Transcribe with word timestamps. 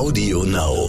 Audio 0.00 0.44
Now. 0.44 0.88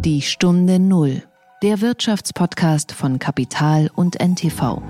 Die 0.00 0.22
Stunde 0.22 0.78
Null. 0.78 1.22
Der 1.62 1.82
Wirtschaftspodcast 1.82 2.92
von 2.92 3.18
Kapital 3.18 3.90
und 3.94 4.18
NTV. 4.18 4.80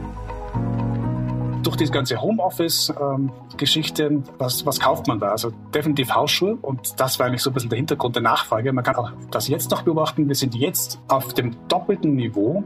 Durch 1.65 1.75
die 1.75 1.87
ganze 1.87 2.23
Homeoffice-Geschichte, 2.23 4.23
was, 4.39 4.65
was 4.65 4.79
kauft 4.79 5.09
man 5.09 5.19
da? 5.19 5.31
Also 5.31 5.51
definitiv 5.75 6.15
Hausschuhe 6.15 6.57
und 6.63 7.01
das 7.01 7.19
war 7.19 7.27
eigentlich 7.27 7.43
so 7.43 7.51
ein 7.51 7.55
bisschen 7.55 7.71
der 7.71 7.79
Hintergrund 7.79 8.15
der 8.15 8.23
Nachfrage. 8.23 8.73
Man 8.73 8.85
kann 8.85 8.95
auch 8.95 9.11
das 9.33 9.49
jetzt 9.49 9.73
noch 9.73 9.83
beobachten. 9.83 10.29
Wir 10.29 10.37
sind 10.37 10.55
jetzt 10.55 11.01
auf 11.09 11.35
dem 11.35 11.57
doppelten 11.67 12.15
Niveau 12.15 12.63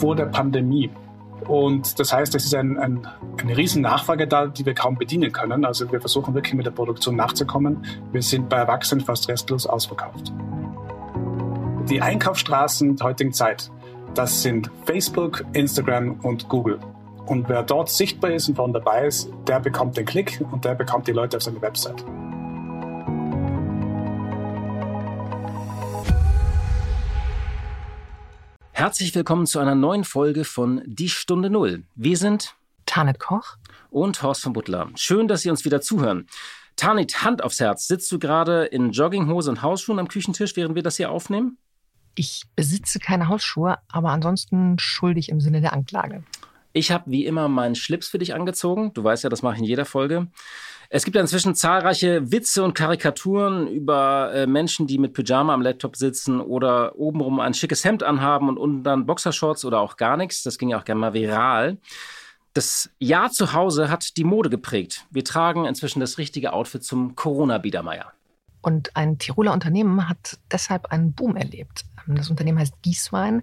vor 0.00 0.16
der 0.16 0.24
Pandemie. 0.24 0.88
Und 1.46 1.98
das 1.98 2.12
heißt, 2.12 2.34
es 2.34 2.44
ist 2.46 2.54
ein, 2.54 2.78
ein, 2.78 3.06
eine 3.40 3.56
riesen 3.56 3.82
Nachfrage 3.82 4.26
da, 4.26 4.46
die 4.46 4.66
wir 4.66 4.74
kaum 4.74 4.96
bedienen 4.96 5.32
können. 5.32 5.64
Also 5.64 5.90
wir 5.90 6.00
versuchen 6.00 6.34
wirklich 6.34 6.54
mit 6.54 6.66
der 6.66 6.70
Produktion 6.70 7.16
nachzukommen. 7.16 7.84
Wir 8.12 8.22
sind 8.22 8.48
bei 8.48 8.56
Erwachsenen 8.56 9.04
fast 9.04 9.28
restlos 9.28 9.66
ausverkauft. 9.66 10.32
Die 11.88 12.02
Einkaufsstraßen 12.02 12.96
der 12.96 13.06
heutigen 13.06 13.32
Zeit, 13.32 13.70
das 14.14 14.42
sind 14.42 14.70
Facebook, 14.84 15.44
Instagram 15.52 16.20
und 16.22 16.48
Google. 16.48 16.78
Und 17.26 17.48
wer 17.48 17.62
dort 17.62 17.90
sichtbar 17.90 18.30
ist 18.30 18.48
und 18.48 18.56
vorne 18.56 18.74
dabei 18.74 19.06
ist, 19.06 19.30
der 19.46 19.60
bekommt 19.60 19.96
den 19.96 20.06
Klick 20.06 20.40
und 20.50 20.64
der 20.64 20.74
bekommt 20.74 21.06
die 21.08 21.12
Leute 21.12 21.36
auf 21.36 21.42
seine 21.42 21.60
Website. 21.60 22.04
Herzlich 28.78 29.12
willkommen 29.16 29.48
zu 29.48 29.58
einer 29.58 29.74
neuen 29.74 30.04
Folge 30.04 30.44
von 30.44 30.82
Die 30.86 31.08
Stunde 31.08 31.50
Null. 31.50 31.82
Wir 31.96 32.16
sind 32.16 32.54
Tanit 32.86 33.18
Koch 33.18 33.56
und 33.90 34.22
Horst 34.22 34.44
von 34.44 34.52
Butler. 34.52 34.88
Schön, 34.94 35.26
dass 35.26 35.42
Sie 35.42 35.50
uns 35.50 35.64
wieder 35.64 35.80
zuhören. 35.80 36.28
Tanit, 36.76 37.24
Hand 37.24 37.42
aufs 37.42 37.58
Herz. 37.58 37.88
Sitzt 37.88 38.12
du 38.12 38.20
gerade 38.20 38.66
in 38.66 38.92
Jogginghose 38.92 39.50
und 39.50 39.62
Hausschuhen 39.62 39.98
am 39.98 40.06
Küchentisch, 40.06 40.54
während 40.54 40.76
wir 40.76 40.84
das 40.84 40.96
hier 40.96 41.10
aufnehmen? 41.10 41.58
Ich 42.14 42.44
besitze 42.54 43.00
keine 43.00 43.26
Hausschuhe, 43.26 43.78
aber 43.88 44.10
ansonsten 44.10 44.78
schuldig 44.78 45.28
im 45.28 45.40
Sinne 45.40 45.60
der 45.60 45.72
Anklage. 45.72 46.22
Ich 46.78 46.92
habe 46.92 47.10
wie 47.10 47.26
immer 47.26 47.48
meinen 47.48 47.74
Schlips 47.74 48.06
für 48.06 48.20
dich 48.20 48.34
angezogen. 48.34 48.92
Du 48.94 49.02
weißt 49.02 49.24
ja, 49.24 49.30
das 49.30 49.42
mache 49.42 49.54
ich 49.54 49.60
in 49.62 49.66
jeder 49.66 49.84
Folge. 49.84 50.28
Es 50.90 51.04
gibt 51.04 51.16
ja 51.16 51.20
inzwischen 51.20 51.56
zahlreiche 51.56 52.30
Witze 52.30 52.62
und 52.62 52.74
Karikaturen 52.74 53.66
über 53.66 54.32
äh, 54.32 54.46
Menschen, 54.46 54.86
die 54.86 54.98
mit 54.98 55.12
Pyjama 55.12 55.52
am 55.52 55.60
Laptop 55.60 55.96
sitzen 55.96 56.40
oder 56.40 56.96
obenrum 56.96 57.40
ein 57.40 57.52
schickes 57.52 57.84
Hemd 57.84 58.04
anhaben 58.04 58.48
und 58.48 58.58
unten 58.58 58.84
dann 58.84 59.06
Boxershorts 59.06 59.64
oder 59.64 59.80
auch 59.80 59.96
gar 59.96 60.16
nichts. 60.16 60.44
Das 60.44 60.56
ging 60.56 60.68
ja 60.68 60.78
auch 60.78 60.84
gerne 60.84 61.00
mal 61.00 61.14
viral. 61.14 61.78
Das 62.54 62.90
Jahr 63.00 63.32
zu 63.32 63.52
Hause 63.52 63.90
hat 63.90 64.16
die 64.16 64.24
Mode 64.24 64.48
geprägt. 64.48 65.04
Wir 65.10 65.24
tragen 65.24 65.64
inzwischen 65.64 65.98
das 65.98 66.16
richtige 66.16 66.52
Outfit 66.52 66.84
zum 66.84 67.16
Corona-Biedermeier. 67.16 68.12
Und 68.62 68.94
ein 68.96 69.18
Tiroler 69.18 69.52
Unternehmen 69.52 70.08
hat 70.08 70.38
deshalb 70.52 70.86
einen 70.86 71.12
Boom 71.12 71.36
erlebt. 71.36 71.84
Das 72.06 72.30
Unternehmen 72.30 72.60
heißt 72.60 72.74
Gieswein 72.82 73.42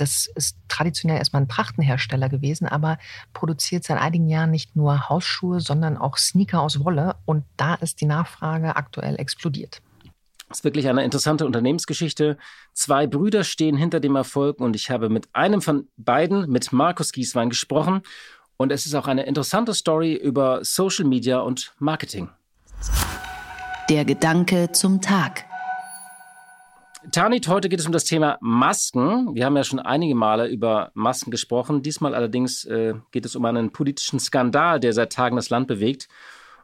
das 0.00 0.30
ist 0.34 0.56
traditionell 0.68 1.18
erstmal 1.18 1.42
ein 1.42 1.48
Prachtenhersteller 1.48 2.28
gewesen, 2.28 2.66
aber 2.66 2.98
produziert 3.32 3.84
seit 3.84 3.98
einigen 3.98 4.28
Jahren 4.28 4.50
nicht 4.50 4.76
nur 4.76 5.08
Hausschuhe, 5.08 5.60
sondern 5.60 5.96
auch 5.96 6.16
Sneaker 6.16 6.60
aus 6.60 6.84
Wolle. 6.84 7.16
Und 7.24 7.44
da 7.56 7.74
ist 7.74 8.00
die 8.00 8.06
Nachfrage 8.06 8.76
aktuell 8.76 9.16
explodiert. 9.16 9.82
Das 10.48 10.58
ist 10.58 10.64
wirklich 10.64 10.88
eine 10.88 11.04
interessante 11.04 11.44
Unternehmensgeschichte. 11.44 12.38
Zwei 12.72 13.06
Brüder 13.06 13.44
stehen 13.44 13.76
hinter 13.76 14.00
dem 14.00 14.16
Erfolg 14.16 14.60
und 14.60 14.76
ich 14.76 14.90
habe 14.90 15.10
mit 15.10 15.28
einem 15.34 15.60
von 15.60 15.88
beiden, 15.96 16.50
mit 16.50 16.72
Markus 16.72 17.12
Gieswein, 17.12 17.50
gesprochen. 17.50 18.02
Und 18.56 18.72
es 18.72 18.86
ist 18.86 18.94
auch 18.94 19.06
eine 19.06 19.24
interessante 19.24 19.74
Story 19.74 20.14
über 20.14 20.64
Social 20.64 21.04
Media 21.04 21.40
und 21.40 21.74
Marketing. 21.78 22.30
Der 23.90 24.04
Gedanke 24.04 24.72
zum 24.72 25.00
Tag. 25.00 25.47
Tanit, 27.12 27.48
heute 27.48 27.70
geht 27.70 27.80
es 27.80 27.86
um 27.86 27.92
das 27.92 28.04
Thema 28.04 28.36
Masken. 28.42 29.34
Wir 29.34 29.46
haben 29.46 29.56
ja 29.56 29.64
schon 29.64 29.78
einige 29.78 30.14
Male 30.14 30.46
über 30.46 30.90
Masken 30.92 31.30
gesprochen. 31.30 31.82
Diesmal 31.82 32.14
allerdings 32.14 32.66
äh, 32.66 32.94
geht 33.12 33.24
es 33.24 33.34
um 33.34 33.44
einen 33.46 33.70
politischen 33.72 34.20
Skandal, 34.20 34.78
der 34.78 34.92
seit 34.92 35.12
Tagen 35.12 35.36
das 35.36 35.48
Land 35.48 35.68
bewegt. 35.68 36.08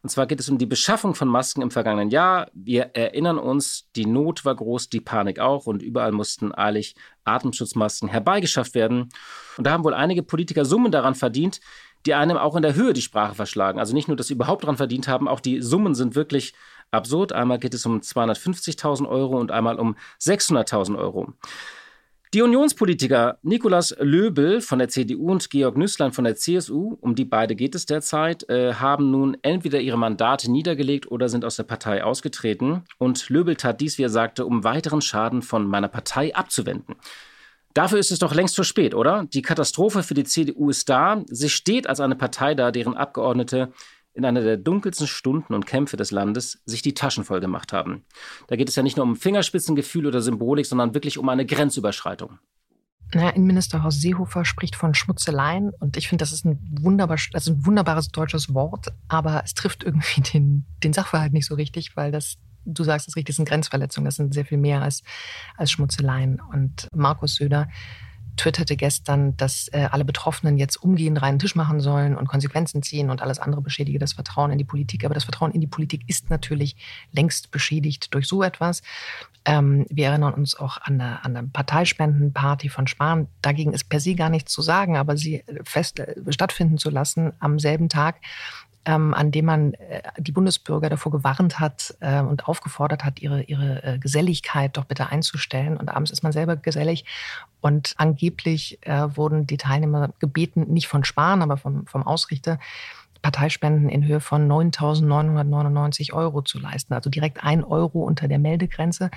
Und 0.02 0.10
zwar 0.10 0.26
geht 0.26 0.40
es 0.40 0.50
um 0.50 0.58
die 0.58 0.66
Beschaffung 0.66 1.14
von 1.14 1.28
Masken 1.28 1.62
im 1.62 1.70
vergangenen 1.70 2.10
Jahr. 2.10 2.50
Wir 2.52 2.90
erinnern 2.92 3.38
uns, 3.38 3.88
die 3.96 4.04
Not 4.04 4.44
war 4.44 4.54
groß, 4.54 4.90
die 4.90 5.00
Panik 5.00 5.38
auch 5.38 5.64
und 5.64 5.82
überall 5.82 6.12
mussten 6.12 6.54
eilig 6.54 6.94
Atemschutzmasken 7.24 8.10
herbeigeschafft 8.10 8.74
werden. 8.74 9.08
Und 9.56 9.66
da 9.66 9.70
haben 9.70 9.82
wohl 9.82 9.94
einige 9.94 10.22
Politiker 10.22 10.66
Summen 10.66 10.92
daran 10.92 11.14
verdient, 11.14 11.60
die 12.04 12.12
einem 12.12 12.36
auch 12.36 12.54
in 12.54 12.62
der 12.62 12.74
Höhe 12.74 12.92
die 12.92 13.00
Sprache 13.00 13.34
verschlagen. 13.34 13.78
Also 13.78 13.94
nicht 13.94 14.08
nur, 14.08 14.16
dass 14.18 14.26
sie 14.26 14.34
überhaupt 14.34 14.64
daran 14.64 14.76
verdient 14.76 15.08
haben, 15.08 15.26
auch 15.26 15.40
die 15.40 15.62
Summen 15.62 15.94
sind 15.94 16.14
wirklich 16.14 16.52
absurd. 16.94 17.32
Einmal 17.32 17.58
geht 17.58 17.74
es 17.74 17.84
um 17.86 18.00
250.000 18.00 19.08
Euro 19.08 19.38
und 19.38 19.50
einmal 19.50 19.78
um 19.78 19.96
600.000 20.20 20.98
Euro. 20.98 21.34
Die 22.34 22.42
Unionspolitiker 22.42 23.38
Nikolaus 23.42 23.94
Löbel 24.00 24.60
von 24.60 24.80
der 24.80 24.88
CDU 24.88 25.30
und 25.30 25.50
Georg 25.50 25.76
Nüßlein 25.76 26.10
von 26.10 26.24
der 26.24 26.34
CSU, 26.34 26.96
um 27.00 27.14
die 27.14 27.24
beide 27.24 27.54
geht 27.54 27.76
es 27.76 27.86
derzeit, 27.86 28.48
äh, 28.48 28.74
haben 28.74 29.12
nun 29.12 29.36
entweder 29.42 29.78
ihre 29.78 29.96
Mandate 29.96 30.50
niedergelegt 30.50 31.08
oder 31.08 31.28
sind 31.28 31.44
aus 31.44 31.54
der 31.54 31.62
Partei 31.62 32.02
ausgetreten. 32.02 32.82
Und 32.98 33.28
Löbel 33.28 33.54
tat 33.54 33.80
dies, 33.80 33.98
wie 33.98 34.02
er 34.02 34.08
sagte, 34.08 34.46
um 34.46 34.64
weiteren 34.64 35.00
Schaden 35.00 35.42
von 35.42 35.64
meiner 35.68 35.86
Partei 35.86 36.34
abzuwenden. 36.34 36.96
Dafür 37.72 38.00
ist 38.00 38.10
es 38.10 38.18
doch 38.18 38.34
längst 38.34 38.56
zu 38.56 38.64
spät, 38.64 38.96
oder? 38.96 39.26
Die 39.32 39.42
Katastrophe 39.42 40.02
für 40.02 40.14
die 40.14 40.24
CDU 40.24 40.70
ist 40.70 40.88
da. 40.88 41.22
Sie 41.26 41.48
steht 41.48 41.88
als 41.88 42.00
eine 42.00 42.16
Partei 42.16 42.56
da, 42.56 42.72
deren 42.72 42.96
Abgeordnete 42.96 43.72
in 44.14 44.24
einer 44.24 44.40
der 44.40 44.56
dunkelsten 44.56 45.06
Stunden 45.06 45.54
und 45.54 45.66
Kämpfe 45.66 45.96
des 45.96 46.12
Landes 46.12 46.62
sich 46.64 46.82
die 46.82 46.94
Taschen 46.94 47.24
voll 47.24 47.40
gemacht 47.40 47.72
haben. 47.72 48.04
Da 48.46 48.56
geht 48.56 48.68
es 48.68 48.76
ja 48.76 48.82
nicht 48.82 48.96
nur 48.96 49.04
um 49.04 49.16
Fingerspitzengefühl 49.16 50.06
oder 50.06 50.22
Symbolik, 50.22 50.66
sondern 50.66 50.94
wirklich 50.94 51.18
um 51.18 51.28
eine 51.28 51.44
Grenzüberschreitung. 51.44 52.38
Naja, 53.12 53.30
Innenminister 53.30 53.82
Horst 53.82 54.00
Seehofer 54.00 54.44
spricht 54.44 54.76
von 54.76 54.94
Schmutzeleien 54.94 55.70
und 55.78 55.96
ich 55.96 56.08
finde, 56.08 56.22
das 56.22 56.32
ist 56.32 56.44
ein, 56.44 56.58
wunderbar, 56.80 57.18
also 57.32 57.52
ein 57.52 57.66
wunderbares 57.66 58.08
deutsches 58.08 58.54
Wort, 58.54 58.92
aber 59.08 59.42
es 59.44 59.54
trifft 59.54 59.84
irgendwie 59.84 60.20
den, 60.20 60.64
den 60.82 60.92
Sachverhalt 60.92 61.32
nicht 61.32 61.46
so 61.46 61.54
richtig, 61.54 61.96
weil 61.96 62.10
das, 62.10 62.36
du 62.64 62.82
sagst 62.82 63.08
es 63.08 63.16
richtig, 63.16 63.36
sind 63.36 63.48
Grenzverletzungen, 63.48 64.06
das 64.06 64.16
sind 64.16 64.32
sehr 64.32 64.44
viel 64.44 64.58
mehr 64.58 64.82
als, 64.82 65.02
als 65.56 65.70
Schmutzeleien. 65.70 66.40
Und 66.40 66.88
Markus 66.92 67.36
Söder 67.36 67.68
twitterte 68.36 68.76
gestern, 68.76 69.36
dass 69.36 69.68
äh, 69.68 69.88
alle 69.90 70.04
Betroffenen 70.04 70.56
jetzt 70.56 70.76
umgehend 70.76 71.20
reinen 71.22 71.38
Tisch 71.38 71.54
machen 71.54 71.80
sollen 71.80 72.16
und 72.16 72.28
Konsequenzen 72.28 72.82
ziehen 72.82 73.10
und 73.10 73.22
alles 73.22 73.38
andere 73.38 73.60
beschädige 73.60 73.98
das 73.98 74.14
Vertrauen 74.14 74.50
in 74.50 74.58
die 74.58 74.64
Politik. 74.64 75.04
Aber 75.04 75.14
das 75.14 75.24
Vertrauen 75.24 75.52
in 75.52 75.60
die 75.60 75.66
Politik 75.66 76.02
ist 76.06 76.30
natürlich 76.30 76.76
längst 77.12 77.50
beschädigt 77.50 78.12
durch 78.14 78.26
so 78.26 78.42
etwas. 78.42 78.82
Ähm, 79.44 79.84
wir 79.90 80.06
erinnern 80.06 80.34
uns 80.34 80.54
auch 80.54 80.78
an 80.78 81.00
eine, 81.00 81.24
an 81.24 81.36
eine 81.36 81.48
Parteispendenparty 81.48 82.70
von 82.70 82.86
Spahn. 82.86 83.28
Dagegen 83.42 83.72
ist 83.72 83.88
per 83.88 84.00
se 84.00 84.14
gar 84.14 84.30
nichts 84.30 84.52
zu 84.52 84.62
sagen, 84.62 84.96
aber 84.96 85.16
sie 85.16 85.44
fest 85.64 86.00
äh, 86.00 86.14
stattfinden 86.30 86.78
zu 86.78 86.90
lassen 86.90 87.32
am 87.40 87.58
selben 87.58 87.88
Tag, 87.88 88.16
ähm, 88.84 89.14
an 89.14 89.30
dem 89.30 89.46
man 89.46 89.74
äh, 89.74 90.02
die 90.18 90.32
Bundesbürger 90.32 90.90
davor 90.90 91.12
gewarnt 91.12 91.60
hat 91.60 91.94
äh, 92.00 92.20
und 92.20 92.48
aufgefordert 92.48 93.04
hat, 93.04 93.20
ihre, 93.20 93.42
ihre 93.42 93.82
äh, 93.82 93.98
Geselligkeit 93.98 94.76
doch 94.76 94.84
bitte 94.84 95.10
einzustellen. 95.10 95.76
Und 95.76 95.88
abends 95.88 96.10
ist 96.10 96.22
man 96.22 96.32
selber 96.32 96.56
gesellig. 96.56 97.04
Und 97.60 97.94
angeblich 97.96 98.78
äh, 98.82 99.16
wurden 99.16 99.46
die 99.46 99.56
Teilnehmer 99.56 100.10
gebeten, 100.18 100.72
nicht 100.72 100.88
von 100.88 101.04
Spahn, 101.04 101.42
aber 101.42 101.56
vom, 101.56 101.86
vom 101.86 102.06
Ausrichter, 102.06 102.58
Parteispenden 103.22 103.88
in 103.88 104.04
Höhe 104.04 104.20
von 104.20 104.46
9.999 104.46 106.12
Euro 106.12 106.42
zu 106.42 106.58
leisten. 106.58 106.92
Also 106.92 107.08
direkt 107.08 107.42
ein 107.42 107.64
Euro 107.64 108.02
unter 108.02 108.28
der 108.28 108.38
Meldegrenze. 108.38 109.10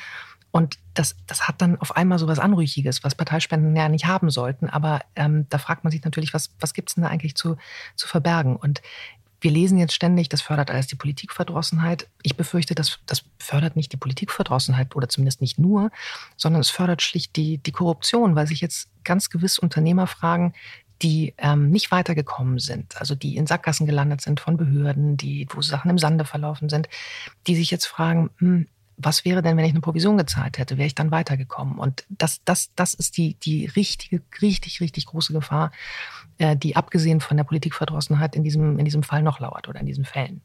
Und 0.51 0.79
das, 0.93 1.17
das 1.27 1.49
hat 1.49 1.61
dann 1.61 1.77
auf 1.81 1.97
einmal 1.97 2.17
so 2.17 2.27
was 2.27 2.39
Anrüchiges, 2.39 3.03
was 3.03 3.15
Parteispenden 3.15 3.75
ja 3.75 3.89
nicht 3.89 4.05
haben 4.05 4.29
sollten. 4.29 4.69
Aber 4.69 5.01
ähm, 5.17 5.45
da 5.49 5.57
fragt 5.57 5.83
man 5.83 5.91
sich 5.91 6.03
natürlich, 6.05 6.33
was, 6.33 6.55
was 6.61 6.73
gibt 6.73 6.89
es 6.89 6.95
denn 6.95 7.03
da 7.03 7.09
eigentlich 7.09 7.35
zu, 7.35 7.57
zu 7.95 8.07
verbergen? 8.07 8.55
Und 8.55 8.81
wir 9.39 9.51
lesen 9.51 9.77
jetzt 9.77 9.93
ständig, 9.93 10.29
das 10.29 10.41
fördert 10.41 10.71
alles 10.71 10.87
die 10.87 10.95
Politikverdrossenheit. 10.95 12.07
Ich 12.23 12.35
befürchte, 12.35 12.75
das, 12.75 12.99
das 13.05 13.23
fördert 13.39 13.75
nicht 13.75 13.93
die 13.93 13.97
Politikverdrossenheit 13.97 14.95
oder 14.95 15.09
zumindest 15.09 15.41
nicht 15.41 15.59
nur, 15.59 15.91
sondern 16.35 16.61
es 16.61 16.69
fördert 16.69 17.01
schlicht 17.01 17.35
die, 17.35 17.59
die 17.59 17.71
Korruption, 17.71 18.35
weil 18.35 18.47
sich 18.47 18.61
jetzt 18.61 18.89
ganz 19.03 19.29
gewiss 19.29 19.59
Unternehmer 19.59 20.07
fragen, 20.07 20.53
die 21.01 21.35
ähm, 21.37 21.69
nicht 21.69 21.91
weitergekommen 21.91 22.59
sind, 22.59 22.99
also 22.99 23.13
die 23.13 23.37
in 23.37 23.45
Sackgassen 23.45 23.85
gelandet 23.85 24.21
sind 24.21 24.39
von 24.39 24.57
Behörden, 24.57 25.15
die, 25.15 25.47
wo 25.51 25.61
Sachen 25.61 25.91
im 25.91 25.99
Sande 25.99 26.25
verlaufen 26.25 26.69
sind, 26.69 26.89
die 27.45 27.55
sich 27.55 27.69
jetzt 27.69 27.85
fragen, 27.85 28.31
hm, 28.37 28.67
was 28.97 29.23
wäre 29.25 29.41
denn, 29.41 29.55
wenn 29.55 29.65
ich 29.65 29.71
eine 29.71 29.81
Provision 29.81 30.17
gezahlt 30.17 30.57
hätte? 30.57 30.77
Wäre 30.77 30.87
ich 30.87 30.95
dann 30.95 31.11
weitergekommen? 31.11 31.77
Und 31.77 32.05
das, 32.09 32.41
das, 32.43 32.71
das 32.75 32.95
ist 32.95 33.17
die, 33.17 33.35
die 33.35 33.67
richtige, 33.67 34.21
richtig, 34.41 34.81
richtig 34.81 35.05
große 35.05 35.33
Gefahr, 35.33 35.71
äh, 36.39 36.57
die 36.57 36.75
abgesehen 36.75 37.21
von 37.21 37.37
der 37.37 37.43
Politikverdrossenheit 37.43 38.35
in 38.35 38.43
diesem, 38.43 38.79
in 38.79 38.85
diesem 38.85 39.03
Fall 39.03 39.21
noch 39.21 39.39
lauert 39.39 39.67
oder 39.67 39.79
in 39.79 39.85
diesen 39.85 40.03
Fällen. 40.03 40.41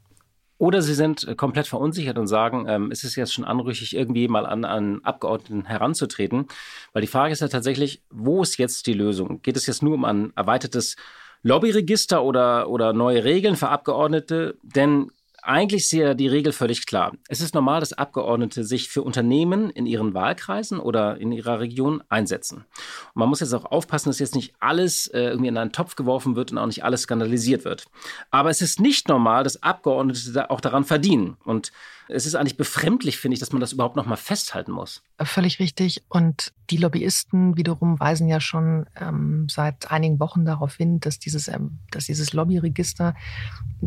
Oder 0.59 0.83
sie 0.83 0.95
sind 0.95 1.27
äh, 1.27 1.35
komplett 1.35 1.67
verunsichert 1.67 2.19
und 2.19 2.27
sagen, 2.27 2.67
ähm, 2.69 2.91
es 2.93 3.05
ist 3.05 3.17
jetzt 3.17 3.33
schon 3.33 3.45
anrüchig, 3.45 3.97
irgendwie 3.97 4.29
mal 4.29 4.47
an 4.47 4.65
einen 4.65 5.05
Abgeordneten 5.05 5.65
heranzutreten. 5.65 6.47
Weil 6.93 7.03
die 7.03 7.09
Frage 7.09 7.33
ist 7.33 7.41
ja 7.41 7.49
tatsächlich, 7.49 8.03
wo 8.11 8.43
ist 8.43 8.59
jetzt 8.59 8.87
die 8.87 8.93
Lösung? 8.93 9.41
Geht 9.43 9.57
es 9.57 9.67
jetzt 9.67 9.83
nur 9.83 9.95
um 9.95 10.05
ein 10.05 10.33
erweitertes 10.37 10.97
Lobbyregister 11.43 12.23
oder, 12.23 12.69
oder 12.69 12.93
neue 12.93 13.25
Regeln 13.25 13.57
für 13.57 13.71
Abgeordnete? 13.71 14.57
Denn 14.63 15.11
eigentlich 15.43 15.83
ist 15.83 15.93
ja 15.93 16.15
die 16.15 16.29
Regel 16.29 16.53
völlig 16.53 16.87
klar. 16.87 17.13
Es 17.29 17.41
ist 17.41 17.55
normal, 17.55 17.81
dass 17.81 17.93
Abgeordnete 17.93 18.63
sich 18.65 18.89
für 18.89 19.03
Unternehmen 19.03 19.71
in 19.71 19.87
ihren 19.87 20.15
Wahlkreisen 20.15 20.79
oder 20.79 21.19
in 21.19 21.33
ihrer 21.33 21.59
Region 21.59 22.03
einsetzen. 22.09 22.59
Und 22.59 23.17
man 23.17 23.29
muss 23.29 23.41
jetzt 23.41 23.53
auch 23.53 23.65
aufpassen, 23.65 24.09
dass 24.09 24.21
jetzt 24.21 24.37
nicht 24.37 24.55
alles 24.61 25.09
äh, 25.09 25.21
irgendwie 25.25 25.49
in 25.49 25.57
einen 25.57 25.73
Topf 25.73 25.97
geworfen 25.97 26.37
wird 26.37 26.53
und 26.53 26.59
auch 26.59 26.67
nicht 26.67 26.85
alles 26.85 27.03
skandalisiert 27.03 27.65
wird. 27.65 27.87
Aber 28.31 28.51
es 28.51 28.63
ist 28.63 28.81
nicht 28.81 29.09
normal, 29.09 29.43
dass 29.43 29.63
Abgeordnete 29.63 30.33
da 30.33 30.47
auch 30.47 30.61
daran 30.61 30.85
verdienen. 30.85 31.37
Und 31.45 31.73
es 32.13 32.27
ist 32.27 32.35
eigentlich 32.35 32.57
befremdlich, 32.57 33.19
finde 33.19 33.35
ich, 33.35 33.41
dass 33.41 33.53
man 33.53 33.61
das 33.61 33.73
überhaupt 33.73 33.97
noch 33.97 34.07
mal 34.07 34.17
festhalten 34.17 34.73
muss. 34.73 35.03
Völlig 35.21 35.59
richtig. 35.59 36.03
Und 36.09 36.53
die 36.71 36.77
Lobbyisten 36.77 37.57
wiederum 37.57 37.99
weisen 38.01 38.29
ja 38.29 38.41
schon 38.41 38.87
ähm, 39.01 39.47
seit 39.51 39.91
einigen 39.91 40.21
Wochen 40.21 40.45
darauf 40.45 40.77
hin, 40.77 41.01
dass 41.01 41.19
dieses, 41.19 41.49
ähm, 41.49 41.79
dass 41.91 42.07
dieses 42.07 42.33
Lobbyregister 42.33 43.15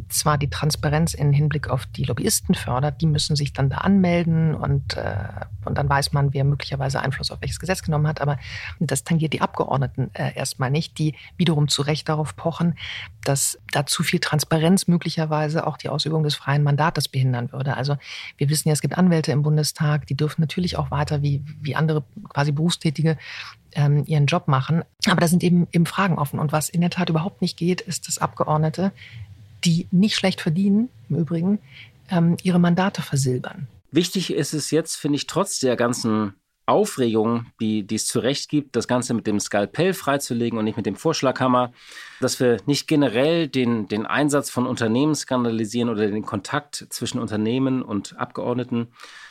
zwar 0.10 0.38
die 0.38 0.50
Transparenz 0.50 1.14
im 1.14 1.32
Hinblick 1.32 1.70
auf 1.70 1.86
die 1.86 2.04
Lobbyisten 2.04 2.54
fördert, 2.54 3.02
die 3.02 3.08
müssen 3.08 3.36
sich 3.36 3.54
dann 3.54 3.70
da 3.70 3.78
anmelden 3.78 4.54
und, 4.54 4.98
äh, 4.98 5.16
und 5.64 5.78
dann 5.78 5.90
weiß 5.90 6.12
man, 6.14 6.34
wer 6.34 6.44
möglicherweise 6.44 7.00
Einfluss 7.00 7.32
auf 7.32 7.42
welches 7.42 7.60
Gesetz 7.60 7.82
genommen 7.82 8.08
hat. 8.08 8.22
Aber 8.22 8.38
das 8.80 9.04
tangiert 9.04 9.34
die 9.34 9.42
Abgeordneten 9.42 10.12
äh, 10.14 10.36
erstmal 10.36 10.70
nicht, 10.70 11.00
die 11.00 11.16
wiederum 11.38 11.68
zu 11.68 11.82
Recht 11.82 12.10
darauf 12.10 12.36
pochen, 12.36 12.76
dass 13.24 13.58
da 13.72 13.86
zu 13.86 14.04
viel 14.04 14.20
Transparenz 14.20 14.88
möglicherweise 14.88 15.66
auch 15.66 15.78
die 15.78 15.90
Ausübung 15.90 16.24
des 16.24 16.36
freien 16.36 16.64
Mandates 16.64 17.08
behindern 17.08 17.52
würde. 17.52 17.78
Also 17.78 17.98
wir 18.38 18.50
wissen 18.50 18.70
ja, 18.70 18.74
es 18.74 18.82
gibt 18.82 18.98
Anwälte 18.98 19.32
im 19.32 19.42
Bundestag, 19.42 20.08
die 20.08 20.16
dürfen 20.16 20.42
natürlich 20.42 20.78
auch 20.78 20.92
weiter 20.92 21.22
wie, 21.22 21.44
wie 21.62 21.76
andere 21.76 22.04
quasi 22.30 22.52
Berufstätige 22.52 23.18
ähm, 23.74 24.04
ihren 24.06 24.26
Job 24.26 24.48
machen. 24.48 24.84
Aber 25.08 25.22
da 25.22 25.28
sind 25.28 25.44
eben, 25.44 25.68
eben 25.72 25.86
Fragen 25.86 26.18
offen. 26.18 26.40
Und 26.40 26.52
was 26.52 26.70
in 26.70 26.82
der 26.82 26.90
Tat 26.90 27.10
überhaupt 27.10 27.42
nicht 27.42 27.58
geht, 27.58 27.82
ist, 27.82 28.08
dass 28.08 28.18
Abgeordnete, 28.18 28.92
die 29.64 29.88
nicht 29.92 30.16
schlecht 30.16 30.42
verdienen, 30.42 30.90
im 31.10 31.18
Übrigen, 31.18 31.60
ähm, 32.10 32.38
ihre 32.44 32.60
Mandate 32.60 33.02
versilbern. 33.02 33.68
Wichtig 33.92 34.34
ist 34.34 34.54
es 34.54 34.72
jetzt, 34.72 34.96
finde 34.96 35.18
ich, 35.18 35.28
trotz 35.28 35.60
der 35.60 35.76
ganzen 35.76 36.34
Aufregung, 36.68 37.46
die, 37.60 37.86
die 37.86 37.96
es 37.96 38.08
zu 38.08 38.20
Recht 38.20 38.50
gibt, 38.50 38.76
das 38.76 38.88
Ganze 38.88 39.14
mit 39.14 39.28
dem 39.28 39.40
Skalpell 39.40 39.94
freizulegen 39.94 40.58
und 40.58 40.66
nicht 40.66 40.78
mit 40.78 40.86
dem 40.86 40.96
Vorschlaghammer, 40.96 41.72
dass 42.20 42.40
wir 42.40 42.58
nicht 42.66 42.88
generell 42.88 43.48
den, 43.48 43.88
den 43.88 44.06
Einsatz 44.06 44.50
von 44.50 44.66
Unternehmen 44.66 45.14
skandalisieren 45.14 45.90
oder 45.90 46.08
den 46.08 46.26
Kontakt 46.26 46.88
zwischen 46.90 47.20
Unternehmen 47.20 47.84
und 47.84 48.18
Abgeordneten. 48.18 48.88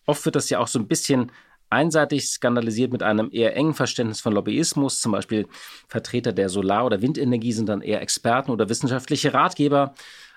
Oft 0.06 0.24
wird 0.24 0.36
das 0.36 0.48
ja 0.50 0.60
auch 0.60 0.68
so 0.68 0.78
ein 0.78 0.86
bisschen 0.86 1.32
einseitig 1.70 2.28
skandalisiert 2.28 2.92
mit 2.92 3.02
einem 3.02 3.30
eher 3.32 3.56
engen 3.56 3.74
Verständnis 3.74 4.20
von 4.20 4.32
Lobbyismus. 4.32 5.00
Zum 5.00 5.10
Beispiel 5.10 5.48
Vertreter 5.88 6.32
der 6.32 6.48
Solar- 6.48 6.86
oder 6.86 7.02
Windenergie 7.02 7.52
sind 7.52 7.68
dann 7.68 7.82
eher 7.82 8.00
Experten 8.00 8.52
oder 8.52 8.68
wissenschaftliche 8.68 9.34
Ratgeber. 9.34 9.94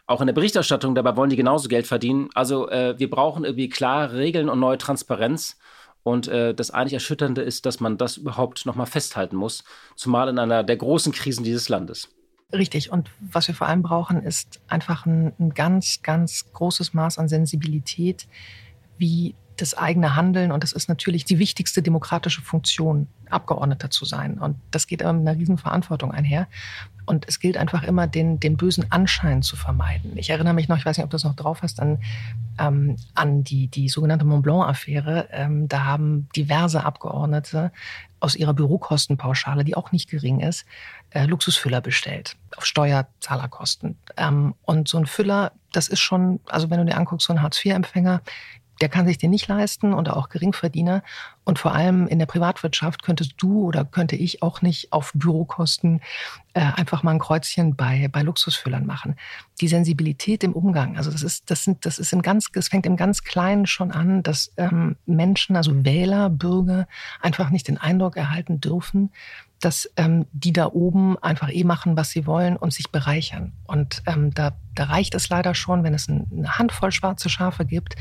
Auch 0.07 0.21
in 0.21 0.27
der 0.27 0.33
Berichterstattung, 0.33 0.95
dabei 0.95 1.15
wollen 1.15 1.29
die 1.29 1.35
genauso 1.35 1.67
Geld 1.67 1.85
verdienen. 1.85 2.29
Also 2.33 2.69
äh, 2.69 2.97
wir 2.97 3.09
brauchen 3.09 3.43
irgendwie 3.43 3.69
klare 3.69 4.17
Regeln 4.17 4.49
und 4.49 4.59
neue 4.59 4.77
Transparenz. 4.77 5.57
Und 6.07 6.29
äh, 6.29 6.53
das 6.53 6.71
eigentlich 6.71 6.93
Erschütternde 6.93 7.41
ist, 7.41 7.65
dass 7.65 7.81
man 7.81 7.97
das 7.97 8.15
überhaupt 8.15 8.65
nochmal 8.65 8.85
festhalten 8.85 9.35
muss, 9.35 9.65
zumal 9.97 10.29
in 10.29 10.39
einer 10.39 10.63
der 10.63 10.77
großen 10.77 11.11
Krisen 11.11 11.43
dieses 11.43 11.67
Landes. 11.67 12.07
Richtig. 12.53 12.93
Und 12.93 13.11
was 13.19 13.49
wir 13.49 13.55
vor 13.55 13.67
allem 13.67 13.81
brauchen, 13.81 14.23
ist 14.23 14.61
einfach 14.69 15.05
ein, 15.05 15.33
ein 15.37 15.53
ganz, 15.53 15.99
ganz 16.03 16.45
großes 16.53 16.93
Maß 16.93 17.17
an 17.17 17.27
Sensibilität, 17.27 18.25
wie 18.97 19.35
das 19.57 19.73
eigene 19.73 20.15
Handeln. 20.15 20.51
Und 20.51 20.63
das 20.63 20.71
ist 20.71 20.87
natürlich 20.87 21.25
die 21.25 21.39
wichtigste 21.39 21.81
demokratische 21.81 22.41
Funktion, 22.41 23.07
Abgeordneter 23.29 23.89
zu 23.89 24.05
sein. 24.05 24.37
Und 24.37 24.57
das 24.71 24.87
geht 24.87 25.01
immer 25.01 25.13
mit 25.13 25.27
einer 25.27 25.39
riesen 25.39 25.57
Verantwortung 25.57 26.11
einher. 26.11 26.47
Und 27.05 27.25
es 27.27 27.39
gilt 27.39 27.57
einfach 27.57 27.83
immer, 27.83 28.05
den, 28.05 28.39
den 28.39 28.57
bösen 28.57 28.91
Anschein 28.91 29.41
zu 29.41 29.55
vermeiden. 29.55 30.17
Ich 30.17 30.29
erinnere 30.29 30.53
mich 30.53 30.67
noch, 30.67 30.77
ich 30.77 30.85
weiß 30.85 30.97
nicht, 30.97 31.05
ob 31.05 31.09
du 31.09 31.15
das 31.15 31.23
noch 31.23 31.35
drauf 31.35 31.61
hast, 31.61 31.79
an, 31.79 31.99
ähm, 32.59 32.97
an 33.15 33.43
die, 33.43 33.67
die 33.67 33.89
sogenannte 33.89 34.25
Mont 34.25 34.43
Blanc-Affäre. 34.43 35.29
Ähm, 35.31 35.67
da 35.67 35.85
haben 35.85 36.27
diverse 36.35 36.83
Abgeordnete 36.83 37.71
aus 38.19 38.35
ihrer 38.35 38.53
Bürokostenpauschale, 38.53 39.63
die 39.63 39.75
auch 39.75 39.91
nicht 39.91 40.09
gering 40.09 40.39
ist, 40.39 40.65
äh, 41.11 41.25
Luxusfüller 41.25 41.81
bestellt 41.81 42.35
auf 42.55 42.65
Steuerzahlerkosten. 42.65 43.97
Ähm, 44.17 44.55
und 44.63 44.87
so 44.87 44.97
ein 44.97 45.05
Füller, 45.05 45.53
das 45.71 45.87
ist 45.87 45.99
schon, 45.99 46.39
also 46.47 46.69
wenn 46.69 46.79
du 46.79 46.85
dir 46.85 46.97
anguckst, 46.97 47.27
so 47.27 47.33
ein 47.33 47.41
Hartz-IV-Empfänger, 47.41 48.21
der 48.81 48.89
kann 48.89 49.07
sich 49.07 49.17
den 49.17 49.31
nicht 49.31 49.47
leisten 49.47 49.93
und 49.93 50.09
auch 50.09 50.29
Geringverdiener. 50.29 51.03
Und 51.43 51.59
vor 51.59 51.73
allem 51.73 52.07
in 52.07 52.19
der 52.19 52.25
Privatwirtschaft 52.25 53.03
könntest 53.03 53.33
du 53.37 53.63
oder 53.63 53.85
könnte 53.85 54.15
ich 54.15 54.43
auch 54.43 54.61
nicht 54.61 54.91
auf 54.91 55.11
Bürokosten 55.13 56.01
äh, 56.53 56.59
einfach 56.59 57.03
mal 57.03 57.11
ein 57.11 57.19
Kreuzchen 57.19 57.75
bei, 57.75 58.09
bei 58.11 58.21
Luxusfüllern 58.21 58.85
machen. 58.85 59.15
Die 59.61 59.67
Sensibilität 59.67 60.43
im 60.43 60.53
Umgang, 60.53 60.97
also 60.97 61.09
das 61.09 61.23
ist, 61.23 61.49
das 61.49 61.63
sind, 61.63 61.85
das 61.85 61.99
ist 61.99 62.11
im 62.11 62.21
ganz, 62.21 62.47
das 62.51 62.67
fängt 62.67 62.85
im 62.85 62.97
ganz 62.97 63.23
Kleinen 63.23 63.65
schon 63.65 63.91
an, 63.91 64.23
dass 64.23 64.51
ähm, 64.57 64.97
Menschen, 65.05 65.55
also 65.55 65.85
Wähler, 65.85 66.29
Bürger 66.29 66.87
einfach 67.21 67.49
nicht 67.49 67.67
den 67.67 67.77
Eindruck 67.77 68.17
erhalten 68.17 68.59
dürfen, 68.59 69.11
dass 69.59 69.89
ähm, 69.97 70.25
die 70.31 70.53
da 70.53 70.67
oben 70.67 71.17
einfach 71.19 71.49
eh 71.51 71.63
machen, 71.63 71.97
was 71.97 72.11
sie 72.11 72.25
wollen 72.25 72.57
und 72.57 72.73
sich 72.73 72.91
bereichern. 72.91 73.53
Und 73.65 74.03
ähm, 74.05 74.33
da, 74.33 74.53
da 74.75 74.85
reicht 74.85 75.15
es 75.15 75.29
leider 75.29 75.55
schon, 75.55 75.83
wenn 75.83 75.93
es 75.93 76.07
eine 76.09 76.57
Handvoll 76.57 76.91
schwarze 76.91 77.29
Schafe 77.29 77.65
gibt, 77.65 77.95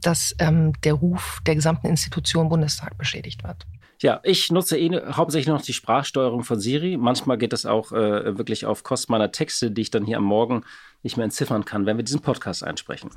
dass 0.00 0.34
ähm, 0.38 0.72
der 0.82 0.94
Ruf 0.94 1.40
der 1.46 1.54
gesamten 1.54 1.86
Institution 1.86 2.48
Bundestag 2.48 2.96
beschädigt 2.98 3.44
wird. 3.44 3.66
Ja, 4.00 4.20
ich 4.22 4.50
nutze 4.50 4.78
eh 4.78 4.98
hauptsächlich 5.12 5.48
noch 5.48 5.60
die 5.60 5.74
Sprachsteuerung 5.74 6.42
von 6.42 6.58
Siri. 6.58 6.96
Manchmal 6.96 7.36
geht 7.36 7.52
das 7.52 7.66
auch 7.66 7.92
äh, 7.92 8.38
wirklich 8.38 8.64
auf 8.64 8.82
Kosten 8.82 9.12
meiner 9.12 9.30
Texte, 9.30 9.70
die 9.70 9.82
ich 9.82 9.90
dann 9.90 10.06
hier 10.06 10.16
am 10.16 10.24
Morgen 10.24 10.64
nicht 11.02 11.18
mehr 11.18 11.24
entziffern 11.24 11.66
kann, 11.66 11.84
wenn 11.84 11.98
wir 11.98 12.04
diesen 12.04 12.20
Podcast 12.20 12.64
einsprechen. 12.64 13.10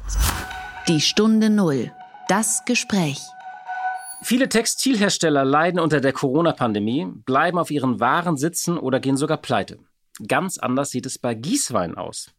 Die 0.89 0.99
Stunde 0.99 1.49
Null. 1.49 1.91
Das 2.27 2.65
Gespräch. 2.65 3.19
Viele 4.23 4.49
Textilhersteller 4.49 5.45
leiden 5.45 5.79
unter 5.79 6.01
der 6.01 6.13
Corona-Pandemie, 6.13 7.07
bleiben 7.25 7.57
auf 7.57 7.71
ihren 7.71 7.99
Waren 7.99 8.37
sitzen 8.37 8.77
oder 8.77 8.99
gehen 8.99 9.17
sogar 9.17 9.37
pleite. 9.37 9.79
Ganz 10.27 10.59
anders 10.59 10.91
sieht 10.91 11.05
es 11.05 11.17
bei 11.17 11.33
Gießwein 11.33 11.95
aus. 11.95 12.31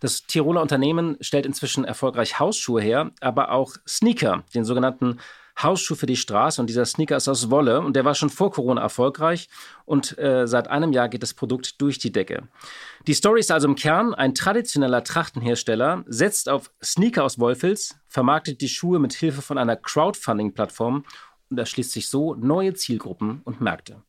Das 0.00 0.22
Tiroler 0.26 0.62
Unternehmen 0.62 1.18
stellt 1.20 1.44
inzwischen 1.44 1.84
erfolgreich 1.84 2.38
Hausschuhe 2.38 2.80
her, 2.80 3.10
aber 3.20 3.52
auch 3.52 3.74
Sneaker, 3.86 4.44
den 4.54 4.64
sogenannten 4.64 5.18
Hausschuh 5.62 5.94
für 5.94 6.06
die 6.06 6.16
Straße. 6.16 6.60
Und 6.60 6.68
dieser 6.68 6.86
Sneaker 6.86 7.16
ist 7.16 7.28
aus 7.28 7.50
Wolle 7.50 7.80
und 7.80 7.96
der 7.96 8.04
war 8.04 8.14
schon 8.14 8.30
vor 8.30 8.50
Corona 8.50 8.80
erfolgreich. 8.80 9.48
Und 9.84 10.16
äh, 10.18 10.46
seit 10.46 10.68
einem 10.68 10.92
Jahr 10.92 11.08
geht 11.08 11.22
das 11.22 11.34
Produkt 11.34 11.80
durch 11.80 11.98
die 11.98 12.12
Decke. 12.12 12.48
Die 13.06 13.14
Story 13.14 13.40
ist 13.40 13.50
also 13.50 13.68
im 13.68 13.74
Kern, 13.74 14.14
ein 14.14 14.34
traditioneller 14.34 15.04
Trachtenhersteller 15.04 16.04
setzt 16.06 16.48
auf 16.48 16.70
Sneaker 16.82 17.24
aus 17.24 17.38
Wollfilz, 17.38 17.96
vermarktet 18.06 18.60
die 18.60 18.68
Schuhe 18.68 18.98
mit 18.98 19.12
Hilfe 19.12 19.42
von 19.42 19.58
einer 19.58 19.76
Crowdfunding-Plattform 19.76 21.04
und 21.50 21.58
erschließt 21.58 21.92
sich 21.92 22.08
so 22.08 22.34
neue 22.34 22.74
Zielgruppen 22.74 23.40
und 23.44 23.60
Märkte. 23.60 24.02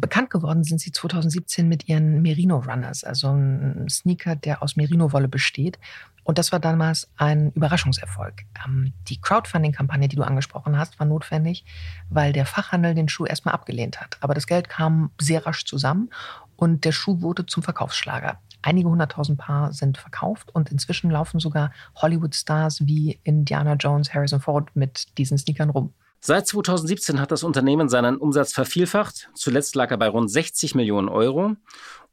Bekannt 0.00 0.30
geworden 0.30 0.64
sind 0.64 0.80
sie 0.80 0.92
2017 0.92 1.68
mit 1.68 1.88
ihren 1.88 2.22
Merino 2.22 2.58
Runners, 2.58 3.04
also 3.04 3.28
ein 3.28 3.86
Sneaker, 3.88 4.36
der 4.36 4.62
aus 4.62 4.76
Merino-Wolle 4.76 5.28
besteht. 5.28 5.78
Und 6.24 6.38
das 6.38 6.52
war 6.52 6.58
damals 6.58 7.10
ein 7.16 7.52
Überraschungserfolg. 7.52 8.44
Ähm, 8.64 8.92
die 9.08 9.20
Crowdfunding-Kampagne, 9.20 10.08
die 10.08 10.16
du 10.16 10.22
angesprochen 10.22 10.78
hast, 10.78 10.98
war 10.98 11.06
notwendig, 11.06 11.64
weil 12.08 12.32
der 12.32 12.46
Fachhandel 12.46 12.94
den 12.94 13.08
Schuh 13.08 13.26
erstmal 13.26 13.54
abgelehnt 13.54 14.00
hat. 14.00 14.16
Aber 14.20 14.34
das 14.34 14.46
Geld 14.46 14.68
kam 14.68 15.10
sehr 15.20 15.44
rasch 15.46 15.66
zusammen 15.66 16.10
und 16.56 16.84
der 16.84 16.92
Schuh 16.92 17.20
wurde 17.20 17.44
zum 17.46 17.62
Verkaufsschlager. 17.62 18.40
Einige 18.62 18.88
hunderttausend 18.88 19.38
Paar 19.38 19.74
sind 19.74 19.98
verkauft 19.98 20.54
und 20.54 20.72
inzwischen 20.72 21.10
laufen 21.10 21.38
sogar 21.38 21.70
Hollywood-Stars 21.96 22.86
wie 22.86 23.20
Indiana 23.22 23.74
Jones, 23.74 24.14
Harrison 24.14 24.40
Ford 24.40 24.74
mit 24.74 25.18
diesen 25.18 25.36
Sneakern 25.36 25.68
rum. 25.68 25.92
Seit 26.26 26.46
2017 26.46 27.20
hat 27.20 27.32
das 27.32 27.42
Unternehmen 27.42 27.90
seinen 27.90 28.16
Umsatz 28.16 28.54
vervielfacht. 28.54 29.28
Zuletzt 29.34 29.74
lag 29.74 29.90
er 29.90 29.98
bei 29.98 30.08
rund 30.08 30.30
60 30.30 30.74
Millionen 30.74 31.10
Euro. 31.10 31.56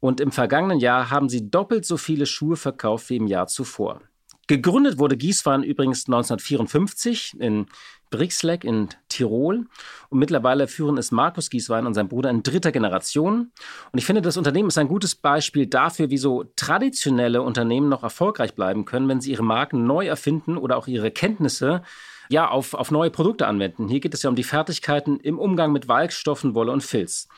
Und 0.00 0.20
im 0.20 0.32
vergangenen 0.32 0.80
Jahr 0.80 1.10
haben 1.10 1.30
sie 1.30 1.48
doppelt 1.48 1.86
so 1.86 1.96
viele 1.96 2.26
Schuhe 2.26 2.56
verkauft 2.56 3.08
wie 3.08 3.16
im 3.16 3.26
Jahr 3.26 3.46
zuvor. 3.46 4.02
Gegründet 4.48 4.98
wurde 4.98 5.16
Gießwein 5.16 5.62
übrigens 5.62 6.08
1954 6.08 7.40
in 7.40 7.68
Brixleck 8.10 8.64
in 8.64 8.90
Tirol. 9.08 9.64
Und 10.10 10.18
mittlerweile 10.18 10.68
führen 10.68 10.98
es 10.98 11.10
Markus 11.10 11.48
Gieswein 11.48 11.86
und 11.86 11.94
sein 11.94 12.08
Bruder 12.08 12.28
in 12.28 12.42
dritter 12.42 12.70
Generation. 12.70 13.50
Und 13.92 13.98
ich 13.98 14.04
finde, 14.04 14.20
das 14.20 14.36
Unternehmen 14.36 14.68
ist 14.68 14.76
ein 14.76 14.88
gutes 14.88 15.14
Beispiel 15.14 15.66
dafür, 15.68 16.10
wie 16.10 16.18
so 16.18 16.44
traditionelle 16.54 17.40
Unternehmen 17.40 17.88
noch 17.88 18.02
erfolgreich 18.02 18.54
bleiben 18.54 18.84
können, 18.84 19.08
wenn 19.08 19.22
sie 19.22 19.30
ihre 19.30 19.42
Marken 19.42 19.86
neu 19.86 20.06
erfinden 20.06 20.58
oder 20.58 20.76
auch 20.76 20.86
ihre 20.86 21.10
Kenntnisse 21.10 21.80
ja, 22.32 22.48
auf, 22.48 22.74
auf 22.74 22.90
neue 22.90 23.10
Produkte 23.10 23.46
anwenden. 23.46 23.88
Hier 23.88 24.00
geht 24.00 24.14
es 24.14 24.22
ja 24.22 24.30
um 24.30 24.36
die 24.36 24.42
Fertigkeiten 24.42 25.20
im 25.20 25.38
Umgang 25.38 25.70
mit 25.70 25.86
Walkstoffen, 25.86 26.54
Wolle 26.54 26.72
und 26.72 26.82
Filz. 26.82 27.28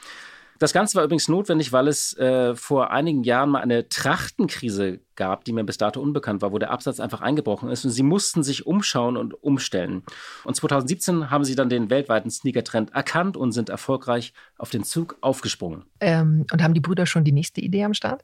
Das 0.61 0.73
Ganze 0.73 0.95
war 0.97 1.05
übrigens 1.05 1.29
notwendig, 1.29 1.73
weil 1.73 1.89
es 1.89 2.17
äh, 2.17 2.55
vor 2.55 2.93
einigen 2.93 3.25
Jahren 3.25 3.51
mal 3.51 3.61
eine 3.61 3.89
Trachtenkrise 3.89 5.01
gab, 5.17 5.45
die 5.45 5.53
mir 5.53 5.65
bis 5.65 5.79
dato 5.79 6.01
unbekannt 6.01 6.43
war, 6.43 6.53
wo 6.53 6.59
der 6.59 6.71
Absatz 6.71 7.01
einfach 7.01 7.21
eingebrochen 7.23 7.69
ist 7.71 7.85
und 7.85 7.91
sie 7.91 8.05
mussten 8.05 8.45
sich 8.45 8.67
umschauen 8.67 9.17
und 9.17 9.35
umstellen. 9.43 10.05
Und 10.45 10.55
2017 10.55 11.29
haben 11.29 11.45
sie 11.45 11.57
dann 11.57 11.69
den 11.69 11.91
weltweiten 11.91 12.31
Sneaker-Trend 12.31 12.95
erkannt 12.95 13.37
und 13.37 13.51
sind 13.51 13.69
erfolgreich 13.69 14.33
auf 14.57 14.71
den 14.71 14.85
Zug 14.85 15.17
aufgesprungen. 15.23 15.87
Ähm, 15.99 16.47
und 16.53 16.63
haben 16.63 16.75
die 16.75 16.81
Brüder 16.81 17.05
schon 17.07 17.25
die 17.25 17.33
nächste 17.33 17.61
Idee 17.61 17.83
am 17.83 17.95
Start? 17.95 18.23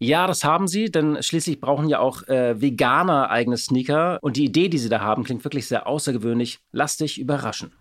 Ja, 0.00 0.28
das 0.28 0.44
haben 0.44 0.68
sie, 0.68 0.92
denn 0.92 1.20
schließlich 1.20 1.60
brauchen 1.60 1.88
ja 1.88 1.98
auch 1.98 2.22
äh, 2.28 2.60
Veganer 2.60 3.30
eigene 3.30 3.56
Sneaker. 3.56 4.20
Und 4.22 4.36
die 4.36 4.44
Idee, 4.44 4.68
die 4.68 4.78
sie 4.78 4.88
da 4.88 5.00
haben, 5.00 5.24
klingt 5.24 5.42
wirklich 5.42 5.66
sehr 5.66 5.88
außergewöhnlich. 5.88 6.60
Lass 6.70 6.98
dich 6.98 7.18
überraschen. 7.18 7.72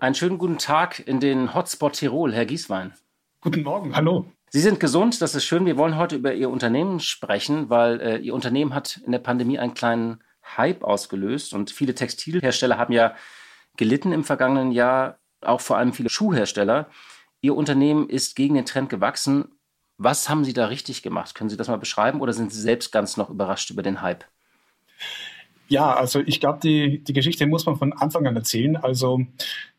Einen 0.00 0.14
schönen 0.14 0.36
guten 0.36 0.58
Tag 0.58 1.02
in 1.06 1.18
den 1.18 1.54
Hotspot 1.54 1.94
Tirol, 1.94 2.34
Herr 2.34 2.44
Gieswein. 2.44 2.92
Guten 3.40 3.62
Morgen, 3.62 3.96
hallo. 3.96 4.30
Sie 4.50 4.60
sind 4.60 4.80
gesund, 4.80 5.22
das 5.22 5.34
ist 5.34 5.46
schön. 5.46 5.64
Wir 5.64 5.78
wollen 5.78 5.96
heute 5.96 6.16
über 6.16 6.34
Ihr 6.34 6.50
Unternehmen 6.50 7.00
sprechen, 7.00 7.70
weil 7.70 8.00
äh, 8.02 8.18
Ihr 8.18 8.34
Unternehmen 8.34 8.74
hat 8.74 9.00
in 9.06 9.12
der 9.12 9.18
Pandemie 9.18 9.58
einen 9.58 9.72
kleinen 9.72 10.22
Hype 10.58 10.84
ausgelöst 10.84 11.54
und 11.54 11.70
viele 11.70 11.94
Textilhersteller 11.94 12.76
haben 12.76 12.92
ja 12.92 13.14
gelitten 13.78 14.12
im 14.12 14.24
vergangenen 14.24 14.72
Jahr, 14.72 15.20
auch 15.40 15.62
vor 15.62 15.78
allem 15.78 15.94
viele 15.94 16.10
Schuhhersteller. 16.10 16.90
Ihr 17.46 17.54
Unternehmen 17.54 18.08
ist 18.08 18.34
gegen 18.34 18.56
den 18.56 18.66
Trend 18.66 18.90
gewachsen. 18.90 19.44
Was 19.98 20.28
haben 20.28 20.44
Sie 20.44 20.52
da 20.52 20.66
richtig 20.66 21.04
gemacht? 21.04 21.36
Können 21.36 21.48
Sie 21.48 21.56
das 21.56 21.68
mal 21.68 21.78
beschreiben 21.78 22.20
oder 22.20 22.32
sind 22.32 22.52
Sie 22.52 22.60
selbst 22.60 22.90
ganz 22.90 23.16
noch 23.16 23.30
überrascht 23.30 23.70
über 23.70 23.84
den 23.84 24.02
Hype? 24.02 24.24
Ja, 25.68 25.94
also 25.94 26.18
ich 26.26 26.40
glaube, 26.40 26.58
die, 26.60 27.04
die 27.04 27.12
Geschichte 27.12 27.46
muss 27.46 27.64
man 27.64 27.76
von 27.76 27.92
Anfang 27.92 28.26
an 28.26 28.34
erzählen. 28.34 28.76
Also 28.76 29.20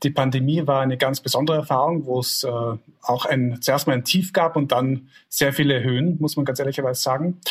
die 0.02 0.12
Pandemie 0.12 0.66
war 0.66 0.80
eine 0.80 0.98
ganz 0.98 1.20
besondere 1.20 1.58
Erfahrung, 1.58 2.06
wo 2.06 2.22
es 2.22 2.46
äh, 2.46 2.78
auch 3.02 3.26
ein, 3.26 3.62
zuerst 3.62 3.86
mal 3.86 3.94
ein 3.94 4.06
Tief 4.06 4.32
gab 4.32 4.56
und 4.56 4.72
dann 4.72 5.10
sehr 5.28 5.52
viele 5.52 5.84
Höhen, 5.84 6.16
muss 6.22 6.38
man 6.38 6.46
ganz 6.46 6.60
ehrlicherweise 6.60 7.02
sagen. 7.02 7.42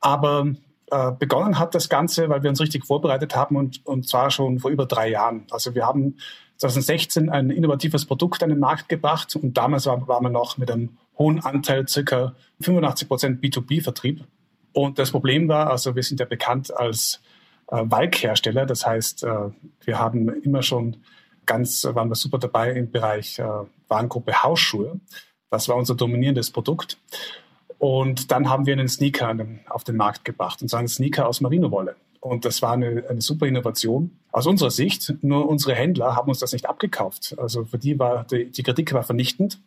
Aber 0.00 0.48
äh, 0.90 1.12
begonnen 1.12 1.58
hat 1.58 1.74
das 1.74 1.88
Ganze, 1.88 2.28
weil 2.28 2.42
wir 2.42 2.50
uns 2.50 2.60
richtig 2.60 2.84
vorbereitet 2.84 3.34
haben 3.34 3.56
und, 3.56 3.86
und 3.86 4.06
zwar 4.06 4.30
schon 4.30 4.58
vor 4.58 4.70
über 4.70 4.84
drei 4.84 5.08
Jahren. 5.08 5.46
Also 5.50 5.74
wir 5.74 5.86
haben 5.86 6.18
2016 6.58 7.28
ein 7.28 7.50
innovatives 7.50 8.06
Produkt 8.06 8.42
an 8.42 8.48
den 8.48 8.58
Markt 8.58 8.88
gebracht 8.88 9.36
und 9.36 9.56
damals 9.56 9.86
war, 9.86 10.06
war 10.08 10.22
man 10.22 10.32
noch 10.32 10.56
mit 10.56 10.70
einem 10.70 10.96
hohen 11.18 11.40
Anteil, 11.40 11.86
circa 11.88 12.34
85 12.60 13.08
Prozent 13.08 13.44
B2B-Vertrieb. 13.44 14.24
Und 14.72 14.98
das 14.98 15.10
Problem 15.10 15.48
war, 15.48 15.70
also 15.70 15.96
wir 15.96 16.02
sind 16.02 16.20
ja 16.20 16.26
bekannt 16.26 16.74
als 16.76 17.20
äh, 17.68 17.82
Walkhersteller. 17.84 18.66
Das 18.66 18.86
heißt, 18.86 19.24
äh, 19.24 19.50
wir 19.84 19.98
haben 19.98 20.28
immer 20.42 20.62
schon 20.62 20.98
ganz, 21.46 21.84
waren 21.84 22.08
wir 22.08 22.14
super 22.14 22.38
dabei 22.38 22.72
im 22.72 22.90
Bereich 22.90 23.38
äh, 23.38 23.44
Warengruppe 23.88 24.42
Hausschuhe. 24.42 25.00
Das 25.50 25.68
war 25.68 25.76
unser 25.76 25.94
dominierendes 25.94 26.50
Produkt. 26.50 26.98
Und 27.78 28.30
dann 28.30 28.48
haben 28.48 28.66
wir 28.66 28.72
einen 28.72 28.88
Sneaker 28.88 29.34
auf 29.68 29.84
den 29.84 29.96
Markt 29.96 30.24
gebracht, 30.24 30.62
und 30.62 30.68
zwar 30.68 30.78
einen 30.78 30.88
Sneaker 30.88 31.28
aus 31.28 31.40
Merino-Wolle. 31.40 31.96
Und 32.20 32.44
das 32.44 32.62
war 32.62 32.72
eine, 32.72 33.04
eine 33.08 33.20
super 33.20 33.46
Innovation 33.46 34.10
aus 34.32 34.46
unserer 34.46 34.70
Sicht. 34.70 35.14
Nur 35.22 35.48
unsere 35.48 35.74
Händler 35.74 36.16
haben 36.16 36.28
uns 36.28 36.38
das 36.38 36.52
nicht 36.52 36.66
abgekauft. 36.66 37.34
Also 37.38 37.64
für 37.64 37.78
die 37.78 37.98
war 37.98 38.24
die, 38.24 38.50
die 38.50 38.62
Kritik 38.62 38.92
war 38.92 39.02
vernichtend. 39.02 39.60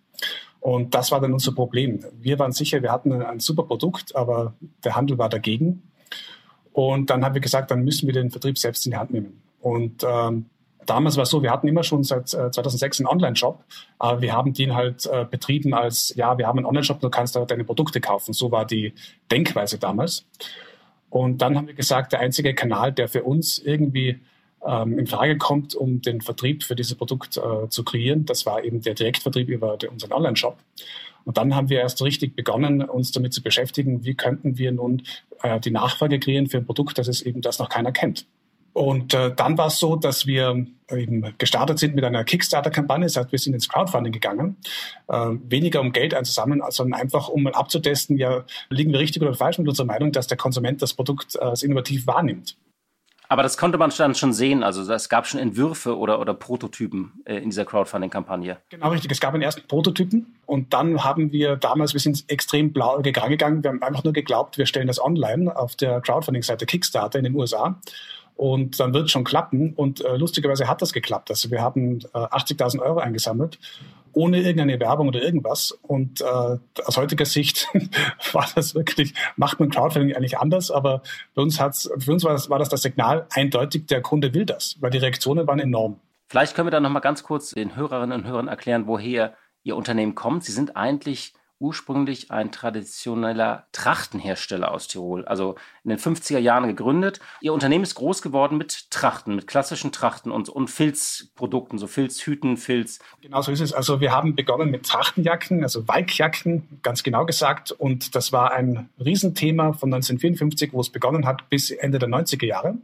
Und 0.59 0.93
das 0.93 1.11
war 1.11 1.21
dann 1.21 1.33
unser 1.33 1.53
Problem. 1.53 2.03
Wir 2.19 2.37
waren 2.39 2.51
sicher, 2.51 2.81
wir 2.81 2.91
hatten 2.91 3.13
ein, 3.13 3.21
ein 3.21 3.39
super 3.39 3.63
Produkt, 3.63 4.15
aber 4.15 4.53
der 4.83 4.95
Handel 4.95 5.17
war 5.17 5.29
dagegen. 5.29 5.83
Und 6.73 7.09
dann 7.09 7.23
haben 7.23 7.33
wir 7.33 7.41
gesagt, 7.41 7.71
dann 7.71 7.83
müssen 7.83 8.07
wir 8.07 8.13
den 8.13 8.29
Vertrieb 8.31 8.57
selbst 8.57 8.85
in 8.85 8.91
die 8.91 8.97
Hand 8.97 9.11
nehmen. 9.11 9.41
Und 9.61 10.03
ähm, 10.07 10.45
damals 10.85 11.15
war 11.17 11.23
es 11.23 11.29
so, 11.29 11.41
wir 11.43 11.51
hatten 11.51 11.67
immer 11.67 11.83
schon 11.83 12.03
seit 12.03 12.33
äh, 12.33 12.51
2006 12.51 12.99
einen 12.99 13.07
Online-Shop, 13.07 13.63
aber 13.97 14.21
wir 14.21 14.33
haben 14.33 14.53
den 14.53 14.75
halt 14.75 15.05
äh, 15.05 15.25
betrieben 15.29 15.73
als, 15.73 16.13
ja, 16.15 16.37
wir 16.37 16.47
haben 16.47 16.59
einen 16.59 16.65
Online-Shop, 16.65 16.99
du 16.99 17.09
kannst 17.09 17.35
da 17.35 17.45
deine 17.45 17.63
Produkte 17.63 18.01
kaufen. 18.01 18.33
So 18.33 18.51
war 18.51 18.65
die 18.65 18.93
Denkweise 19.31 19.77
damals. 19.77 20.25
Und 21.09 21.41
dann 21.41 21.57
haben 21.57 21.67
wir 21.67 21.73
gesagt, 21.73 22.13
der 22.13 22.19
einzige 22.19 22.53
Kanal, 22.53 22.91
der 22.91 23.07
für 23.07 23.23
uns 23.23 23.57
irgendwie 23.59 24.19
ähm, 24.65 24.99
in 24.99 25.07
Frage 25.07 25.37
kommt, 25.37 25.75
um 25.75 26.01
den 26.01 26.21
Vertrieb 26.21 26.63
für 26.63 26.75
dieses 26.75 26.95
Produkt 26.95 27.37
äh, 27.37 27.69
zu 27.69 27.83
kreieren, 27.83 28.25
das 28.25 28.45
war 28.45 28.63
eben 28.63 28.81
der 28.81 28.93
Direktvertrieb 28.93 29.49
über 29.49 29.77
unseren 29.89 30.13
Online-Shop. 30.13 30.57
Und 31.25 31.37
dann 31.37 31.55
haben 31.55 31.69
wir 31.69 31.79
erst 31.79 32.01
richtig 32.01 32.35
begonnen, 32.35 32.81
uns 32.81 33.11
damit 33.11 33.33
zu 33.33 33.41
beschäftigen, 33.41 34.03
wie 34.03 34.15
könnten 34.15 34.57
wir 34.57 34.71
nun 34.71 35.03
äh, 35.41 35.59
die 35.59 35.71
Nachfrage 35.71 36.19
kreieren 36.19 36.47
für 36.47 36.57
ein 36.57 36.65
Produkt, 36.65 36.97
das 36.97 37.07
es 37.07 37.21
eben 37.21 37.41
das 37.41 37.59
noch 37.59 37.69
keiner 37.69 37.91
kennt. 37.91 38.25
Und 38.73 39.13
äh, 39.13 39.33
dann 39.35 39.57
war 39.57 39.67
es 39.67 39.79
so, 39.79 39.95
dass 39.95 40.25
wir 40.25 40.65
eben 40.91 41.33
gestartet 41.37 41.79
sind 41.79 41.95
mit 41.95 42.03
einer 42.03 42.23
Kickstarter-Kampagne. 42.23 43.05
Das 43.05 43.17
heißt, 43.17 43.31
wir 43.31 43.39
sind 43.39 43.53
ins 43.53 43.69
Crowdfunding 43.69 44.13
gegangen. 44.13 44.57
Äh, 45.07 45.31
weniger 45.47 45.81
um 45.81 45.91
Geld 45.91 46.13
einzusammeln, 46.13 46.61
sondern 46.69 46.99
einfach 46.99 47.29
um 47.29 47.43
mal 47.43 47.53
abzutesten, 47.53 48.17
ja, 48.17 48.43
liegen 48.69 48.91
wir 48.91 48.99
richtig 48.99 49.21
oder 49.21 49.33
falsch 49.33 49.57
mit 49.57 49.67
unserer 49.67 49.87
Meinung, 49.87 50.11
dass 50.11 50.27
der 50.27 50.37
Konsument 50.37 50.81
das 50.81 50.93
Produkt 50.93 51.35
äh, 51.35 51.39
als 51.39 51.63
innovativ 51.63 52.07
wahrnimmt. 52.07 52.55
Aber 53.31 53.43
das 53.43 53.57
konnte 53.57 53.77
man 53.77 53.91
dann 53.95 54.15
schon 54.15 54.33
sehen. 54.33 54.63
Also 54.63 54.91
es 54.91 55.07
gab 55.07 55.27
schon 55.27 55.39
Entwürfe 55.39 55.95
oder, 55.95 56.19
oder 56.19 56.33
Prototypen 56.33 57.11
äh, 57.25 57.37
in 57.37 57.51
dieser 57.51 57.63
Crowdfunding-Kampagne. 57.63 58.57
Genau, 58.69 58.89
richtig. 58.89 59.11
Es 59.11 59.19
gab 59.19 59.35
einen 59.35 59.43
ersten 59.43 59.67
Prototypen 59.67 60.35
und 60.47 60.73
dann 60.73 61.03
haben 61.03 61.31
wir 61.31 61.55
damals, 61.55 61.93
wir 61.93 61.99
sind 61.99 62.25
extrem 62.27 62.73
blau 62.73 62.99
gegangen. 63.03 63.63
Wir 63.63 63.69
haben 63.69 63.83
einfach 63.83 64.03
nur 64.03 64.13
geglaubt, 64.13 64.57
wir 64.57 64.65
stellen 64.65 64.87
das 64.87 64.99
online 64.99 65.55
auf 65.55 65.75
der 65.75 66.01
Crowdfunding-Seite 66.01 66.65
Kickstarter 66.65 67.19
in 67.19 67.25
den 67.25 67.35
USA. 67.35 67.79
Und 68.39 68.79
dann 68.79 68.93
wird 68.93 69.07
es 69.07 69.11
schon 69.11 69.25
klappen. 69.25 69.73
Und 69.73 69.99
äh, 69.99 70.15
lustigerweise 70.15 70.69
hat 70.69 70.81
das 70.81 70.93
geklappt. 70.93 71.29
Also 71.29 71.51
wir 71.51 71.61
haben 71.61 71.99
äh, 72.13 72.19
80.000 72.19 72.79
Euro 72.79 72.99
eingesammelt 72.99 73.59
ohne 74.13 74.37
irgendeine 74.37 74.79
Werbung 74.79 75.09
oder 75.09 75.21
irgendwas. 75.21 75.71
Und 75.83 76.21
äh, 76.21 76.23
aus 76.23 76.97
heutiger 76.97 77.25
Sicht 77.25 77.67
war 78.31 78.47
das 78.55 78.75
wirklich, 78.75 79.13
macht 79.35 79.59
man 79.59 79.69
Crowdfunding 79.69 80.15
eigentlich 80.15 80.39
anders, 80.39 80.71
aber 80.71 81.03
für 81.33 81.41
uns, 81.41 81.59
hat's, 81.59 81.91
für 81.99 82.13
uns 82.13 82.23
war, 82.23 82.31
das, 82.31 82.49
war 82.49 82.59
das 82.59 82.69
das 82.69 82.81
Signal 82.81 83.27
eindeutig, 83.31 83.87
der 83.87 84.01
Kunde 84.01 84.33
will 84.33 84.45
das, 84.45 84.77
weil 84.79 84.89
die 84.89 84.97
Reaktionen 84.99 85.45
waren 85.45 85.59
enorm. 85.59 85.99
Vielleicht 86.27 86.55
können 86.55 86.67
wir 86.67 86.71
dann 86.71 86.83
nochmal 86.83 87.01
ganz 87.01 87.23
kurz 87.23 87.51
den 87.51 87.75
Hörerinnen 87.75 88.21
und 88.21 88.27
Hörern 88.27 88.47
erklären, 88.47 88.87
woher 88.87 89.35
Ihr 89.63 89.75
Unternehmen 89.75 90.15
kommt. 90.15 90.45
Sie 90.45 90.53
sind 90.53 90.77
eigentlich 90.77 91.33
ursprünglich 91.59 92.31
ein 92.31 92.51
traditioneller 92.51 93.67
Trachtenhersteller 93.73 94.71
aus 94.71 94.87
Tirol, 94.87 95.25
also 95.25 95.55
in 95.83 95.89
den 95.89 95.99
50er 95.99 96.39
Jahren 96.39 96.67
gegründet. 96.67 97.19
Ihr 97.41 97.53
Unternehmen 97.53 97.83
ist 97.83 97.95
groß 97.95 98.21
geworden 98.21 98.57
mit 98.57 98.89
Trachten, 98.91 99.35
mit 99.35 99.45
klassischen 99.45 99.91
Trachten 99.91 100.31
und, 100.31 100.49
und 100.49 100.69
Filzprodukten, 100.69 101.77
so 101.77 101.87
Filzhüten, 101.87 102.57
Filz. 102.57 102.99
Genau 103.21 103.41
so 103.41 103.51
ist 103.51 103.59
es. 103.59 103.73
Also 103.73 103.99
wir 103.99 104.11
haben 104.11 104.35
begonnen 104.35 104.71
mit 104.71 104.85
Trachtenjacken, 104.85 105.63
also 105.63 105.87
Walkjacken, 105.87 106.79
ganz 106.81 107.03
genau 107.03 107.25
gesagt. 107.25 107.71
Und 107.71 108.15
das 108.15 108.31
war 108.31 108.51
ein 108.51 108.89
Riesenthema 109.03 109.73
von 109.73 109.93
1954, 109.93 110.71
wo 110.73 110.79
es 110.79 110.89
begonnen 110.89 111.25
hat, 111.25 111.49
bis 111.49 111.71
Ende 111.71 111.99
der 111.99 112.09
90er 112.09 112.45
Jahre. 112.45 112.77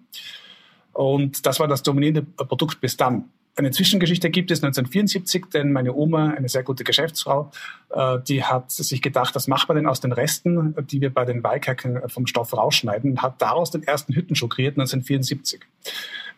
Und 0.91 1.45
das 1.45 1.59
war 1.59 1.67
das 1.67 1.83
dominierende 1.83 2.23
Produkt 2.23 2.79
bis 2.79 2.95
dann. 2.95 3.29
Eine 3.57 3.71
Zwischengeschichte 3.71 4.29
gibt 4.29 4.51
es 4.51 4.61
1974, 4.61 5.45
denn 5.53 5.71
meine 5.71 5.93
Oma, 5.93 6.31
eine 6.31 6.49
sehr 6.49 6.63
gute 6.63 6.83
Geschäftsfrau, 6.83 7.51
äh, 7.89 8.17
die 8.27 8.43
hat 8.43 8.69
sich 8.71 9.01
gedacht, 9.01 9.33
was 9.33 9.47
macht 9.47 9.69
man 9.69 9.77
denn 9.77 9.87
aus 9.87 10.01
den 10.01 10.11
Resten, 10.11 10.75
die 10.87 10.99
wir 10.99 11.13
bei 11.13 11.23
den 11.23 11.41
Weihkacken 11.41 12.09
vom 12.09 12.27
Stoff 12.27 12.55
rausschneiden, 12.55 13.11
und 13.11 13.21
hat 13.21 13.41
daraus 13.41 13.71
den 13.71 13.83
ersten 13.83 14.13
Hüttenschuh 14.13 14.49
kreiert 14.49 14.77
1974. 14.77 15.61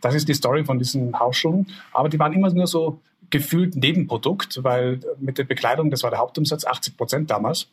Das 0.01 0.13
ist 0.13 0.29
die 0.29 0.35
Story 0.35 0.63
von 0.63 0.77
diesen 0.77 1.19
Hausschuhen. 1.19 1.67
Aber 1.91 2.09
die 2.09 2.19
waren 2.19 2.33
immer 2.33 2.51
nur 2.53 2.67
so 2.67 3.01
gefühlt 3.29 3.75
Nebenprodukt, 3.75 4.63
weil 4.63 4.99
mit 5.19 5.39
der 5.39 5.43
Bekleidung, 5.43 5.89
das 5.89 6.03
war 6.03 6.11
der 6.11 6.19
Hauptumsatz, 6.19 6.65
80 6.65 6.97
Prozent 6.97 7.31
damals. 7.31 7.67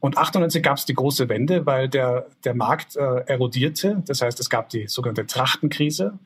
Und 0.00 0.16
98 0.16 0.62
gab 0.62 0.78
es 0.78 0.86
die 0.86 0.94
große 0.94 1.28
Wende, 1.28 1.66
weil 1.66 1.88
der, 1.88 2.26
der 2.44 2.54
Markt 2.54 2.96
äh, 2.96 3.20
erodierte. 3.26 4.02
Das 4.06 4.22
heißt, 4.22 4.40
es 4.40 4.48
gab 4.48 4.70
die 4.70 4.88
sogenannte 4.88 5.26
Trachtenkrise. 5.26 6.18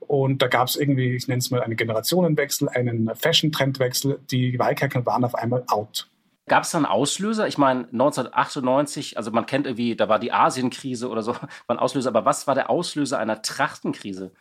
Und 0.00 0.42
da 0.42 0.48
gab 0.48 0.68
es 0.68 0.76
irgendwie, 0.76 1.14
ich 1.14 1.28
nenne 1.28 1.38
es 1.38 1.50
mal, 1.50 1.62
einen 1.62 1.76
Generationenwechsel, 1.76 2.68
einen 2.68 3.14
Fashion-Trendwechsel. 3.14 4.20
Die 4.30 4.58
Weihkacken 4.58 5.06
waren 5.06 5.24
auf 5.24 5.34
einmal 5.34 5.64
out. 5.68 6.08
Gab 6.48 6.64
es 6.64 6.70
da 6.72 6.78
einen 6.78 6.86
Auslöser? 6.86 7.46
Ich 7.46 7.58
meine, 7.58 7.82
1998, 7.92 9.16
also 9.16 9.30
man 9.30 9.46
kennt 9.46 9.66
irgendwie, 9.66 9.94
da 9.94 10.08
war 10.08 10.18
die 10.18 10.32
Asienkrise 10.32 11.08
oder 11.08 11.22
so, 11.22 11.34
war 11.34 11.48
ein 11.68 11.78
Auslöser. 11.78 12.08
Aber 12.08 12.24
was 12.24 12.46
war 12.46 12.54
der 12.54 12.70
Auslöser 12.70 13.18
einer 13.18 13.42
Trachtenkrise? 13.42 14.32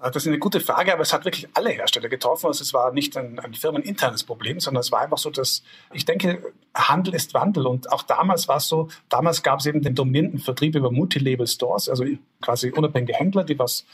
Das 0.00 0.14
ist 0.14 0.28
eine 0.28 0.38
gute 0.38 0.60
Frage, 0.60 0.92
aber 0.92 1.02
es 1.02 1.12
hat 1.12 1.24
wirklich 1.24 1.48
alle 1.54 1.70
Hersteller 1.70 2.08
getroffen. 2.08 2.46
Also 2.46 2.62
es 2.62 2.72
war 2.72 2.92
nicht 2.92 3.16
ein, 3.16 3.40
ein 3.40 3.54
firmeninternes 3.54 4.22
Problem, 4.22 4.60
sondern 4.60 4.82
es 4.82 4.92
war 4.92 5.00
einfach 5.00 5.18
so, 5.18 5.30
dass 5.30 5.64
ich 5.92 6.04
denke, 6.04 6.52
Handel 6.72 7.16
ist 7.16 7.34
Wandel. 7.34 7.66
Und 7.66 7.90
auch 7.90 8.04
damals 8.04 8.46
war 8.46 8.58
es 8.58 8.68
so, 8.68 8.86
damals 9.08 9.42
gab 9.42 9.58
es 9.58 9.66
eben 9.66 9.82
den 9.82 9.96
dominierenden 9.96 10.38
Vertrieb 10.38 10.76
über 10.76 10.92
Multilabel-Stores, 10.92 11.88
also 11.88 12.04
quasi 12.40 12.70
unabhängige 12.70 13.14
Händler, 13.14 13.42
die 13.42 13.58
was 13.58 13.84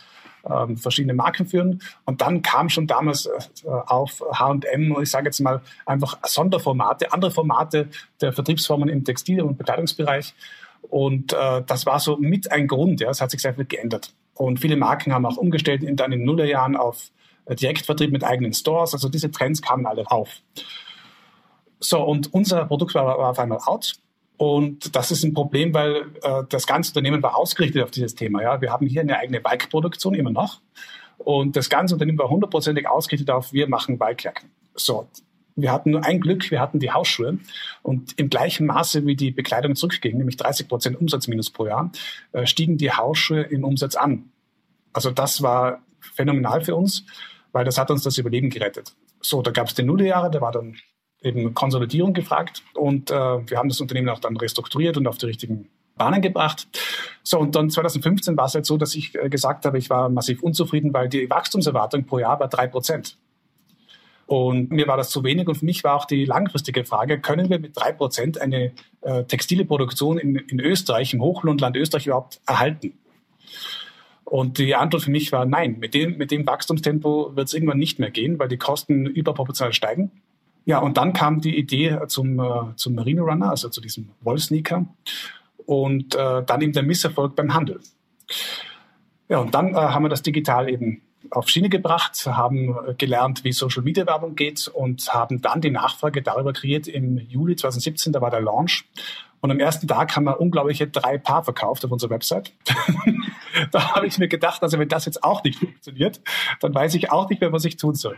ähm, 0.50 0.76
verschiedene 0.76 1.14
Marken 1.14 1.46
führen. 1.46 1.80
Und 2.04 2.20
dann 2.20 2.42
kam 2.42 2.68
schon 2.68 2.86
damals 2.86 3.26
äh, 3.26 3.68
auf 3.68 4.22
H&M, 4.32 4.96
ich 5.00 5.10
sage 5.10 5.26
jetzt 5.26 5.40
mal 5.40 5.60
einfach 5.86 6.18
Sonderformate, 6.24 7.12
andere 7.12 7.30
Formate 7.30 7.88
der 8.20 8.32
Vertriebsformen 8.32 8.88
im 8.88 9.04
Textil- 9.04 9.42
und 9.42 9.58
Bekleidungsbereich. 9.58 10.34
Und 10.90 11.32
äh, 11.32 11.62
das 11.66 11.86
war 11.86 11.98
so 12.00 12.16
mit 12.16 12.52
ein 12.52 12.68
Grund, 12.68 13.00
ja, 13.00 13.10
es 13.10 13.20
hat 13.20 13.30
sich 13.30 13.40
sehr 13.40 13.54
viel 13.54 13.64
geändert. 13.64 14.12
Und 14.34 14.60
viele 14.60 14.76
Marken 14.76 15.12
haben 15.12 15.26
auch 15.26 15.36
umgestellt 15.36 15.82
in, 15.82 15.96
dann 15.96 16.12
in 16.12 16.20
den 16.20 16.26
Nullerjahren 16.26 16.76
auf 16.76 17.10
äh, 17.46 17.54
Direktvertrieb 17.54 18.12
mit 18.12 18.24
eigenen 18.24 18.52
Stores. 18.52 18.92
Also 18.92 19.08
diese 19.08 19.30
Trends 19.30 19.62
kamen 19.62 19.86
alle 19.86 20.10
auf. 20.10 20.40
So, 21.80 22.02
und 22.02 22.32
unser 22.32 22.64
Produkt 22.64 22.94
war, 22.94 23.06
war 23.06 23.30
auf 23.30 23.38
einmal 23.38 23.58
out. 23.64 23.94
Und 24.36 24.96
das 24.96 25.10
ist 25.10 25.22
ein 25.22 25.32
Problem, 25.32 25.72
weil 25.74 26.06
äh, 26.22 26.42
das 26.48 26.66
ganze 26.66 26.90
Unternehmen 26.90 27.22
war 27.22 27.36
ausgerichtet 27.36 27.82
auf 27.82 27.90
dieses 27.90 28.14
Thema. 28.14 28.42
Ja, 28.42 28.60
wir 28.60 28.72
haben 28.72 28.86
hier 28.86 29.02
eine 29.02 29.18
eigene 29.18 29.40
Bike-Produktion 29.40 30.14
immer 30.14 30.30
noch. 30.30 30.60
Und 31.18 31.56
das 31.56 31.70
ganze 31.70 31.94
Unternehmen 31.94 32.18
war 32.18 32.28
hundertprozentig 32.28 32.88
ausgerichtet 32.88 33.30
auf, 33.30 33.52
wir 33.52 33.68
machen 33.68 33.98
Bikejacken. 33.98 34.50
So. 34.74 35.08
Wir 35.56 35.70
hatten 35.70 35.92
nur 35.92 36.04
ein 36.04 36.20
Glück, 36.20 36.50
wir 36.50 36.60
hatten 36.60 36.80
die 36.80 36.90
Hausschuhe 36.90 37.38
und 37.82 38.18
im 38.18 38.28
gleichen 38.28 38.66
Maße 38.66 39.06
wie 39.06 39.14
die 39.14 39.30
Bekleidung 39.30 39.76
zurückging, 39.76 40.18
nämlich 40.18 40.36
30 40.36 40.66
Prozent 40.66 41.00
Umsatzminus 41.00 41.50
pro 41.50 41.68
Jahr, 41.68 41.92
äh, 42.32 42.44
stiegen 42.44 42.76
die 42.76 42.90
Hausschuhe 42.90 43.42
im 43.42 43.62
Umsatz 43.62 43.94
an. 43.94 44.30
Also 44.92 45.12
das 45.12 45.42
war 45.42 45.80
phänomenal 46.00 46.62
für 46.62 46.74
uns, 46.74 47.06
weil 47.52 47.64
das 47.64 47.78
hat 47.78 47.92
uns 47.92 48.02
das 48.02 48.18
Überleben 48.18 48.50
gerettet. 48.50 48.96
So, 49.20 49.42
da 49.42 49.52
gab 49.52 49.68
es 49.68 49.74
die 49.74 49.84
Nullerjahre, 49.84 50.28
da 50.28 50.40
war 50.40 50.50
dann 50.50 50.76
eben 51.24 51.54
Konsolidierung 51.54 52.12
gefragt 52.12 52.62
und 52.74 53.10
äh, 53.10 53.14
wir 53.14 53.58
haben 53.58 53.68
das 53.68 53.80
Unternehmen 53.80 54.08
auch 54.10 54.20
dann 54.20 54.36
restrukturiert 54.36 54.96
und 54.96 55.06
auf 55.06 55.18
die 55.18 55.26
richtigen 55.26 55.68
Bahnen 55.96 56.22
gebracht. 56.22 56.68
So, 57.22 57.38
und 57.38 57.54
dann 57.54 57.70
2015 57.70 58.36
war 58.36 58.46
es 58.46 58.54
halt 58.54 58.66
so, 58.66 58.76
dass 58.76 58.94
ich 58.94 59.14
äh, 59.14 59.28
gesagt 59.28 59.64
habe, 59.64 59.78
ich 59.78 59.90
war 59.90 60.08
massiv 60.08 60.42
unzufrieden, 60.42 60.92
weil 60.92 61.08
die 61.08 61.28
Wachstumserwartung 61.30 62.04
pro 62.04 62.18
Jahr 62.18 62.38
war 62.40 62.48
drei 62.48 62.66
Prozent. 62.66 63.16
Und 64.26 64.70
mir 64.70 64.86
war 64.86 64.96
das 64.96 65.10
zu 65.10 65.22
wenig 65.22 65.48
und 65.48 65.56
für 65.56 65.64
mich 65.64 65.84
war 65.84 65.94
auch 65.96 66.06
die 66.06 66.24
langfristige 66.24 66.84
Frage, 66.84 67.20
können 67.20 67.50
wir 67.50 67.58
mit 67.58 67.76
drei 67.76 67.92
Prozent 67.92 68.40
eine 68.40 68.72
äh, 69.02 69.24
textile 69.24 69.64
Produktion 69.64 70.18
in, 70.18 70.36
in 70.36 70.60
Österreich, 70.60 71.12
im 71.12 71.20
Hochlohnland 71.20 71.76
Österreich 71.76 72.06
überhaupt 72.06 72.40
erhalten? 72.46 72.94
Und 74.24 74.58
die 74.58 74.74
Antwort 74.74 75.02
für 75.02 75.10
mich 75.10 75.30
war 75.32 75.44
nein. 75.44 75.78
Mit 75.78 75.92
dem, 75.92 76.16
mit 76.16 76.30
dem 76.30 76.46
Wachstumstempo 76.46 77.36
wird 77.36 77.48
es 77.48 77.54
irgendwann 77.54 77.78
nicht 77.78 77.98
mehr 77.98 78.10
gehen, 78.10 78.38
weil 78.38 78.48
die 78.48 78.56
Kosten 78.56 79.06
überproportional 79.06 79.74
steigen. 79.74 80.10
Ja, 80.66 80.78
und 80.78 80.96
dann 80.96 81.12
kam 81.12 81.40
die 81.40 81.56
Idee 81.56 81.98
zum, 82.08 82.40
äh, 82.40 82.76
zum 82.76 82.94
Merino 82.94 83.24
Runner, 83.24 83.50
also 83.50 83.68
zu 83.68 83.80
diesem 83.80 84.10
Wollsneaker. 84.22 84.86
Und 85.66 86.14
äh, 86.14 86.42
dann 86.44 86.60
eben 86.60 86.72
der 86.72 86.82
Misserfolg 86.82 87.36
beim 87.36 87.54
Handel. 87.54 87.80
Ja, 89.28 89.38
und 89.38 89.54
dann 89.54 89.74
äh, 89.74 89.76
haben 89.76 90.04
wir 90.04 90.08
das 90.08 90.22
digital 90.22 90.68
eben 90.68 91.02
auf 91.30 91.48
Schiene 91.48 91.68
gebracht, 91.68 92.26
haben 92.26 92.76
gelernt, 92.98 93.44
wie 93.44 93.52
Social 93.52 93.82
Media 93.82 94.06
Werbung 94.06 94.34
geht 94.36 94.68
und 94.68 95.12
haben 95.12 95.40
dann 95.40 95.60
die 95.60 95.70
Nachfrage 95.70 96.22
darüber 96.22 96.52
kreiert 96.52 96.86
im 96.86 97.18
Juli 97.18 97.56
2017, 97.56 98.12
da 98.12 98.20
war 98.20 98.30
der 98.30 98.42
Launch. 98.42 98.84
Und 99.40 99.50
am 99.50 99.60
ersten 99.60 99.86
Tag 99.86 100.14
haben 100.16 100.24
wir 100.24 100.40
unglaubliche 100.40 100.86
drei 100.86 101.18
Paar 101.18 101.44
verkauft 101.44 101.84
auf 101.84 101.90
unserer 101.90 102.10
Website. 102.10 102.52
da 103.74 103.94
habe 103.94 104.06
ich 104.06 104.18
mir 104.18 104.28
gedacht, 104.28 104.62
also 104.62 104.78
wenn 104.78 104.88
das 104.88 105.04
jetzt 105.04 105.24
auch 105.24 105.42
nicht 105.42 105.58
funktioniert, 105.58 106.20
dann 106.60 106.74
weiß 106.74 106.94
ich 106.94 107.10
auch 107.10 107.28
nicht 107.28 107.40
mehr, 107.40 107.52
was 107.52 107.64
ich 107.64 107.76
tun 107.76 107.94
soll. 107.94 108.16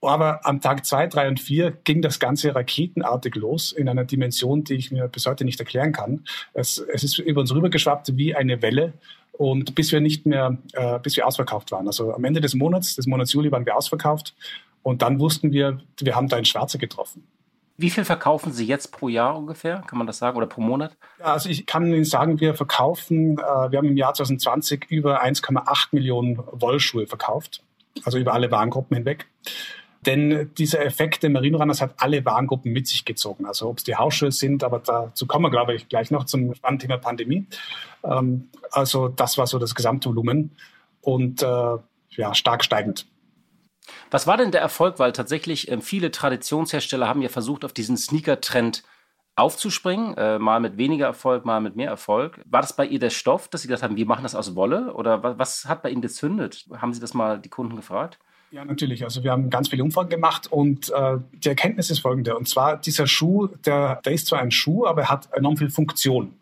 Aber 0.00 0.44
am 0.44 0.60
Tag 0.60 0.84
zwei, 0.84 1.06
drei 1.06 1.28
und 1.28 1.40
vier 1.40 1.70
ging 1.84 2.02
das 2.02 2.18
Ganze 2.18 2.54
raketenartig 2.54 3.34
los 3.36 3.72
in 3.72 3.88
einer 3.88 4.04
Dimension, 4.04 4.64
die 4.64 4.74
ich 4.74 4.90
mir 4.90 5.08
bis 5.08 5.26
heute 5.26 5.44
nicht 5.44 5.60
erklären 5.60 5.92
kann. 5.92 6.24
Es, 6.54 6.78
es 6.78 7.04
ist 7.04 7.18
über 7.18 7.40
uns 7.40 7.54
rübergeschwappt 7.54 8.16
wie 8.16 8.34
eine 8.34 8.62
Welle 8.62 8.94
und 9.32 9.74
bis 9.74 9.92
wir 9.92 10.00
nicht 10.00 10.26
mehr, 10.26 10.58
äh, 10.72 10.98
bis 10.98 11.16
wir 11.16 11.26
ausverkauft 11.26 11.70
waren. 11.72 11.86
Also 11.86 12.12
am 12.12 12.24
Ende 12.24 12.40
des 12.40 12.54
Monats, 12.54 12.96
des 12.96 13.06
Monats 13.06 13.32
Juli, 13.32 13.52
waren 13.52 13.66
wir 13.66 13.76
ausverkauft 13.76 14.34
und 14.82 15.02
dann 15.02 15.20
wussten 15.20 15.52
wir, 15.52 15.80
wir 16.00 16.16
haben 16.16 16.28
da 16.28 16.36
einen 16.36 16.44
Schwarze 16.44 16.78
getroffen. 16.78 17.24
Wie 17.78 17.90
viel 17.90 18.04
verkaufen 18.04 18.52
Sie 18.52 18.66
jetzt 18.66 18.90
pro 18.92 19.08
Jahr 19.08 19.36
ungefähr? 19.36 19.82
Kann 19.86 19.98
man 19.98 20.06
das 20.06 20.18
sagen? 20.18 20.36
Oder 20.36 20.46
pro 20.46 20.62
Monat? 20.62 20.96
Also 21.18 21.50
ich 21.50 21.66
kann 21.66 21.86
Ihnen 21.86 22.04
sagen, 22.04 22.40
wir 22.40 22.54
verkaufen, 22.54 23.38
äh, 23.38 23.70
wir 23.70 23.78
haben 23.78 23.88
im 23.88 23.96
Jahr 23.96 24.14
2020 24.14 24.86
über 24.90 25.22
1,8 25.22 25.88
Millionen 25.92 26.38
Wollschuhe 26.38 27.06
verkauft. 27.06 27.62
Also 28.04 28.18
über 28.18 28.32
alle 28.32 28.50
Warengruppen 28.50 28.96
hinweg. 28.96 29.26
Denn 30.06 30.52
dieser 30.56 30.84
Effekt 30.84 31.22
der 31.22 31.30
Merino 31.30 31.58
Runners 31.58 31.80
hat 31.80 31.94
alle 31.98 32.24
Warengruppen 32.24 32.72
mit 32.72 32.86
sich 32.86 33.04
gezogen. 33.04 33.44
Also 33.44 33.68
ob 33.68 33.78
es 33.78 33.84
die 33.84 33.96
Hausschuhe 33.96 34.30
sind, 34.30 34.62
aber 34.62 34.78
dazu 34.78 35.26
kommen 35.26 35.44
wir, 35.44 35.50
glaube 35.50 35.74
ich, 35.74 35.88
gleich 35.88 36.10
noch 36.10 36.24
zum 36.24 36.54
spannenden 36.54 36.88
Thema 36.88 36.98
Pandemie. 36.98 37.46
Ähm, 38.04 38.48
also 38.70 39.08
das 39.08 39.36
war 39.36 39.46
so 39.46 39.58
das 39.58 39.74
Gesamtvolumen 39.74 40.52
und 41.00 41.42
äh, 41.42 41.76
ja, 42.10 42.34
stark 42.34 42.64
steigend. 42.64 43.06
Was 44.10 44.26
war 44.26 44.36
denn 44.36 44.50
der 44.50 44.60
Erfolg? 44.60 44.98
Weil 44.98 45.12
tatsächlich 45.12 45.70
äh, 45.70 45.80
viele 45.80 46.10
Traditionshersteller 46.10 47.08
haben 47.08 47.22
ja 47.22 47.28
versucht, 47.28 47.64
auf 47.64 47.72
diesen 47.72 47.96
Sneaker-Trend 47.96 48.82
aufzuspringen, 49.36 50.16
äh, 50.16 50.38
mal 50.38 50.60
mit 50.60 50.78
weniger 50.78 51.06
Erfolg, 51.06 51.44
mal 51.44 51.60
mit 51.60 51.76
mehr 51.76 51.90
Erfolg. 51.90 52.40
War 52.46 52.62
das 52.62 52.74
bei 52.74 52.86
ihr 52.86 52.98
der 52.98 53.10
Stoff, 53.10 53.48
dass 53.48 53.62
Sie 53.62 53.68
gesagt 53.68 53.82
haben, 53.82 53.96
wir 53.96 54.06
machen 54.06 54.22
das 54.22 54.34
aus 54.34 54.54
Wolle? 54.54 54.94
Oder 54.94 55.22
was, 55.22 55.38
was 55.38 55.64
hat 55.66 55.82
bei 55.82 55.90
Ihnen 55.90 56.00
gezündet? 56.00 56.66
Haben 56.74 56.94
Sie 56.94 57.00
das 57.00 57.12
mal 57.12 57.38
die 57.38 57.50
Kunden 57.50 57.76
gefragt? 57.76 58.18
Ja, 58.50 58.64
natürlich. 58.64 59.04
Also 59.04 59.22
wir 59.24 59.32
haben 59.32 59.50
ganz 59.50 59.68
viele 59.68 59.82
Umfragen 59.82 60.08
gemacht 60.08 60.50
und 60.50 60.90
äh, 60.90 61.18
die 61.32 61.48
Erkenntnis 61.48 61.90
ist 61.90 61.98
folgende. 61.98 62.36
Und 62.36 62.48
zwar 62.48 62.78
dieser 62.78 63.06
Schuh, 63.06 63.48
der, 63.66 63.96
der 64.04 64.12
ist 64.12 64.28
zwar 64.28 64.38
ein 64.38 64.50
Schuh, 64.50 64.86
aber 64.86 65.02
er 65.02 65.10
hat 65.10 65.28
enorm 65.32 65.56
viel 65.58 65.68
Funktion. 65.68 66.34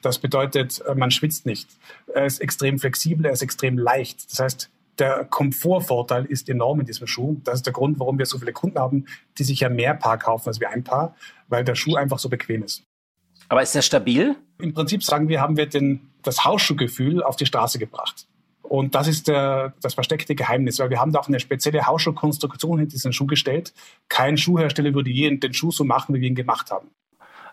Das 0.00 0.18
bedeutet, 0.18 0.80
äh, 0.86 0.94
man 0.94 1.10
schwitzt 1.10 1.44
nicht. 1.44 1.68
Er 2.14 2.24
ist 2.24 2.40
extrem 2.40 2.78
flexibel, 2.78 3.26
er 3.26 3.32
ist 3.32 3.42
extrem 3.42 3.76
leicht. 3.76 4.30
Das 4.30 4.38
heißt, 4.38 4.70
der 5.00 5.24
Komfortvorteil 5.24 6.26
ist 6.26 6.48
enorm 6.48 6.80
in 6.80 6.86
diesem 6.86 7.06
Schuh. 7.06 7.40
Das 7.44 7.56
ist 7.56 7.66
der 7.66 7.72
Grund, 7.72 7.98
warum 7.98 8.18
wir 8.18 8.26
so 8.26 8.38
viele 8.38 8.52
Kunden 8.52 8.78
haben, 8.78 9.06
die 9.38 9.44
sich 9.44 9.60
ja 9.60 9.68
mehr 9.68 9.94
Paar 9.94 10.18
kaufen 10.18 10.48
als 10.48 10.60
wir 10.60 10.70
ein 10.70 10.84
Paar, 10.84 11.16
weil 11.48 11.64
der 11.64 11.74
Schuh 11.74 11.96
einfach 11.96 12.18
so 12.18 12.28
bequem 12.28 12.62
ist. 12.62 12.84
Aber 13.48 13.62
ist 13.62 13.74
der 13.74 13.82
stabil? 13.82 14.36
Im 14.58 14.74
Prinzip 14.74 15.02
sagen 15.02 15.28
wir, 15.28 15.40
haben 15.40 15.56
wir 15.56 15.66
den, 15.66 16.10
das 16.22 16.44
Hausschuhgefühl 16.44 17.22
auf 17.22 17.36
die 17.36 17.46
Straße 17.46 17.78
gebracht. 17.78 18.26
Und 18.62 18.94
das 18.94 19.08
ist 19.08 19.26
der, 19.26 19.74
das 19.82 19.94
versteckte 19.94 20.36
Geheimnis, 20.36 20.78
weil 20.78 20.90
wir 20.90 21.00
haben 21.00 21.10
da 21.10 21.18
auch 21.18 21.26
eine 21.26 21.40
spezielle 21.40 21.88
Hausschuhkonstruktion 21.88 22.78
in 22.78 22.88
diesen 22.88 23.12
Schuh 23.12 23.26
gestellt. 23.26 23.72
Kein 24.08 24.36
Schuhhersteller 24.36 24.94
würde 24.94 25.10
je 25.10 25.34
den 25.36 25.52
Schuh 25.52 25.72
so 25.72 25.82
machen, 25.82 26.14
wie 26.14 26.20
wir 26.20 26.28
ihn 26.28 26.36
gemacht 26.36 26.70
haben. 26.70 26.88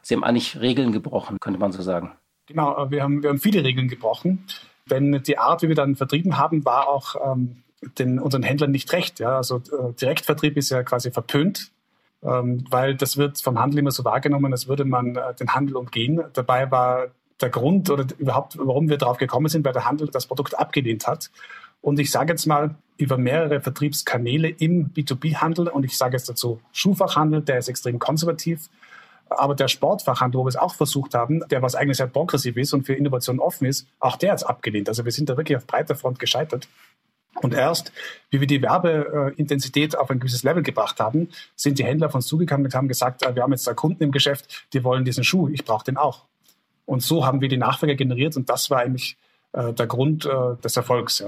Sie 0.03 0.13
haben 0.13 0.23
eigentlich 0.23 0.61
Regeln 0.61 0.91
gebrochen, 0.91 1.39
könnte 1.39 1.59
man 1.59 1.71
so 1.71 1.81
sagen. 1.81 2.11
Genau, 2.45 2.91
wir 2.91 3.01
haben, 3.01 3.23
wir 3.23 3.29
haben 3.29 3.39
viele 3.39 3.63
Regeln 3.63 3.87
gebrochen. 3.87 4.45
Denn 4.89 5.21
die 5.23 5.37
Art, 5.37 5.61
wie 5.61 5.67
wir 5.67 5.75
dann 5.75 5.95
vertrieben 5.95 6.37
haben, 6.37 6.65
war 6.65 6.87
auch 6.87 7.15
ähm, 7.23 7.63
den, 7.97 8.19
unseren 8.19 8.43
Händlern 8.43 8.71
nicht 8.71 8.91
recht. 8.93 9.19
Ja? 9.19 9.37
Also 9.37 9.57
äh, 9.57 9.93
Direktvertrieb 9.99 10.57
ist 10.57 10.69
ja 10.69 10.83
quasi 10.83 11.11
verpönt, 11.11 11.71
ähm, 12.23 12.65
weil 12.69 12.95
das 12.95 13.17
wird 13.17 13.39
vom 13.41 13.59
Handel 13.59 13.79
immer 13.79 13.91
so 13.91 14.03
wahrgenommen, 14.03 14.51
als 14.51 14.67
würde 14.67 14.85
man 14.85 15.15
äh, 15.15 15.33
den 15.35 15.53
Handel 15.53 15.75
umgehen. 15.75 16.21
Dabei 16.33 16.71
war 16.71 17.07
der 17.41 17.49
Grund 17.49 17.89
oder 17.89 18.05
überhaupt, 18.17 18.57
warum 18.57 18.89
wir 18.89 18.97
darauf 18.97 19.17
gekommen 19.17 19.47
sind, 19.47 19.65
weil 19.65 19.73
der 19.73 19.85
Handel 19.85 20.07
das 20.07 20.25
Produkt 20.25 20.57
abgelehnt 20.57 21.07
hat. 21.07 21.29
Und 21.81 21.99
ich 21.99 22.09
sage 22.09 22.33
jetzt 22.33 22.47
mal, 22.47 22.75
über 22.97 23.17
mehrere 23.17 23.61
Vertriebskanäle 23.61 24.49
im 24.49 24.91
B2B-Handel 24.91 25.67
und 25.67 25.83
ich 25.83 25.97
sage 25.97 26.17
jetzt 26.17 26.27
dazu 26.27 26.59
Schuhfachhandel, 26.71 27.41
der 27.41 27.59
ist 27.59 27.67
extrem 27.67 27.99
konservativ, 27.99 28.69
aber 29.29 29.55
der 29.55 29.67
Sportfachhandel, 29.67 30.39
wo 30.39 30.45
wir 30.45 30.49
es 30.49 30.55
auch 30.55 30.75
versucht 30.75 31.13
haben, 31.13 31.47
der 31.49 31.61
was 31.61 31.75
eigentlich 31.75 31.97
sehr 31.97 32.07
progressiv 32.07 32.57
ist 32.57 32.73
und 32.73 32.85
für 32.85 32.93
Innovation 32.93 33.39
offen 33.39 33.65
ist, 33.65 33.87
auch 33.99 34.15
der 34.15 34.31
hat 34.31 34.39
es 34.39 34.43
abgelehnt. 34.43 34.89
Also 34.89 35.05
wir 35.05 35.11
sind 35.11 35.29
da 35.29 35.37
wirklich 35.37 35.57
auf 35.57 35.65
breiter 35.65 35.95
Front 35.95 36.19
gescheitert. 36.19 36.67
Und 37.41 37.53
erst, 37.53 37.91
wie 38.29 38.39
wir 38.39 38.47
die 38.47 38.61
Werbeintensität 38.61 39.97
auf 39.97 40.09
ein 40.09 40.19
gewisses 40.19 40.43
Level 40.43 40.63
gebracht 40.63 40.99
haben, 40.99 41.29
sind 41.55 41.79
die 41.79 41.85
Händler 41.85 42.09
von 42.09 42.19
uns 42.19 42.27
zugekommen 42.27 42.65
und 42.65 42.75
haben 42.75 42.87
gesagt, 42.87 43.23
äh, 43.23 43.35
wir 43.35 43.43
haben 43.43 43.51
jetzt 43.51 43.67
da 43.67 43.73
Kunden 43.73 44.03
im 44.03 44.11
Geschäft, 44.11 44.65
die 44.73 44.83
wollen 44.83 45.05
diesen 45.05 45.23
Schuh, 45.23 45.47
ich 45.49 45.65
brauche 45.65 45.85
den 45.85 45.97
auch. 45.97 46.25
Und 46.85 47.03
so 47.03 47.25
haben 47.25 47.41
wir 47.41 47.49
die 47.49 47.57
Nachfrage 47.57 47.95
generiert 47.95 48.37
und 48.37 48.49
das 48.49 48.69
war 48.69 48.79
eigentlich 48.79 49.17
äh, 49.53 49.73
der 49.73 49.87
Grund 49.87 50.25
äh, 50.25 50.55
des 50.63 50.77
Erfolgs. 50.77 51.23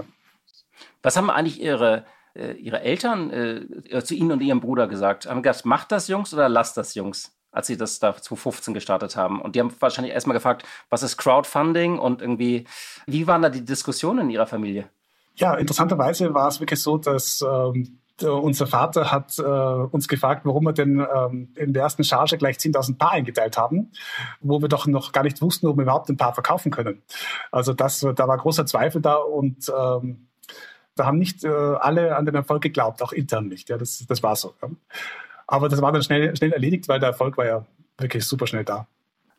Was 1.04 1.16
haben 1.16 1.30
eigentlich 1.30 1.62
Ihre, 1.62 2.06
Ihre 2.36 2.82
Eltern 2.82 3.32
zu 4.04 4.14
Ihnen 4.14 4.32
und 4.34 4.42
Ihrem 4.42 4.60
Bruder 4.60 4.88
gesagt? 4.88 5.26
Haben 5.28 5.42
gesagt, 5.42 5.66
macht 5.66 5.92
das 5.92 6.08
Jungs 6.08 6.34
oder 6.34 6.48
lasst 6.48 6.78
das 6.78 6.94
Jungs? 6.94 7.34
Als 7.52 7.68
sie 7.68 7.78
das 7.78 8.00
da 8.00 8.16
2015 8.16 8.74
gestartet 8.74 9.16
haben. 9.16 9.42
Und 9.42 9.56
die 9.56 9.60
haben 9.60 9.74
wahrscheinlich 9.80 10.14
erstmal 10.14 10.36
gefragt, 10.36 10.66
was 10.90 11.04
ist 11.04 11.18
Crowdfunding 11.18 12.00
und 12.00 12.22
irgendwie, 12.22 12.66
wie 13.06 13.28
waren 13.28 13.42
da 13.42 13.50
die 13.50 13.66
Diskussionen 13.66 14.26
in 14.26 14.30
ihrer 14.30 14.48
Familie? 14.48 14.90
Ja, 15.36 15.56
interessanterweise 15.56 16.34
war 16.34 16.48
es 16.48 16.60
wirklich 16.60 16.82
so, 16.82 16.98
dass 16.98 17.42
ähm, 17.42 18.00
unser 18.22 18.68
Vater 18.68 19.12
hat 19.12 19.40
äh, 19.40 19.42
uns 19.42 20.08
gefragt, 20.08 20.42
warum 20.46 20.66
wir 20.66 20.74
denn 20.74 21.00
ähm, 21.00 21.54
in 21.56 21.74
der 21.74 21.84
ersten 21.84 22.04
Charge 22.04 22.38
gleich 22.38 22.58
10.000 22.58 22.98
Paar 22.98 23.12
eingeteilt 23.12 23.58
haben, 23.58 23.92
wo 24.42 24.62
wir 24.62 24.68
doch 24.68 24.88
noch 24.88 25.12
gar 25.12 25.24
nicht 25.24 25.42
wussten, 25.42 25.68
ob 25.68 25.78
wir 25.78 25.84
überhaupt 25.84 26.10
ein 26.10 26.18
Paar 26.18 26.34
verkaufen 26.34 26.72
können. 26.72 27.02
Also 27.52 27.74
das, 27.74 28.02
da 28.02 28.28
war 28.28 28.38
großer 28.38 28.66
Zweifel 28.66 29.02
da 29.02 29.16
und 29.16 29.70
ähm, 29.70 30.28
da 30.96 31.06
haben 31.06 31.18
nicht 31.18 31.46
äh, 31.46 31.48
alle 31.48 32.18
an 32.18 32.26
den 32.26 32.36
Erfolg 32.36 32.62
geglaubt, 32.62 33.02
auch 33.02 33.14
intern 33.14 33.48
nicht. 33.48 33.70
Ja, 33.70 33.78
das, 33.78 34.06
das 34.06 34.22
war 34.22 34.36
so. 34.36 34.54
Ja. 34.62 34.70
Aber 35.52 35.68
das 35.68 35.82
war 35.82 35.92
dann 35.92 36.04
schnell, 36.04 36.36
schnell 36.36 36.54
erledigt, 36.54 36.88
weil 36.88 37.00
der 37.00 37.10
Erfolg 37.10 37.36
war 37.36 37.46
ja 37.46 37.66
wirklich 37.98 38.24
super 38.24 38.46
schnell 38.46 38.64
da. 38.64 38.88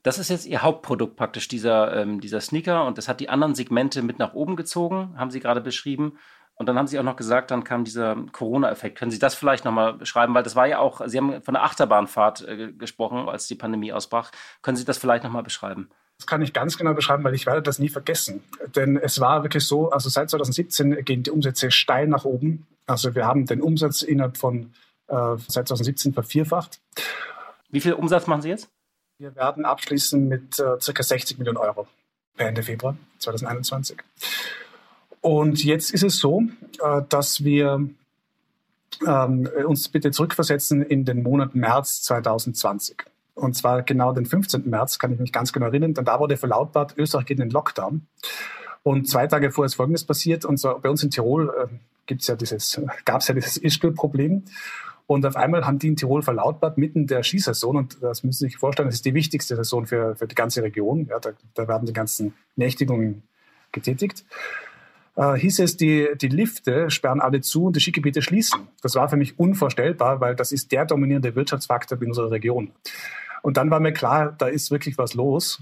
Das 0.02 0.18
ist 0.18 0.28
jetzt 0.28 0.44
Ihr 0.44 0.62
Hauptprodukt 0.62 1.14
praktisch, 1.14 1.46
dieser, 1.46 1.96
ähm, 1.96 2.20
dieser 2.20 2.40
Sneaker. 2.40 2.84
Und 2.84 2.98
das 2.98 3.06
hat 3.06 3.20
die 3.20 3.28
anderen 3.28 3.54
Segmente 3.54 4.02
mit 4.02 4.18
nach 4.18 4.34
oben 4.34 4.56
gezogen, 4.56 5.14
haben 5.16 5.30
Sie 5.30 5.38
gerade 5.38 5.60
beschrieben. 5.60 6.18
Und 6.54 6.66
dann 6.66 6.76
haben 6.76 6.88
Sie 6.88 6.98
auch 6.98 7.04
noch 7.04 7.14
gesagt, 7.14 7.52
dann 7.52 7.62
kam 7.62 7.84
dieser 7.84 8.16
Corona-Effekt. 8.32 8.98
Können 8.98 9.12
Sie 9.12 9.20
das 9.20 9.36
vielleicht 9.36 9.64
nochmal 9.64 9.94
beschreiben? 9.94 10.34
Weil 10.34 10.42
das 10.42 10.56
war 10.56 10.66
ja 10.66 10.80
auch, 10.80 11.00
Sie 11.06 11.16
haben 11.16 11.42
von 11.42 11.54
der 11.54 11.62
Achterbahnfahrt 11.62 12.42
äh, 12.42 12.72
gesprochen, 12.72 13.28
als 13.28 13.46
die 13.46 13.54
Pandemie 13.54 13.92
ausbrach. 13.92 14.32
Können 14.62 14.76
Sie 14.76 14.84
das 14.84 14.98
vielleicht 14.98 15.22
nochmal 15.22 15.44
beschreiben? 15.44 15.90
Das 16.18 16.26
kann 16.26 16.42
ich 16.42 16.52
ganz 16.52 16.76
genau 16.76 16.92
beschreiben, 16.92 17.22
weil 17.22 17.34
ich 17.34 17.46
werde 17.46 17.62
das 17.62 17.78
nie 17.78 17.88
vergessen. 17.88 18.42
Denn 18.74 18.96
es 18.96 19.20
war 19.20 19.44
wirklich 19.44 19.64
so, 19.64 19.90
also 19.90 20.08
seit 20.10 20.28
2017 20.28 21.04
gehen 21.04 21.22
die 21.22 21.30
Umsätze 21.30 21.70
steil 21.70 22.08
nach 22.08 22.24
oben. 22.24 22.66
Also 22.86 23.14
wir 23.14 23.26
haben 23.26 23.46
den 23.46 23.62
Umsatz 23.62 24.02
innerhalb 24.02 24.36
von 24.36 24.72
seit 25.10 25.68
2017 25.68 26.12
vervierfacht. 26.12 26.80
Wie 27.70 27.80
viel 27.80 27.92
Umsatz 27.92 28.26
machen 28.26 28.42
Sie 28.42 28.48
jetzt? 28.48 28.68
Wir 29.18 29.36
werden 29.36 29.64
abschließen 29.64 30.28
mit 30.28 30.58
äh, 30.58 30.80
circa 30.80 31.02
60 31.02 31.38
Millionen 31.38 31.58
Euro 31.58 31.86
per 32.36 32.48
Ende 32.48 32.62
Februar 32.62 32.96
2021. 33.18 33.98
Und 35.20 35.62
jetzt 35.62 35.92
ist 35.92 36.02
es 36.02 36.16
so, 36.18 36.42
äh, 36.82 37.02
dass 37.08 37.44
wir 37.44 37.86
ähm, 39.06 39.48
uns 39.66 39.88
bitte 39.88 40.10
zurückversetzen 40.10 40.82
in 40.82 41.04
den 41.04 41.22
Monat 41.22 41.54
März 41.54 42.02
2020. 42.02 43.04
Und 43.34 43.56
zwar 43.56 43.82
genau 43.82 44.12
den 44.12 44.26
15. 44.26 44.68
März, 44.68 44.98
kann 44.98 45.12
ich 45.12 45.18
mich 45.18 45.32
ganz 45.32 45.52
genau 45.52 45.66
erinnern. 45.66 45.94
Denn 45.94 46.04
da 46.04 46.18
wurde 46.18 46.36
verlautbart, 46.36 46.96
Österreich 46.96 47.26
geht 47.26 47.38
in 47.38 47.48
den 47.48 47.50
Lockdown. 47.50 48.06
Und 48.82 49.08
zwei 49.08 49.26
Tage 49.26 49.50
vorher 49.50 49.66
ist 49.66 49.74
Folgendes 49.74 50.04
passiert. 50.04 50.44
Und 50.44 50.58
zwar 50.58 50.78
bei 50.80 50.88
uns 50.88 51.02
in 51.02 51.10
Tirol 51.10 51.50
äh, 51.50 51.66
gibt's 52.06 52.26
ja 52.26 52.36
dieses, 52.36 52.80
gab 53.04 53.20
es 53.20 53.28
ja 53.28 53.34
dieses 53.34 53.56
Ischgl-Problem. 53.58 54.44
Und 55.10 55.26
auf 55.26 55.34
einmal 55.34 55.66
haben 55.66 55.80
die 55.80 55.88
in 55.88 55.96
Tirol 55.96 56.22
verlautbart, 56.22 56.78
mitten 56.78 57.08
der 57.08 57.24
Skisaison, 57.24 57.76
und 57.76 58.00
das 58.00 58.22
müssen 58.22 58.38
Sie 58.38 58.46
sich 58.46 58.58
vorstellen, 58.58 58.86
das 58.86 58.94
ist 58.94 59.04
die 59.04 59.12
wichtigste 59.12 59.56
Saison 59.56 59.84
für, 59.84 60.14
für 60.14 60.28
die 60.28 60.36
ganze 60.36 60.62
Region. 60.62 61.08
Ja, 61.10 61.18
da, 61.18 61.30
da 61.54 61.66
werden 61.66 61.84
die 61.84 61.92
ganzen 61.92 62.34
Nächtigungen 62.54 63.24
getätigt. 63.72 64.24
Äh, 65.16 65.34
hieß 65.34 65.58
es, 65.58 65.76
die, 65.76 66.10
die 66.14 66.28
Lifte 66.28 66.92
sperren 66.92 67.20
alle 67.20 67.40
zu 67.40 67.64
und 67.64 67.74
die 67.74 67.80
Skigebiete 67.80 68.22
schließen. 68.22 68.68
Das 68.82 68.94
war 68.94 69.08
für 69.08 69.16
mich 69.16 69.36
unvorstellbar, 69.36 70.20
weil 70.20 70.36
das 70.36 70.52
ist 70.52 70.70
der 70.70 70.86
dominierende 70.86 71.34
Wirtschaftsfaktor 71.34 72.00
in 72.00 72.06
unserer 72.06 72.30
Region. 72.30 72.70
Und 73.42 73.56
dann 73.56 73.68
war 73.68 73.80
mir 73.80 73.92
klar, 73.92 74.32
da 74.38 74.46
ist 74.46 74.70
wirklich 74.70 74.96
was 74.96 75.14
los. 75.14 75.60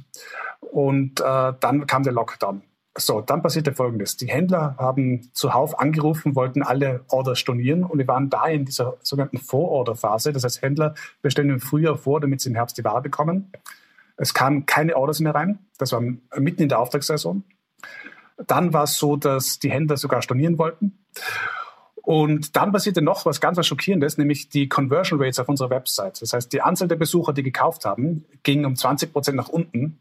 Und 0.61 1.21
äh, 1.21 1.55
dann 1.59 1.87
kam 1.87 2.03
der 2.03 2.13
Lockdown. 2.13 2.61
So, 3.01 3.21
dann 3.21 3.43
passierte 3.43 3.73
Folgendes. 3.73 4.17
Die 4.17 4.27
Händler 4.27 4.75
haben 4.77 5.31
zuhauf 5.33 5.79
angerufen, 5.79 6.35
wollten 6.35 6.63
alle 6.63 7.05
Orders 7.09 7.39
stornieren 7.39 7.85
und 7.85 7.99
wir 7.99 8.09
waren 8.09 8.29
da 8.29 8.47
in 8.47 8.65
dieser 8.65 8.97
sogenannten 9.03 9.39
Vororderphase. 9.39 10.33
Das 10.33 10.43
heißt, 10.43 10.63
Händler 10.63 10.95
bestellen 11.23 11.51
im 11.51 11.61
Frühjahr 11.61 11.97
vor, 11.97 12.21
damit 12.21 12.41
sie 12.41 12.51
im 12.51 12.57
Herbst 12.57 12.77
die 12.77 12.85
Ware 12.85 13.01
bekommen. 13.01 13.53
Es 14.17 14.35
kamen 14.35 14.67
keine 14.67 14.97
Orders 14.97 15.21
mehr 15.21 15.35
rein. 15.35 15.61
Das 15.79 15.93
war 15.93 16.01
mitten 16.01 16.63
in 16.63 16.69
der 16.69 16.81
Auftragssaison. 16.81 17.45
Dann 18.47 18.73
war 18.73 18.85
es 18.85 18.97
so, 18.97 19.17
dass 19.17 19.61
die 19.61 19.71
Händler 19.71 19.97
sogar 19.97 20.21
stornieren 20.21 20.59
wollten. 20.59 20.99
Und 22.03 22.57
dann 22.57 22.73
passierte 22.73 23.03
noch 23.03 23.27
was 23.27 23.41
ganz 23.41 23.59
was 23.59 23.67
Schockierendes, 23.67 24.19
nämlich 24.19 24.49
die 24.49 24.69
Conversion 24.69 25.21
Rates 25.21 25.39
auf 25.39 25.49
unserer 25.49 25.71
Website. 25.71 26.21
Das 26.21 26.33
heißt, 26.33 26.53
die 26.53 26.63
Anzahl 26.63 26.89
der 26.89 26.97
Besucher, 26.97 27.33
die 27.33 27.43
gekauft 27.43 27.85
haben, 27.85 28.25
ging 28.43 28.65
um 28.65 28.75
20 28.75 29.13
Prozent 29.13 29.37
nach 29.37 29.49
unten. 29.49 30.01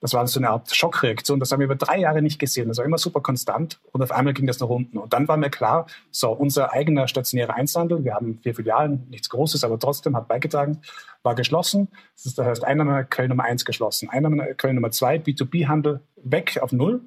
Das 0.00 0.14
war 0.14 0.26
so 0.26 0.40
eine 0.40 0.50
Art 0.50 0.74
Schockreaktion. 0.74 1.40
Das 1.40 1.52
haben 1.52 1.60
wir 1.60 1.66
über 1.66 1.76
drei 1.76 1.98
Jahre 1.98 2.22
nicht 2.22 2.38
gesehen. 2.38 2.68
Das 2.68 2.78
war 2.78 2.84
immer 2.84 2.98
super 2.98 3.20
konstant. 3.20 3.80
Und 3.92 4.02
auf 4.02 4.12
einmal 4.12 4.32
ging 4.32 4.46
das 4.46 4.58
nach 4.58 4.68
unten. 4.68 4.96
Und 4.98 5.12
dann 5.12 5.28
war 5.28 5.36
mir 5.36 5.50
klar, 5.50 5.86
so, 6.10 6.30
unser 6.30 6.72
eigener 6.72 7.06
stationärer 7.06 7.54
Einzelhandel, 7.54 8.02
wir 8.04 8.14
haben 8.14 8.38
vier 8.42 8.54
Filialen, 8.54 9.06
nichts 9.10 9.28
Großes, 9.28 9.62
aber 9.62 9.78
trotzdem 9.78 10.16
hat 10.16 10.26
beigetragen, 10.26 10.78
war 11.22 11.34
geschlossen. 11.34 11.88
Das, 12.24 12.38
heißt, 12.38 12.64
Einnahmequelle 12.64 13.28
Nummer 13.28 13.44
eins 13.44 13.64
geschlossen. 13.64 14.08
Einnahmequelle 14.08 14.74
Nummer 14.74 14.90
zwei, 14.90 15.16
B2B-Handel 15.16 16.00
weg 16.16 16.58
auf 16.62 16.72
Null. 16.72 17.02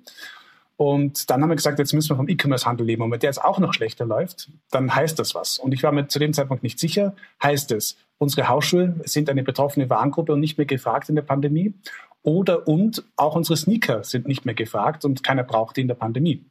Und 0.76 1.30
dann 1.30 1.42
haben 1.42 1.50
wir 1.50 1.56
gesagt, 1.56 1.80
jetzt 1.80 1.94
müssen 1.94 2.10
wir 2.10 2.16
vom 2.16 2.28
E-Commerce-Handel 2.28 2.86
leben. 2.86 3.04
Und 3.04 3.12
wenn 3.12 3.20
der 3.20 3.30
jetzt 3.30 3.44
auch 3.44 3.60
noch 3.60 3.74
schlechter 3.74 4.06
läuft, 4.06 4.52
dann 4.72 4.94
heißt 4.94 5.18
das 5.18 5.34
was. 5.36 5.58
Und 5.58 5.74
ich 5.74 5.84
war 5.84 5.92
mir 5.92 6.08
zu 6.08 6.20
dem 6.20 6.34
Zeitpunkt 6.34 6.64
nicht 6.64 6.80
sicher. 6.80 7.16
Heißt 7.42 7.72
es, 7.72 7.98
unsere 8.18 8.50
Hausschuhe 8.50 8.96
sind 9.06 9.30
eine 9.30 9.44
betroffene 9.44 9.90
Warengruppe 9.90 10.34
und 10.34 10.40
nicht 10.40 10.58
mehr 10.58 10.66
gefragt 10.66 11.10
in 11.10 11.16
der 11.16 11.22
Pandemie? 11.22 11.74
Oder 12.24 12.68
und 12.68 13.04
auch 13.18 13.36
unsere 13.36 13.58
Sneaker 13.58 14.04
sind 14.04 14.28
nicht 14.28 14.46
mehr 14.46 14.56
gefragt 14.56 15.06
und 15.06 15.24
keiner 15.24 15.44
braucht 15.44 15.78
die 15.78 15.82
in 15.82 15.88
der 15.88 15.96
Pandemie. 15.96 16.44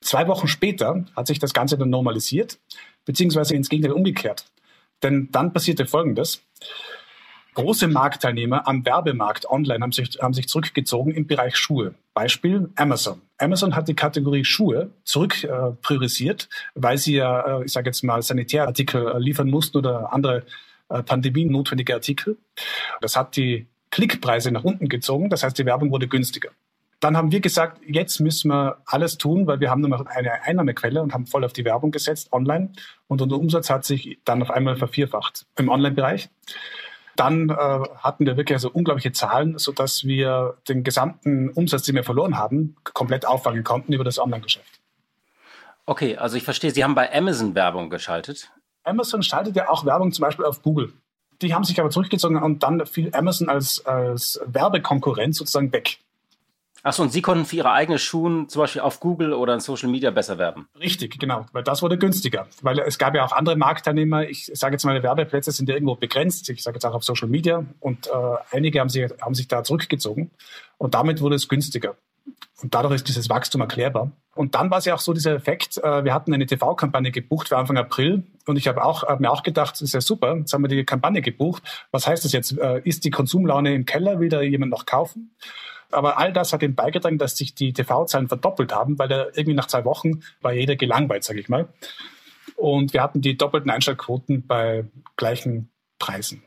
Zwei 0.00 0.26
Wochen 0.28 0.48
später 0.48 1.04
hat 1.16 1.26
sich 1.26 1.38
das 1.38 1.52
Ganze 1.52 1.76
dann 1.76 1.90
normalisiert, 1.90 2.58
beziehungsweise 3.04 3.54
ins 3.54 3.68
Gegenteil 3.68 3.92
umgekehrt. 3.92 4.46
Denn 5.02 5.28
dann 5.32 5.52
passierte 5.52 5.86
Folgendes. 5.86 6.42
Große 7.54 7.86
Marktteilnehmer 7.86 8.66
am 8.66 8.84
Werbemarkt 8.84 9.48
online 9.48 9.80
haben 9.80 9.92
sich, 9.92 10.18
haben 10.20 10.34
sich 10.34 10.48
zurückgezogen 10.48 11.12
im 11.12 11.26
Bereich 11.26 11.56
Schuhe. 11.56 11.94
Beispiel 12.12 12.70
Amazon. 12.74 13.20
Amazon 13.38 13.76
hat 13.76 13.86
die 13.86 13.94
Kategorie 13.94 14.44
Schuhe 14.44 14.90
zurück 15.04 15.44
äh, 15.44 15.70
priorisiert, 15.80 16.48
weil 16.74 16.98
sie 16.98 17.14
ja, 17.14 17.60
äh, 17.60 17.64
ich 17.64 17.72
sage 17.72 17.88
jetzt 17.88 18.02
mal, 18.02 18.22
Sanitärartikel 18.22 19.06
äh, 19.06 19.18
liefern 19.18 19.50
mussten 19.50 19.78
oder 19.78 20.12
andere 20.12 20.44
äh, 20.88 21.02
pandemienotwendige 21.02 21.94
Artikel. 21.94 22.38
Das 23.00 23.16
hat 23.16 23.36
die 23.36 23.68
Klickpreise 23.94 24.50
nach 24.50 24.64
unten 24.64 24.88
gezogen. 24.88 25.30
Das 25.30 25.44
heißt, 25.44 25.56
die 25.56 25.66
Werbung 25.66 25.92
wurde 25.92 26.08
günstiger. 26.08 26.50
Dann 26.98 27.16
haben 27.16 27.30
wir 27.30 27.40
gesagt, 27.40 27.80
jetzt 27.86 28.18
müssen 28.18 28.50
wir 28.50 28.78
alles 28.86 29.18
tun, 29.18 29.46
weil 29.46 29.60
wir 29.60 29.70
haben 29.70 29.82
nur 29.82 29.90
noch 29.90 30.04
eine 30.06 30.42
Einnahmequelle 30.42 31.00
und 31.00 31.14
haben 31.14 31.26
voll 31.26 31.44
auf 31.44 31.52
die 31.52 31.64
Werbung 31.64 31.92
gesetzt 31.92 32.32
online. 32.32 32.72
Und 33.06 33.22
unser 33.22 33.36
Umsatz 33.36 33.70
hat 33.70 33.84
sich 33.84 34.18
dann 34.24 34.42
auf 34.42 34.50
einmal 34.50 34.74
vervierfacht 34.74 35.46
im 35.56 35.68
Online-Bereich. 35.68 36.28
Dann 37.14 37.50
äh, 37.50 37.54
hatten 37.54 38.26
wir 38.26 38.36
wirklich 38.36 38.56
also 38.56 38.68
unglaubliche 38.68 39.12
Zahlen, 39.12 39.58
sodass 39.58 40.02
wir 40.02 40.56
den 40.68 40.82
gesamten 40.82 41.50
Umsatz, 41.50 41.84
den 41.84 41.94
wir 41.94 42.02
verloren 42.02 42.36
haben, 42.36 42.74
komplett 42.82 43.24
auffangen 43.26 43.62
konnten 43.62 43.92
über 43.92 44.02
das 44.02 44.18
Online-Geschäft. 44.18 44.80
Okay, 45.86 46.16
also 46.16 46.36
ich 46.36 46.42
verstehe, 46.42 46.72
Sie 46.72 46.82
haben 46.82 46.96
bei 46.96 47.14
Amazon 47.14 47.54
Werbung 47.54 47.90
geschaltet. 47.90 48.50
Amazon 48.82 49.22
schaltet 49.22 49.54
ja 49.54 49.68
auch 49.68 49.84
Werbung 49.84 50.10
zum 50.10 50.22
Beispiel 50.24 50.46
auf 50.46 50.62
Google. 50.62 50.92
Die 51.42 51.54
haben 51.54 51.64
sich 51.64 51.78
aber 51.80 51.90
zurückgezogen 51.90 52.36
und 52.42 52.62
dann 52.62 52.86
fiel 52.86 53.10
Amazon 53.14 53.48
als, 53.48 53.84
als 53.86 54.40
Werbekonkurrenz 54.46 55.38
sozusagen 55.38 55.72
weg. 55.72 55.98
Achso, 56.84 57.02
und 57.02 57.10
Sie 57.10 57.22
konnten 57.22 57.46
für 57.46 57.56
Ihre 57.56 57.72
eigenen 57.72 57.98
Schuhe 57.98 58.46
zum 58.46 58.60
Beispiel 58.60 58.82
auf 58.82 59.00
Google 59.00 59.32
oder 59.32 59.54
in 59.54 59.60
Social 59.60 59.88
Media 59.88 60.10
besser 60.10 60.36
werben? 60.36 60.68
Richtig, 60.78 61.18
genau, 61.18 61.46
weil 61.52 61.62
das 61.62 61.80
wurde 61.80 61.96
günstiger. 61.96 62.46
Weil 62.60 62.78
es 62.80 62.98
gab 62.98 63.14
ja 63.14 63.24
auch 63.24 63.32
andere 63.32 63.56
Marktteilnehmer. 63.56 64.28
Ich 64.28 64.50
sage 64.52 64.74
jetzt 64.74 64.84
mal, 64.84 65.02
Werbeplätze 65.02 65.50
sind 65.50 65.66
ja 65.70 65.76
irgendwo 65.76 65.94
begrenzt. 65.94 66.50
Ich 66.50 66.62
sage 66.62 66.76
jetzt 66.76 66.84
auch 66.84 66.92
auf 66.92 67.02
Social 67.02 67.28
Media. 67.28 67.64
Und 67.80 68.08
äh, 68.08 68.10
einige 68.50 68.80
haben 68.80 68.90
sich, 68.90 69.10
haben 69.22 69.34
sich 69.34 69.48
da 69.48 69.64
zurückgezogen. 69.64 70.30
Und 70.76 70.92
damit 70.92 71.22
wurde 71.22 71.36
es 71.36 71.48
günstiger. 71.48 71.96
Und 72.64 72.74
dadurch 72.74 72.94
ist 72.94 73.08
dieses 73.08 73.28
Wachstum 73.28 73.60
erklärbar. 73.60 74.12
Und 74.34 74.54
dann 74.54 74.70
war 74.70 74.78
es 74.78 74.86
ja 74.86 74.94
auch 74.94 75.00
so 75.00 75.12
dieser 75.12 75.34
Effekt, 75.34 75.76
äh, 75.76 76.02
wir 76.02 76.14
hatten 76.14 76.32
eine 76.32 76.46
TV-Kampagne 76.46 77.10
gebucht 77.10 77.48
für 77.48 77.58
Anfang 77.58 77.76
April 77.76 78.24
und 78.46 78.56
ich 78.56 78.66
habe 78.68 78.82
auch, 78.82 79.02
hab 79.02 79.20
mir 79.20 79.30
auch 79.30 79.42
gedacht, 79.42 79.72
das 79.72 79.82
ist 79.82 79.92
ja 79.92 80.00
super, 80.00 80.34
jetzt 80.34 80.54
haben 80.54 80.64
wir 80.64 80.68
die 80.68 80.82
Kampagne 80.82 81.20
gebucht. 81.20 81.62
Was 81.90 82.06
heißt 82.06 82.24
das 82.24 82.32
jetzt? 82.32 82.56
Äh, 82.56 82.80
ist 82.84 83.04
die 83.04 83.10
Konsumlaune 83.10 83.74
im 83.74 83.84
Keller? 83.84 84.18
Will 84.18 84.30
da 84.30 84.40
jemand 84.40 84.72
noch 84.72 84.86
kaufen? 84.86 85.36
Aber 85.90 86.16
all 86.16 86.32
das 86.32 86.54
hat 86.54 86.62
eben 86.62 86.74
beigetragen, 86.74 87.18
dass 87.18 87.36
sich 87.36 87.54
die 87.54 87.74
TV-Zahlen 87.74 88.28
verdoppelt 88.28 88.74
haben, 88.74 88.98
weil 88.98 89.08
da 89.08 89.26
irgendwie 89.26 89.52
nach 89.52 89.66
zwei 89.66 89.84
Wochen 89.84 90.20
war 90.40 90.54
jeder 90.54 90.74
gelangweilt, 90.74 91.22
sage 91.22 91.40
ich 91.40 91.50
mal. 91.50 91.68
Und 92.56 92.94
wir 92.94 93.02
hatten 93.02 93.20
die 93.20 93.36
doppelten 93.36 93.70
Einschaltquoten 93.70 94.46
bei 94.46 94.86
gleichen 95.16 95.68
Preisen. 95.98 96.44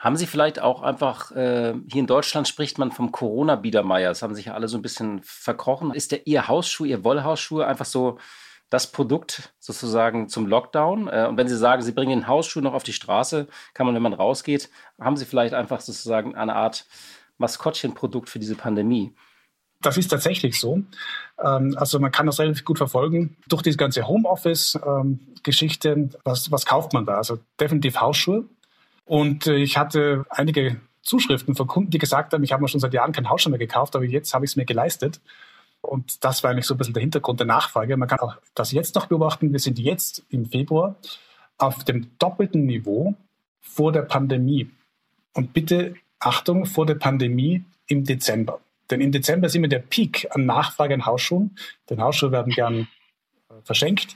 Haben 0.00 0.16
Sie 0.16 0.26
vielleicht 0.26 0.62
auch 0.62 0.80
einfach, 0.80 1.30
äh, 1.32 1.74
hier 1.92 2.00
in 2.00 2.06
Deutschland 2.06 2.48
spricht 2.48 2.78
man 2.78 2.90
vom 2.90 3.12
Corona-Biedermeier, 3.12 4.08
das 4.08 4.22
haben 4.22 4.34
sich 4.34 4.46
ja 4.46 4.54
alle 4.54 4.66
so 4.66 4.78
ein 4.78 4.82
bisschen 4.82 5.20
verkrochen. 5.22 5.92
Ist 5.92 6.10
der 6.10 6.26
Ihr 6.26 6.48
Hausschuh, 6.48 6.86
Ihr 6.86 7.04
Wollhausschuh 7.04 7.60
einfach 7.60 7.84
so 7.84 8.18
das 8.70 8.90
Produkt 8.90 9.52
sozusagen 9.58 10.30
zum 10.30 10.46
Lockdown? 10.46 11.08
Äh, 11.08 11.26
und 11.28 11.36
wenn 11.36 11.48
Sie 11.48 11.56
sagen, 11.56 11.82
Sie 11.82 11.92
bringen 11.92 12.20
den 12.20 12.28
Hausschuh 12.28 12.62
noch 12.62 12.72
auf 12.72 12.82
die 12.82 12.94
Straße, 12.94 13.46
kann 13.74 13.84
man, 13.84 13.94
wenn 13.94 14.00
man 14.00 14.14
rausgeht, 14.14 14.70
haben 14.98 15.18
Sie 15.18 15.26
vielleicht 15.26 15.52
einfach 15.52 15.80
sozusagen 15.80 16.34
eine 16.34 16.56
Art 16.56 16.86
Maskottchenprodukt 17.36 18.30
für 18.30 18.38
diese 18.38 18.54
Pandemie. 18.54 19.14
Das 19.82 19.98
ist 19.98 20.08
tatsächlich 20.08 20.58
so. 20.58 20.82
Ähm, 21.38 21.74
also 21.76 21.98
man 22.00 22.10
kann 22.10 22.24
das 22.24 22.40
relativ 22.40 22.64
gut 22.64 22.78
verfolgen 22.78 23.36
durch 23.48 23.60
diese 23.60 23.76
ganze 23.76 24.08
Homeoffice-Geschichte. 24.08 25.90
Ähm, 25.90 26.10
was, 26.24 26.50
was 26.50 26.64
kauft 26.64 26.94
man 26.94 27.04
da? 27.04 27.18
Also 27.18 27.38
definitiv 27.60 28.00
Hausschuhe. 28.00 28.46
Und 29.10 29.48
äh, 29.48 29.56
ich 29.56 29.76
hatte 29.76 30.24
einige 30.30 30.80
Zuschriften 31.02 31.56
von 31.56 31.66
Kunden, 31.66 31.90
die 31.90 31.98
gesagt 31.98 32.32
haben, 32.32 32.44
ich 32.44 32.52
habe 32.52 32.62
mir 32.62 32.68
schon 32.68 32.78
seit 32.78 32.94
Jahren 32.94 33.10
kein 33.10 33.28
Hausschuh 33.28 33.50
mehr 33.50 33.58
gekauft, 33.58 33.96
aber 33.96 34.04
jetzt 34.04 34.32
habe 34.34 34.44
ich 34.44 34.52
es 34.52 34.56
mir 34.56 34.64
geleistet. 34.64 35.20
Und 35.80 36.24
das 36.24 36.44
war 36.44 36.52
eigentlich 36.52 36.66
so 36.66 36.74
ein 36.74 36.78
bisschen 36.78 36.94
der 36.94 37.00
Hintergrund 37.00 37.40
der 37.40 37.48
Nachfrage. 37.48 37.96
Man 37.96 38.08
kann 38.08 38.20
auch 38.20 38.36
das 38.54 38.70
jetzt 38.70 38.94
noch 38.94 39.06
beobachten. 39.06 39.50
Wir 39.50 39.58
sind 39.58 39.80
jetzt 39.80 40.22
im 40.28 40.46
Februar 40.46 40.94
auf 41.58 41.82
dem 41.82 42.16
doppelten 42.20 42.66
Niveau 42.66 43.16
vor 43.60 43.90
der 43.90 44.02
Pandemie. 44.02 44.70
Und 45.34 45.54
bitte 45.54 45.96
Achtung, 46.20 46.64
vor 46.64 46.86
der 46.86 46.94
Pandemie 46.94 47.64
im 47.88 48.04
Dezember. 48.04 48.60
Denn 48.90 49.00
im 49.00 49.10
Dezember 49.10 49.48
ist 49.48 49.56
immer 49.56 49.66
der 49.66 49.80
Peak 49.80 50.28
an 50.30 50.46
Nachfrage 50.46 50.94
an 50.94 51.04
Hausschuhen. 51.04 51.56
Denn 51.88 52.00
Hausschuhe 52.00 52.30
werden 52.30 52.52
gern 52.52 52.86
äh, 53.48 53.54
verschenkt. 53.64 54.14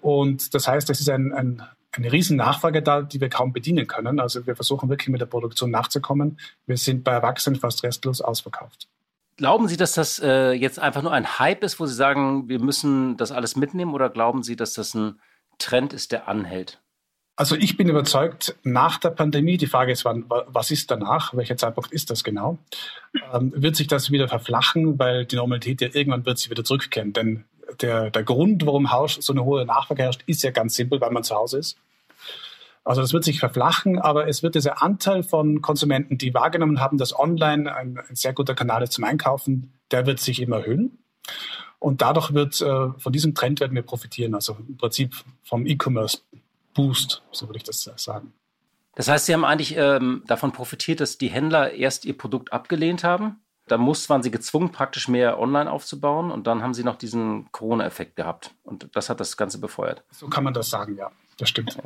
Und 0.00 0.54
das 0.54 0.66
heißt, 0.66 0.88
es 0.88 1.00
ist 1.00 1.10
ein, 1.10 1.34
ein, 1.34 1.62
eine 1.96 2.12
riesen 2.12 2.36
Nachfrage 2.36 2.82
da, 2.82 3.02
die 3.02 3.20
wir 3.20 3.28
kaum 3.28 3.52
bedienen 3.52 3.86
können. 3.86 4.20
Also 4.20 4.46
wir 4.46 4.56
versuchen 4.56 4.88
wirklich 4.88 5.08
mit 5.08 5.20
der 5.20 5.26
Produktion 5.26 5.70
nachzukommen. 5.70 6.38
Wir 6.66 6.76
sind 6.76 7.04
bei 7.04 7.12
Erwachsenen 7.12 7.58
fast 7.58 7.82
restlos 7.82 8.20
ausverkauft. 8.20 8.88
Glauben 9.36 9.66
Sie, 9.66 9.76
dass 9.76 9.94
das 9.94 10.20
äh, 10.20 10.52
jetzt 10.52 10.78
einfach 10.78 11.02
nur 11.02 11.12
ein 11.12 11.38
Hype 11.38 11.64
ist, 11.64 11.80
wo 11.80 11.86
Sie 11.86 11.94
sagen, 11.94 12.48
wir 12.48 12.60
müssen 12.60 13.16
das 13.16 13.32
alles 13.32 13.56
mitnehmen? 13.56 13.92
Oder 13.92 14.08
glauben 14.08 14.42
Sie, 14.42 14.54
dass 14.54 14.74
das 14.74 14.94
ein 14.94 15.18
Trend 15.58 15.92
ist, 15.92 16.12
der 16.12 16.28
anhält? 16.28 16.80
Also 17.36 17.56
ich 17.56 17.76
bin 17.76 17.88
überzeugt, 17.88 18.54
nach 18.62 18.98
der 18.98 19.10
Pandemie, 19.10 19.56
die 19.56 19.66
Frage 19.66 19.90
ist, 19.90 20.04
wann, 20.04 20.24
was 20.28 20.70
ist 20.70 20.88
danach, 20.92 21.34
welcher 21.34 21.56
Zeitpunkt 21.56 21.90
ist 21.90 22.10
das 22.10 22.22
genau, 22.22 22.58
ähm, 23.32 23.52
wird 23.56 23.74
sich 23.74 23.88
das 23.88 24.12
wieder 24.12 24.28
verflachen, 24.28 25.00
weil 25.00 25.26
die 25.26 25.34
Normalität 25.34 25.80
ja 25.80 25.88
irgendwann 25.92 26.26
wird 26.26 26.38
sie 26.38 26.50
wieder 26.50 26.62
zurückkehren. 26.62 27.12
Denn 27.12 27.44
der, 27.80 28.10
der 28.10 28.22
Grund, 28.22 28.64
warum 28.66 28.88
so 29.06 29.32
eine 29.32 29.44
hohe 29.44 29.64
Nachfrage 29.64 30.04
herrscht, 30.04 30.22
ist 30.26 30.44
ja 30.44 30.52
ganz 30.52 30.76
simpel, 30.76 31.00
weil 31.00 31.10
man 31.10 31.24
zu 31.24 31.34
Hause 31.34 31.58
ist. 31.58 31.76
Also 32.84 33.00
das 33.00 33.14
wird 33.14 33.24
sich 33.24 33.40
verflachen, 33.40 33.98
aber 33.98 34.28
es 34.28 34.42
wird 34.42 34.54
dieser 34.54 34.82
Anteil 34.82 35.22
von 35.22 35.62
Konsumenten, 35.62 36.18
die 36.18 36.34
wahrgenommen 36.34 36.80
haben, 36.80 36.98
dass 36.98 37.18
online 37.18 37.74
ein, 37.74 37.98
ein 37.98 38.14
sehr 38.14 38.34
guter 38.34 38.54
Kanal 38.54 38.82
ist 38.82 38.92
zum 38.92 39.04
Einkaufen, 39.04 39.72
der 39.90 40.06
wird 40.06 40.20
sich 40.20 40.40
immer 40.40 40.58
erhöhen. 40.58 40.98
Und 41.78 42.02
dadurch 42.02 42.34
wird, 42.34 42.60
äh, 42.60 42.90
von 42.98 43.12
diesem 43.12 43.34
Trend 43.34 43.60
werden 43.60 43.74
wir 43.74 43.82
profitieren. 43.82 44.34
Also 44.34 44.56
im 44.68 44.76
Prinzip 44.76 45.14
vom 45.42 45.66
E-Commerce 45.66 46.18
Boost, 46.74 47.22
so 47.30 47.48
würde 47.48 47.58
ich 47.58 47.64
das 47.64 47.90
sagen. 47.96 48.32
Das 48.96 49.08
heißt, 49.08 49.26
Sie 49.26 49.32
haben 49.32 49.44
eigentlich 49.44 49.76
ähm, 49.76 50.22
davon 50.26 50.52
profitiert, 50.52 51.00
dass 51.00 51.18
die 51.18 51.28
Händler 51.28 51.72
erst 51.72 52.04
ihr 52.04 52.16
Produkt 52.16 52.52
abgelehnt 52.52 53.02
haben. 53.02 53.40
Da 53.66 53.78
muss, 53.78 54.10
waren 54.10 54.22
sie 54.22 54.30
gezwungen, 54.30 54.72
praktisch 54.72 55.08
mehr 55.08 55.38
online 55.38 55.70
aufzubauen. 55.70 56.30
Und 56.30 56.46
dann 56.46 56.62
haben 56.62 56.74
sie 56.74 56.84
noch 56.84 56.96
diesen 56.96 57.50
Corona-Effekt 57.50 58.14
gehabt. 58.14 58.54
Und 58.62 58.88
das 58.92 59.08
hat 59.08 59.20
das 59.20 59.36
Ganze 59.36 59.58
befeuert. 59.58 60.04
So 60.10 60.28
kann 60.28 60.44
man 60.44 60.52
das 60.52 60.68
sagen, 60.68 60.96
ja. 60.96 61.10
Das 61.38 61.48
stimmt. 61.48 61.76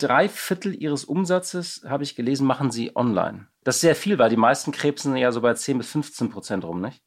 Drei 0.00 0.30
Viertel 0.30 0.74
ihres 0.74 1.04
Umsatzes, 1.04 1.84
habe 1.86 2.04
ich 2.04 2.16
gelesen, 2.16 2.46
machen 2.46 2.70
sie 2.70 2.96
online. 2.96 3.48
Das 3.64 3.76
ist 3.76 3.80
sehr 3.82 3.94
viel, 3.94 4.18
weil 4.18 4.30
die 4.30 4.36
meisten 4.36 4.72
krebsen 4.72 5.14
ja 5.14 5.30
so 5.30 5.42
bei 5.42 5.52
10 5.52 5.76
bis 5.76 5.90
15 5.90 6.30
Prozent 6.30 6.64
rum, 6.64 6.80
nicht? 6.80 7.02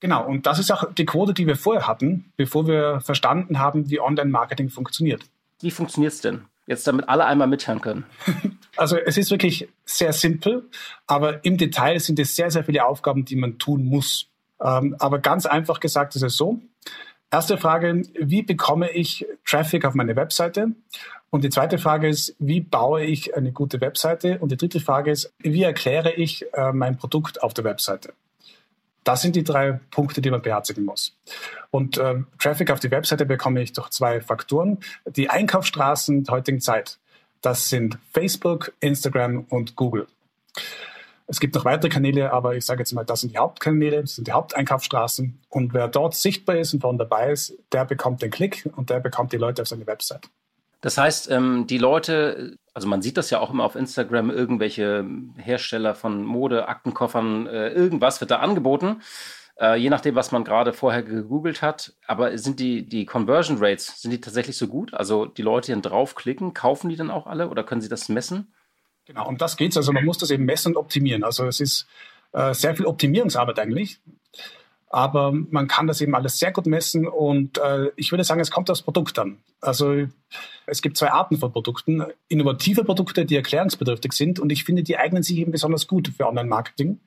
Genau, 0.00 0.26
und 0.26 0.44
das 0.44 0.58
ist 0.58 0.70
auch 0.70 0.92
die 0.92 1.06
Quote, 1.06 1.32
die 1.32 1.46
wir 1.46 1.56
vorher 1.56 1.88
hatten, 1.88 2.32
bevor 2.36 2.66
wir 2.66 3.00
verstanden 3.00 3.58
haben, 3.58 3.88
wie 3.88 3.98
Online-Marketing 3.98 4.68
funktioniert. 4.68 5.22
Wie 5.62 5.70
funktioniert 5.70 6.12
es 6.12 6.20
denn? 6.20 6.44
Jetzt, 6.66 6.86
damit 6.86 7.08
alle 7.08 7.24
einmal 7.24 7.48
mithören 7.48 7.80
können. 7.80 8.04
Also 8.76 8.96
es 8.96 9.16
ist 9.16 9.30
wirklich 9.30 9.68
sehr 9.84 10.12
simpel, 10.12 10.68
aber 11.06 11.44
im 11.44 11.58
Detail 11.58 12.00
sind 12.00 12.18
es 12.18 12.34
sehr, 12.34 12.50
sehr 12.50 12.64
viele 12.64 12.84
Aufgaben, 12.84 13.24
die 13.24 13.36
man 13.36 13.60
tun 13.60 13.84
muss. 13.84 14.26
Ähm, 14.60 14.96
aber 14.98 15.20
ganz 15.20 15.46
einfach 15.46 15.78
gesagt 15.78 16.16
ist 16.16 16.22
es 16.22 16.36
so. 16.36 16.60
Erste 17.30 17.58
Frage, 17.58 18.02
wie 18.18 18.42
bekomme 18.42 18.90
ich 18.92 19.26
Traffic 19.44 19.84
auf 19.84 19.94
meine 19.94 20.14
Webseite? 20.16 20.68
Und 21.30 21.42
die 21.42 21.50
zweite 21.50 21.78
Frage 21.78 22.08
ist, 22.08 22.36
wie 22.38 22.60
baue 22.60 23.02
ich 23.02 23.36
eine 23.36 23.50
gute 23.50 23.80
Webseite? 23.80 24.38
Und 24.38 24.52
die 24.52 24.56
dritte 24.56 24.78
Frage 24.78 25.10
ist, 25.10 25.34
wie 25.38 25.64
erkläre 25.64 26.12
ich 26.12 26.44
äh, 26.52 26.72
mein 26.72 26.96
Produkt 26.96 27.42
auf 27.42 27.52
der 27.54 27.64
Webseite? 27.64 28.12
Das 29.02 29.20
sind 29.20 29.36
die 29.36 29.44
drei 29.44 29.80
Punkte, 29.90 30.22
die 30.22 30.30
man 30.30 30.42
beherzigen 30.42 30.84
muss. 30.84 31.16
Und 31.70 31.98
äh, 31.98 32.22
Traffic 32.38 32.70
auf 32.70 32.80
die 32.80 32.90
Webseite 32.90 33.26
bekomme 33.26 33.62
ich 33.62 33.72
durch 33.72 33.90
zwei 33.90 34.20
Faktoren. 34.20 34.78
Die 35.06 35.28
Einkaufsstraßen 35.28 36.24
der 36.24 36.34
heutigen 36.34 36.60
Zeit. 36.60 36.98
Das 37.42 37.68
sind 37.68 37.98
Facebook, 38.12 38.72
Instagram 38.80 39.44
und 39.50 39.76
Google. 39.76 40.06
Es 41.26 41.40
gibt 41.40 41.54
noch 41.54 41.64
weitere 41.64 41.88
Kanäle, 41.88 42.32
aber 42.32 42.54
ich 42.54 42.66
sage 42.66 42.80
jetzt 42.80 42.92
mal, 42.92 43.04
das 43.04 43.22
sind 43.22 43.32
die 43.32 43.38
Hauptkanäle, 43.38 44.02
das 44.02 44.16
sind 44.16 44.26
die 44.26 44.32
Haupteinkaufsstraßen. 44.32 45.40
Und 45.48 45.72
wer 45.72 45.88
dort 45.88 46.14
sichtbar 46.14 46.56
ist 46.56 46.74
und 46.74 46.80
vorne 46.80 46.98
dabei 46.98 47.32
ist, 47.32 47.56
der 47.72 47.86
bekommt 47.86 48.20
den 48.20 48.30
Klick 48.30 48.68
und 48.76 48.90
der 48.90 49.00
bekommt 49.00 49.32
die 49.32 49.38
Leute 49.38 49.62
auf 49.62 49.68
seine 49.68 49.86
Website. 49.86 50.28
Das 50.82 50.98
heißt, 50.98 51.30
ähm, 51.30 51.66
die 51.66 51.78
Leute, 51.78 52.58
also 52.74 52.86
man 52.86 53.00
sieht 53.00 53.16
das 53.16 53.30
ja 53.30 53.40
auch 53.40 53.50
immer 53.50 53.64
auf 53.64 53.74
Instagram, 53.74 54.28
irgendwelche 54.28 55.06
Hersteller 55.36 55.94
von 55.94 56.24
Mode, 56.24 56.68
Aktenkoffern, 56.68 57.46
äh, 57.46 57.70
irgendwas 57.70 58.20
wird 58.20 58.30
da 58.30 58.40
angeboten. 58.40 59.00
Äh, 59.58 59.76
je 59.76 59.88
nachdem, 59.88 60.14
was 60.14 60.30
man 60.30 60.44
gerade 60.44 60.74
vorher 60.74 61.02
gegoogelt 61.02 61.62
hat. 61.62 61.94
Aber 62.06 62.36
sind 62.36 62.60
die, 62.60 62.86
die 62.86 63.06
Conversion 63.06 63.56
Rates, 63.60 64.02
sind 64.02 64.10
die 64.10 64.20
tatsächlich 64.20 64.58
so 64.58 64.66
gut? 64.66 64.92
Also 64.92 65.24
die 65.24 65.42
Leute, 65.42 65.66
die 65.66 65.72
dann 65.72 65.80
draufklicken, 65.80 66.52
kaufen 66.52 66.90
die 66.90 66.96
dann 66.96 67.10
auch 67.10 67.26
alle 67.26 67.48
oder 67.48 67.64
können 67.64 67.80
sie 67.80 67.88
das 67.88 68.10
messen? 68.10 68.52
Genau, 69.06 69.28
um 69.28 69.36
das 69.36 69.56
geht 69.56 69.72
es. 69.72 69.76
Also 69.76 69.92
man 69.92 70.04
muss 70.04 70.18
das 70.18 70.30
eben 70.30 70.44
messen 70.44 70.70
und 70.70 70.76
optimieren. 70.76 71.24
Also 71.24 71.46
es 71.46 71.60
ist 71.60 71.86
äh, 72.32 72.54
sehr 72.54 72.74
viel 72.74 72.86
Optimierungsarbeit 72.86 73.58
eigentlich. 73.58 74.00
Aber 74.88 75.32
man 75.32 75.66
kann 75.66 75.88
das 75.88 76.00
eben 76.00 76.14
alles 76.14 76.38
sehr 76.38 76.52
gut 76.52 76.66
messen 76.66 77.08
und 77.08 77.58
äh, 77.58 77.90
ich 77.96 78.12
würde 78.12 78.22
sagen, 78.22 78.40
es 78.40 78.52
kommt 78.52 78.70
aufs 78.70 78.82
Produkt 78.82 79.18
an. 79.18 79.38
Also 79.60 80.06
es 80.66 80.82
gibt 80.82 80.96
zwei 80.96 81.10
Arten 81.10 81.36
von 81.36 81.50
Produkten. 81.52 82.04
Innovative 82.28 82.84
Produkte, 82.84 83.24
die 83.24 83.34
erklärungsbedürftig 83.34 84.12
sind 84.12 84.38
und 84.38 84.52
ich 84.52 84.62
finde, 84.62 84.84
die 84.84 84.96
eignen 84.96 85.24
sich 85.24 85.38
eben 85.38 85.50
besonders 85.50 85.88
gut 85.88 86.12
für 86.16 86.28
Online-Marketing, 86.28 87.00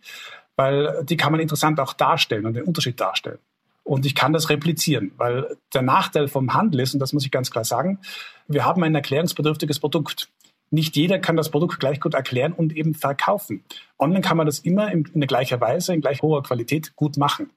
weil 0.57 1.05
die 1.05 1.15
kann 1.15 1.31
man 1.31 1.39
interessant 1.39 1.79
auch 1.79 1.93
darstellen 1.93 2.45
und 2.45 2.55
den 2.55 2.63
Unterschied 2.63 2.99
darstellen. 2.99 3.39
Und 3.85 4.05
ich 4.05 4.15
kann 4.15 4.33
das 4.33 4.49
replizieren, 4.49 5.13
weil 5.15 5.55
der 5.73 5.81
Nachteil 5.81 6.27
vom 6.27 6.53
Handel 6.53 6.81
ist, 6.81 6.93
und 6.93 6.99
das 6.99 7.13
muss 7.13 7.23
ich 7.23 7.31
ganz 7.31 7.51
klar 7.51 7.63
sagen, 7.63 7.99
wir 8.49 8.65
haben 8.65 8.83
ein 8.83 8.95
erklärungsbedürftiges 8.95 9.79
Produkt 9.79 10.27
nicht 10.69 10.95
jeder 10.95 11.19
kann 11.19 11.37
das 11.37 11.49
Produkt 11.49 11.79
gleich 11.79 11.99
gut 11.99 12.13
erklären 12.13 12.53
und 12.53 12.75
eben 12.75 12.93
verkaufen. 12.93 13.63
Online 13.99 14.21
kann 14.21 14.37
man 14.37 14.45
das 14.45 14.59
immer 14.59 14.91
in, 14.91 15.09
in 15.13 15.21
gleicher 15.21 15.61
Weise, 15.61 15.93
in 15.93 16.01
gleich 16.01 16.21
hoher 16.21 16.43
Qualität 16.43 16.95
gut 16.95 17.17
machen. 17.17 17.51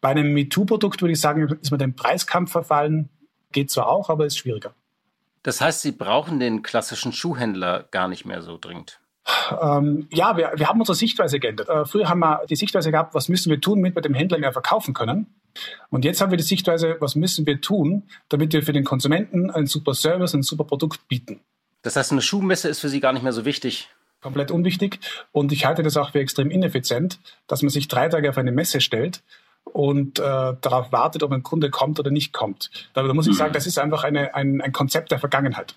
Bei 0.00 0.10
einem 0.10 0.32
MeToo-Produkt 0.34 1.02
würde 1.02 1.12
ich 1.12 1.20
sagen, 1.20 1.58
ist 1.60 1.70
man 1.70 1.78
dem 1.78 1.94
Preiskampf 1.94 2.52
verfallen. 2.52 3.08
Geht 3.52 3.70
zwar 3.70 3.88
auch, 3.88 4.10
aber 4.10 4.26
ist 4.26 4.38
schwieriger. 4.38 4.74
Das 5.42 5.60
heißt, 5.60 5.82
Sie 5.82 5.92
brauchen 5.92 6.40
den 6.40 6.62
klassischen 6.62 7.12
Schuhhändler 7.12 7.86
gar 7.90 8.08
nicht 8.08 8.24
mehr 8.24 8.42
so 8.42 8.58
dringend. 8.58 9.00
Ähm, 9.60 10.08
ja, 10.12 10.36
wir, 10.36 10.52
wir 10.56 10.68
haben 10.68 10.80
unsere 10.80 10.96
Sichtweise 10.96 11.40
geändert. 11.40 11.68
Äh, 11.68 11.84
früher 11.84 12.08
haben 12.08 12.20
wir 12.20 12.44
die 12.48 12.56
Sichtweise 12.56 12.90
gehabt, 12.90 13.14
was 13.14 13.28
müssen 13.28 13.50
wir 13.50 13.60
tun, 13.60 13.78
damit 13.78 13.94
wir 13.94 14.02
dem 14.02 14.14
Händler 14.14 14.38
mehr 14.38 14.52
verkaufen 14.52 14.94
können. 14.94 15.26
Und 15.90 16.04
jetzt 16.04 16.20
haben 16.20 16.30
wir 16.30 16.36
die 16.36 16.44
Sichtweise, 16.44 16.96
was 17.00 17.14
müssen 17.14 17.46
wir 17.46 17.60
tun, 17.60 18.04
damit 18.28 18.52
wir 18.52 18.62
für 18.62 18.72
den 18.72 18.84
Konsumenten 18.84 19.50
einen 19.50 19.66
super 19.66 19.94
Service, 19.94 20.34
ein 20.34 20.42
super 20.42 20.64
Produkt 20.64 21.08
bieten. 21.08 21.40
Das 21.86 21.94
heißt, 21.94 22.10
eine 22.10 22.20
Schuhmesse 22.20 22.68
ist 22.68 22.80
für 22.80 22.88
Sie 22.88 22.98
gar 22.98 23.12
nicht 23.12 23.22
mehr 23.22 23.32
so 23.32 23.44
wichtig. 23.44 23.88
Komplett 24.20 24.50
unwichtig. 24.50 24.98
Und 25.30 25.52
ich 25.52 25.66
halte 25.66 25.84
das 25.84 25.96
auch 25.96 26.10
für 26.10 26.18
extrem 26.18 26.50
ineffizient, 26.50 27.20
dass 27.46 27.62
man 27.62 27.70
sich 27.70 27.86
drei 27.86 28.08
Tage 28.08 28.28
auf 28.28 28.38
eine 28.38 28.50
Messe 28.50 28.80
stellt 28.80 29.22
und 29.62 30.18
äh, 30.18 30.22
darauf 30.60 30.90
wartet, 30.90 31.22
ob 31.22 31.30
ein 31.30 31.44
Kunde 31.44 31.70
kommt 31.70 32.00
oder 32.00 32.10
nicht 32.10 32.32
kommt. 32.32 32.70
Da, 32.92 33.04
da 33.04 33.14
muss 33.14 33.28
ich 33.28 33.36
sagen, 33.36 33.52
das 33.52 33.68
ist 33.68 33.78
einfach 33.78 34.02
eine, 34.02 34.34
ein, 34.34 34.60
ein 34.60 34.72
Konzept 34.72 35.12
der 35.12 35.20
Vergangenheit. 35.20 35.76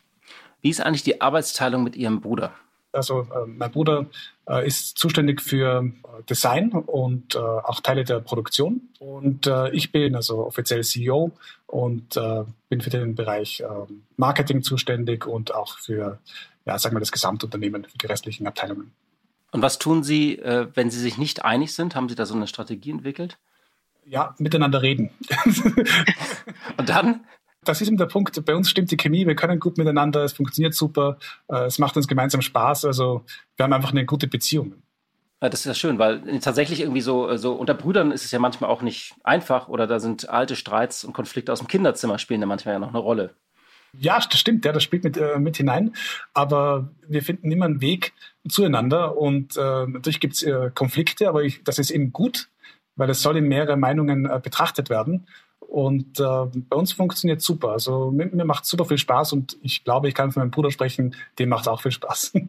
Wie 0.62 0.72
ist 0.72 0.82
eigentlich 0.82 1.04
die 1.04 1.22
Arbeitsteilung 1.22 1.84
mit 1.84 1.96
Ihrem 1.96 2.22
Bruder? 2.22 2.56
Also 2.92 3.22
äh, 3.22 3.46
mein 3.46 3.72
Bruder 3.72 4.08
äh, 4.48 4.66
ist 4.66 4.98
zuständig 4.98 5.42
für 5.42 5.84
äh, 5.84 6.24
Design 6.28 6.72
und 6.72 7.36
äh, 7.36 7.38
auch 7.38 7.82
Teile 7.82 8.04
der 8.04 8.20
Produktion. 8.20 8.90
Und 9.00 9.46
äh, 9.46 9.70
ich 9.72 9.92
bin 9.92 10.16
also 10.16 10.46
offiziell 10.46 10.84
CEO 10.84 11.32
und 11.68 12.18
äh, 12.18 12.44
bin 12.68 12.82
für 12.82 12.90
den 12.90 13.16
Bereich 13.16 13.64
Marketing 14.18 14.62
zuständig 14.64 15.26
und 15.26 15.54
auch 15.54 15.78
für, 15.78 16.20
ja, 16.66 16.78
sagen 16.78 16.96
wir, 16.96 17.00
das 17.00 17.12
Gesamtunternehmen, 17.12 17.86
für 17.86 17.98
die 17.98 18.06
restlichen 18.06 18.48
Abteilungen. 18.48 18.92
Und 19.52 19.64
was 19.64 19.80
tun 19.80 20.04
Sie, 20.04 20.40
wenn 20.44 20.92
Sie 20.92 21.00
sich 21.00 21.18
nicht 21.18 21.44
einig 21.44 21.74
sind? 21.74 21.96
Haben 21.96 22.10
Sie 22.10 22.14
da 22.14 22.28
so 22.28 22.36
eine 22.36 22.46
Strategie 22.46 22.92
entwickelt? 22.92 23.40
Ja, 24.06 24.36
miteinander 24.38 24.84
reden. 24.84 25.10
und 26.78 26.90
dann? 26.90 27.22
Das 27.70 27.82
ist 27.82 27.88
eben 27.88 27.98
der 27.98 28.08
Punkt. 28.08 28.44
Bei 28.46 28.56
uns 28.56 28.70
stimmt 28.70 28.90
die 28.90 28.98
Chemie, 28.98 29.28
wir 29.28 29.36
können 29.36 29.60
gut 29.60 29.78
miteinander, 29.78 30.24
es 30.24 30.34
funktioniert 30.34 30.74
super, 30.74 31.18
äh, 31.48 31.66
es 31.66 31.78
macht 31.78 31.96
uns 31.98 32.08
gemeinsam 32.08 32.42
Spaß. 32.42 32.86
Also 32.86 33.24
wir 33.56 33.64
haben 33.64 33.74
einfach 33.74 33.92
eine 33.92 34.06
gute 34.06 34.28
Beziehung. 34.28 34.74
Ja, 35.42 35.50
das 35.50 35.62
ist 35.62 35.66
ja 35.68 35.74
schön, 35.74 36.00
weil 36.00 36.40
tatsächlich 36.40 36.82
irgendwie 36.82 37.02
so, 37.02 37.38
so 37.38 37.54
unter 37.54 37.74
Brüdern 37.74 38.12
ist 38.12 38.26
es 38.26 38.32
ja 38.32 38.40
manchmal 38.40 38.70
auch 38.70 38.82
nicht 38.82 39.14
einfach 39.24 39.70
oder 39.70 39.88
da 39.88 40.00
sind 40.00 40.28
alte 40.28 40.56
Streits 40.56 41.06
und 41.06 41.14
Konflikte 41.14 41.54
aus 41.54 41.60
dem 41.60 41.68
Kinderzimmer 41.68 42.18
spielen 42.18 42.42
ja 42.42 42.48
manchmal 42.48 42.74
ja 42.74 42.80
noch 42.80 42.90
eine 42.90 42.98
Rolle. 42.98 43.36
Ja, 43.98 44.20
das 44.20 44.40
stimmt, 44.40 44.66
ja, 44.66 44.72
das 44.72 44.84
spielt 44.84 45.04
mit, 45.04 45.16
äh, 45.18 45.40
mit 45.40 45.58
hinein. 45.58 45.94
Aber 46.34 46.90
wir 47.08 47.22
finden 47.22 47.52
immer 47.52 47.66
einen 47.66 47.82
Weg 47.82 48.14
zueinander 48.48 49.16
und 49.18 49.56
äh, 49.58 49.88
natürlich 49.88 50.20
gibt 50.20 50.36
es 50.36 50.44
äh, 50.44 50.72
Konflikte, 50.74 51.30
aber 51.30 51.44
ich, 51.44 51.64
das 51.64 51.80
ist 51.80 51.92
eben 51.92 52.12
gut, 52.12 52.50
weil 52.96 53.10
es 53.10 53.22
soll 53.22 53.38
in 53.38 53.48
mehrere 53.48 53.78
Meinungen 53.78 54.26
äh, 54.26 54.40
betrachtet 54.44 54.90
werden. 54.90 55.28
Und 55.70 56.20
äh, 56.20 56.46
bei 56.46 56.76
uns 56.76 56.94
funktioniert 56.94 57.42
super. 57.42 57.70
Also 57.70 58.10
mir, 58.10 58.26
mir 58.26 58.44
macht 58.44 58.66
super 58.66 58.86
viel 58.86 58.98
Spaß 58.98 59.34
und 59.34 59.56
ich 59.62 59.84
glaube, 59.84 60.08
ich 60.08 60.16
kann 60.16 60.32
von 60.32 60.42
meinem 60.42 60.50
Bruder 60.50 60.72
sprechen, 60.72 61.16
dem 61.38 61.50
macht 61.50 61.62
es 61.62 61.68
auch 61.68 61.82
viel 61.82 61.92
Spaß. 61.92 62.34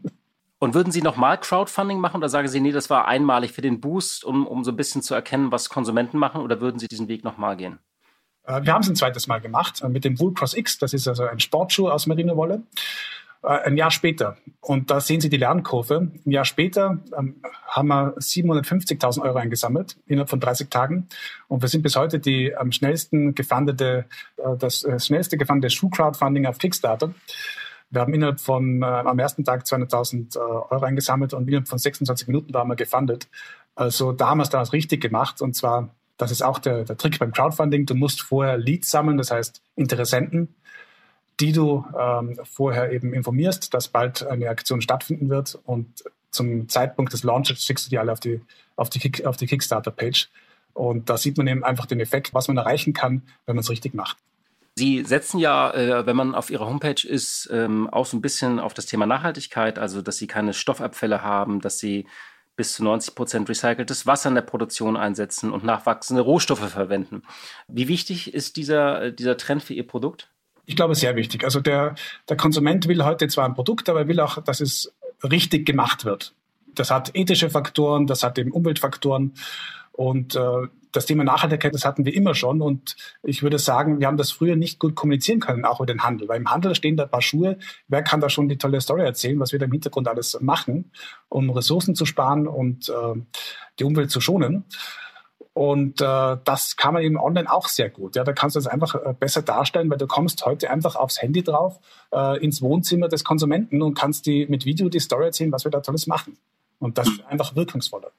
Und 0.62 0.74
würden 0.74 0.92
Sie 0.92 1.00
nochmal 1.00 1.40
Crowdfunding 1.40 2.00
machen 2.00 2.18
oder 2.18 2.28
sagen 2.28 2.46
Sie, 2.46 2.60
nee, 2.60 2.70
das 2.70 2.90
war 2.90 3.08
einmalig 3.08 3.52
für 3.52 3.62
den 3.62 3.80
Boost, 3.80 4.26
um, 4.26 4.46
um 4.46 4.62
so 4.62 4.72
ein 4.72 4.76
bisschen 4.76 5.00
zu 5.00 5.14
erkennen, 5.14 5.50
was 5.50 5.70
Konsumenten 5.70 6.18
machen 6.18 6.42
oder 6.42 6.60
würden 6.60 6.78
Sie 6.78 6.86
diesen 6.86 7.08
Weg 7.08 7.24
nochmal 7.24 7.56
gehen? 7.56 7.78
Äh, 8.44 8.62
wir 8.64 8.74
haben 8.74 8.82
es 8.82 8.88
ein 8.90 8.96
zweites 8.96 9.26
Mal 9.26 9.40
gemacht 9.40 9.80
äh, 9.82 9.88
mit 9.88 10.04
dem 10.04 10.20
Woolcross 10.20 10.54
X. 10.54 10.76
Das 10.76 10.92
ist 10.92 11.08
also 11.08 11.24
ein 11.24 11.40
Sportschuh 11.40 11.88
aus 11.88 12.06
Merino-Wolle. 12.06 12.62
Äh, 13.42 13.48
ein 13.48 13.76
Jahr 13.76 13.90
später. 13.90 14.36
Und 14.60 14.90
da 14.90 15.00
sehen 15.00 15.20
Sie 15.20 15.30
die 15.30 15.38
Lernkurve. 15.38 16.10
Ein 16.26 16.30
Jahr 16.30 16.44
später 16.44 16.98
ähm, 17.16 17.42
haben 17.66 17.88
wir 17.88 18.14
750.000 18.18 19.22
Euro 19.22 19.38
eingesammelt 19.38 19.96
innerhalb 20.06 20.28
von 20.28 20.40
30 20.40 20.68
Tagen. 20.68 21.08
Und 21.48 21.62
wir 21.62 21.68
sind 21.68 21.82
bis 21.82 21.96
heute 21.96 22.18
die 22.18 22.54
am 22.54 22.72
schnellsten 22.72 23.34
gefundete, 23.34 24.04
äh, 24.36 24.56
das 24.58 24.84
äh, 24.84 24.98
schnellste 24.98 25.38
gefundete 25.38 25.74
Schuh-Crowdfunding 25.74 26.46
auf 26.46 26.58
Kickstarter. 26.58 27.14
Wir 27.88 28.02
haben 28.02 28.14
innerhalb 28.14 28.40
von 28.40 28.82
äh, 28.82 28.84
am 28.84 29.18
ersten 29.18 29.44
Tag 29.44 29.64
200.000 29.64 30.36
äh, 30.36 30.38
Euro 30.38 30.84
eingesammelt 30.84 31.32
und 31.32 31.48
innerhalb 31.48 31.68
von 31.68 31.78
26 31.78 32.28
Minuten 32.28 32.52
waren 32.54 32.68
wir 32.68 32.76
gefundet. 32.76 33.28
Also 33.74 34.12
da 34.12 34.28
haben 34.28 34.38
wir 34.38 34.44
es 34.44 34.50
damals 34.50 34.72
richtig 34.72 35.00
gemacht. 35.00 35.40
Und 35.40 35.56
zwar, 35.56 35.94
das 36.18 36.30
ist 36.30 36.42
auch 36.42 36.58
der, 36.58 36.84
der 36.84 36.98
Trick 36.98 37.18
beim 37.18 37.32
Crowdfunding. 37.32 37.86
Du 37.86 37.94
musst 37.94 38.20
vorher 38.20 38.58
Leads 38.58 38.90
sammeln, 38.90 39.16
das 39.16 39.30
heißt 39.30 39.62
Interessenten 39.74 40.54
die 41.38 41.52
du 41.52 41.84
ähm, 41.98 42.38
vorher 42.44 42.92
eben 42.92 43.14
informierst, 43.14 43.72
dass 43.72 43.88
bald 43.88 44.26
eine 44.26 44.48
Aktion 44.48 44.82
stattfinden 44.82 45.28
wird 45.28 45.58
und 45.64 46.04
zum 46.30 46.68
Zeitpunkt 46.68 47.12
des 47.12 47.22
Launches 47.22 47.64
schickst 47.64 47.86
du 47.86 47.90
die 47.90 47.98
alle 47.98 48.12
auf 48.12 48.20
die, 48.20 48.40
auf 48.76 48.90
die, 48.90 48.98
Kick, 48.98 49.24
auf 49.26 49.36
die 49.36 49.46
Kickstarter-Page. 49.46 50.28
Und 50.74 51.10
da 51.10 51.16
sieht 51.16 51.36
man 51.36 51.46
eben 51.46 51.64
einfach 51.64 51.86
den 51.86 52.00
Effekt, 52.00 52.32
was 52.32 52.48
man 52.48 52.56
erreichen 52.56 52.92
kann, 52.92 53.22
wenn 53.46 53.56
man 53.56 53.62
es 53.62 53.70
richtig 53.70 53.94
macht. 53.94 54.16
Sie 54.76 55.02
setzen 55.04 55.38
ja, 55.38 55.72
äh, 55.74 56.06
wenn 56.06 56.16
man 56.16 56.34
auf 56.34 56.50
Ihrer 56.50 56.66
Homepage 56.66 57.06
ist, 57.06 57.50
ähm, 57.52 57.88
auch 57.90 58.06
so 58.06 58.16
ein 58.16 58.22
bisschen 58.22 58.60
auf 58.60 58.72
das 58.72 58.86
Thema 58.86 59.04
Nachhaltigkeit, 59.04 59.78
also 59.78 60.00
dass 60.00 60.16
Sie 60.16 60.26
keine 60.26 60.54
Stoffabfälle 60.54 61.22
haben, 61.22 61.60
dass 61.60 61.78
Sie 61.78 62.06
bis 62.56 62.74
zu 62.74 62.84
90 62.84 63.14
Prozent 63.14 63.48
recyceltes 63.48 64.06
Wasser 64.06 64.28
in 64.28 64.36
der 64.36 64.42
Produktion 64.42 64.96
einsetzen 64.96 65.50
und 65.50 65.64
nachwachsende 65.64 66.22
Rohstoffe 66.22 66.68
verwenden. 66.70 67.22
Wie 67.68 67.88
wichtig 67.88 68.32
ist 68.32 68.56
dieser, 68.56 69.10
dieser 69.10 69.36
Trend 69.36 69.62
für 69.62 69.74
Ihr 69.74 69.86
Produkt? 69.86 70.30
Ich 70.70 70.76
glaube, 70.76 70.94
sehr 70.94 71.16
wichtig. 71.16 71.42
Also 71.42 71.58
der, 71.58 71.96
der 72.28 72.36
Konsument 72.36 72.86
will 72.86 73.02
heute 73.02 73.26
zwar 73.26 73.44
ein 73.44 73.54
Produkt, 73.54 73.88
aber 73.88 74.02
er 74.02 74.06
will 74.06 74.20
auch, 74.20 74.40
dass 74.40 74.60
es 74.60 74.94
richtig 75.24 75.66
gemacht 75.66 76.04
wird. 76.04 76.32
Das 76.76 76.92
hat 76.92 77.10
ethische 77.14 77.50
Faktoren, 77.50 78.06
das 78.06 78.22
hat 78.22 78.38
eben 78.38 78.52
Umweltfaktoren 78.52 79.34
und 79.90 80.36
äh, 80.36 80.68
das 80.92 81.06
Thema 81.06 81.24
Nachhaltigkeit, 81.24 81.74
das 81.74 81.84
hatten 81.84 82.04
wir 82.04 82.14
immer 82.14 82.36
schon. 82.36 82.62
Und 82.62 82.94
ich 83.24 83.42
würde 83.42 83.58
sagen, 83.58 83.98
wir 83.98 84.06
haben 84.06 84.16
das 84.16 84.30
früher 84.30 84.54
nicht 84.54 84.78
gut 84.78 84.94
kommunizieren 84.94 85.40
können, 85.40 85.64
auch 85.64 85.80
über 85.80 85.86
den 85.86 86.04
Handel. 86.04 86.28
Weil 86.28 86.38
im 86.38 86.48
Handel 86.48 86.76
stehen 86.76 86.96
da 86.96 87.02
ein 87.02 87.10
paar 87.10 87.20
Schuhe. 87.20 87.58
Wer 87.88 88.04
kann 88.04 88.20
da 88.20 88.28
schon 88.28 88.48
die 88.48 88.56
tolle 88.56 88.80
Story 88.80 89.02
erzählen, 89.02 89.40
was 89.40 89.50
wir 89.50 89.58
da 89.58 89.66
im 89.66 89.72
Hintergrund 89.72 90.06
alles 90.06 90.38
machen, 90.40 90.92
um 91.28 91.50
Ressourcen 91.50 91.96
zu 91.96 92.06
sparen 92.06 92.46
und 92.46 92.90
äh, 92.90 93.20
die 93.80 93.84
Umwelt 93.84 94.12
zu 94.12 94.20
schonen? 94.20 94.66
Und 95.60 96.00
äh, 96.00 96.38
das 96.42 96.78
kann 96.78 96.94
man 96.94 97.02
eben 97.02 97.18
online 97.18 97.52
auch 97.52 97.68
sehr 97.68 97.90
gut. 97.90 98.16
Ja, 98.16 98.24
da 98.24 98.32
kannst 98.32 98.56
du 98.56 98.60
das 98.60 98.66
einfach 98.66 98.94
äh, 98.94 99.12
besser 99.12 99.42
darstellen, 99.42 99.90
weil 99.90 99.98
du 99.98 100.06
kommst 100.06 100.46
heute 100.46 100.70
einfach 100.70 100.96
aufs 100.96 101.20
Handy 101.20 101.42
drauf, 101.42 101.78
äh, 102.14 102.42
ins 102.42 102.62
Wohnzimmer 102.62 103.08
des 103.08 103.24
Konsumenten 103.24 103.82
und 103.82 103.92
kannst 103.92 104.24
die 104.24 104.46
mit 104.46 104.64
Video 104.64 104.88
die 104.88 105.00
Story 105.00 105.26
erzählen, 105.26 105.52
was 105.52 105.64
wir 105.64 105.70
da 105.70 105.80
Tolles 105.80 106.06
machen. 106.06 106.38
Und 106.78 106.96
das 106.96 107.08
ist 107.08 107.26
einfach 107.26 107.56
wirkungsvoller. 107.56 108.10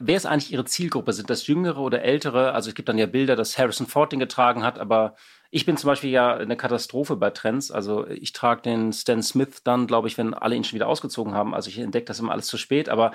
Wer 0.00 0.16
ist 0.16 0.26
eigentlich 0.26 0.52
Ihre 0.52 0.64
Zielgruppe? 0.64 1.12
Sind 1.12 1.28
das 1.28 1.48
Jüngere 1.48 1.78
oder 1.80 2.02
Ältere? 2.02 2.52
Also 2.52 2.68
es 2.68 2.76
gibt 2.76 2.88
dann 2.88 2.98
ja 2.98 3.06
Bilder, 3.06 3.34
dass 3.34 3.58
Harrison 3.58 3.88
Ford 3.88 4.12
den 4.12 4.20
getragen 4.20 4.62
hat, 4.62 4.78
aber 4.78 5.16
ich 5.50 5.66
bin 5.66 5.76
zum 5.76 5.88
Beispiel 5.88 6.10
ja 6.10 6.36
eine 6.36 6.56
Katastrophe 6.56 7.16
bei 7.16 7.30
Trends. 7.30 7.72
Also 7.72 8.06
ich 8.06 8.32
trage 8.32 8.62
den 8.62 8.92
Stan 8.92 9.22
Smith 9.24 9.62
dann, 9.64 9.88
glaube 9.88 10.06
ich, 10.06 10.16
wenn 10.16 10.34
alle 10.34 10.54
ihn 10.54 10.62
schon 10.62 10.76
wieder 10.76 10.86
ausgezogen 10.86 11.34
haben. 11.34 11.52
Also 11.52 11.68
ich 11.68 11.78
entdecke 11.78 12.04
das 12.04 12.20
immer 12.20 12.30
alles 12.30 12.46
zu 12.46 12.58
spät. 12.58 12.88
Aber 12.88 13.10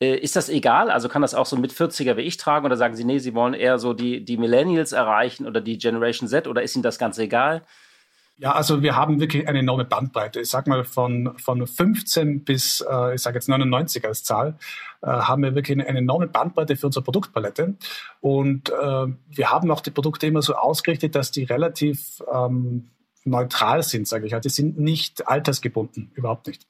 äh, 0.00 0.16
ist 0.16 0.36
das 0.36 0.48
egal? 0.48 0.90
Also 0.90 1.08
kann 1.08 1.22
das 1.22 1.34
auch 1.34 1.46
so 1.46 1.56
mit 1.56 1.72
40er 1.72 2.16
wie 2.16 2.22
ich 2.22 2.36
tragen? 2.36 2.66
Oder 2.66 2.76
sagen 2.76 2.94
Sie, 2.94 3.04
nee, 3.04 3.18
Sie 3.18 3.34
wollen 3.34 3.54
eher 3.54 3.80
so 3.80 3.92
die, 3.92 4.24
die 4.24 4.36
Millennials 4.36 4.92
erreichen 4.92 5.44
oder 5.44 5.60
die 5.60 5.78
Generation 5.78 6.28
Z? 6.28 6.46
Oder 6.46 6.62
ist 6.62 6.76
Ihnen 6.76 6.84
das 6.84 6.98
ganz 7.00 7.18
egal? 7.18 7.64
Ja, 8.40 8.52
also 8.52 8.82
wir 8.82 8.94
haben 8.94 9.18
wirklich 9.18 9.48
eine 9.48 9.58
enorme 9.58 9.84
Bandbreite. 9.84 10.40
Ich 10.40 10.48
sag 10.48 10.68
mal 10.68 10.84
von, 10.84 11.36
von 11.38 11.66
15 11.66 12.44
bis, 12.44 12.80
äh, 12.88 13.16
ich 13.16 13.20
sage 13.20 13.36
jetzt 13.36 13.48
99 13.48 14.04
als 14.06 14.22
Zahl, 14.22 14.56
äh, 15.02 15.08
haben 15.08 15.42
wir 15.42 15.56
wirklich 15.56 15.76
eine, 15.76 15.88
eine, 15.88 15.98
enorme 15.98 16.28
Bandbreite 16.28 16.76
für 16.76 16.86
unsere 16.86 17.04
Produktpalette. 17.04 17.74
Und 18.20 18.70
äh, 18.70 18.72
wir 18.72 19.50
haben 19.50 19.70
auch 19.72 19.80
die 19.80 19.90
Produkte 19.90 20.28
immer 20.28 20.42
so 20.42 20.54
ausgerichtet, 20.54 21.16
dass 21.16 21.32
die 21.32 21.42
relativ 21.42 22.22
ähm, 22.32 22.90
neutral 23.24 23.82
sind, 23.82 24.06
sage 24.06 24.26
ich. 24.26 24.34
Die 24.34 24.48
sind 24.48 24.78
nicht 24.78 25.26
altersgebunden, 25.26 26.12
überhaupt 26.14 26.46
nicht. 26.46 26.64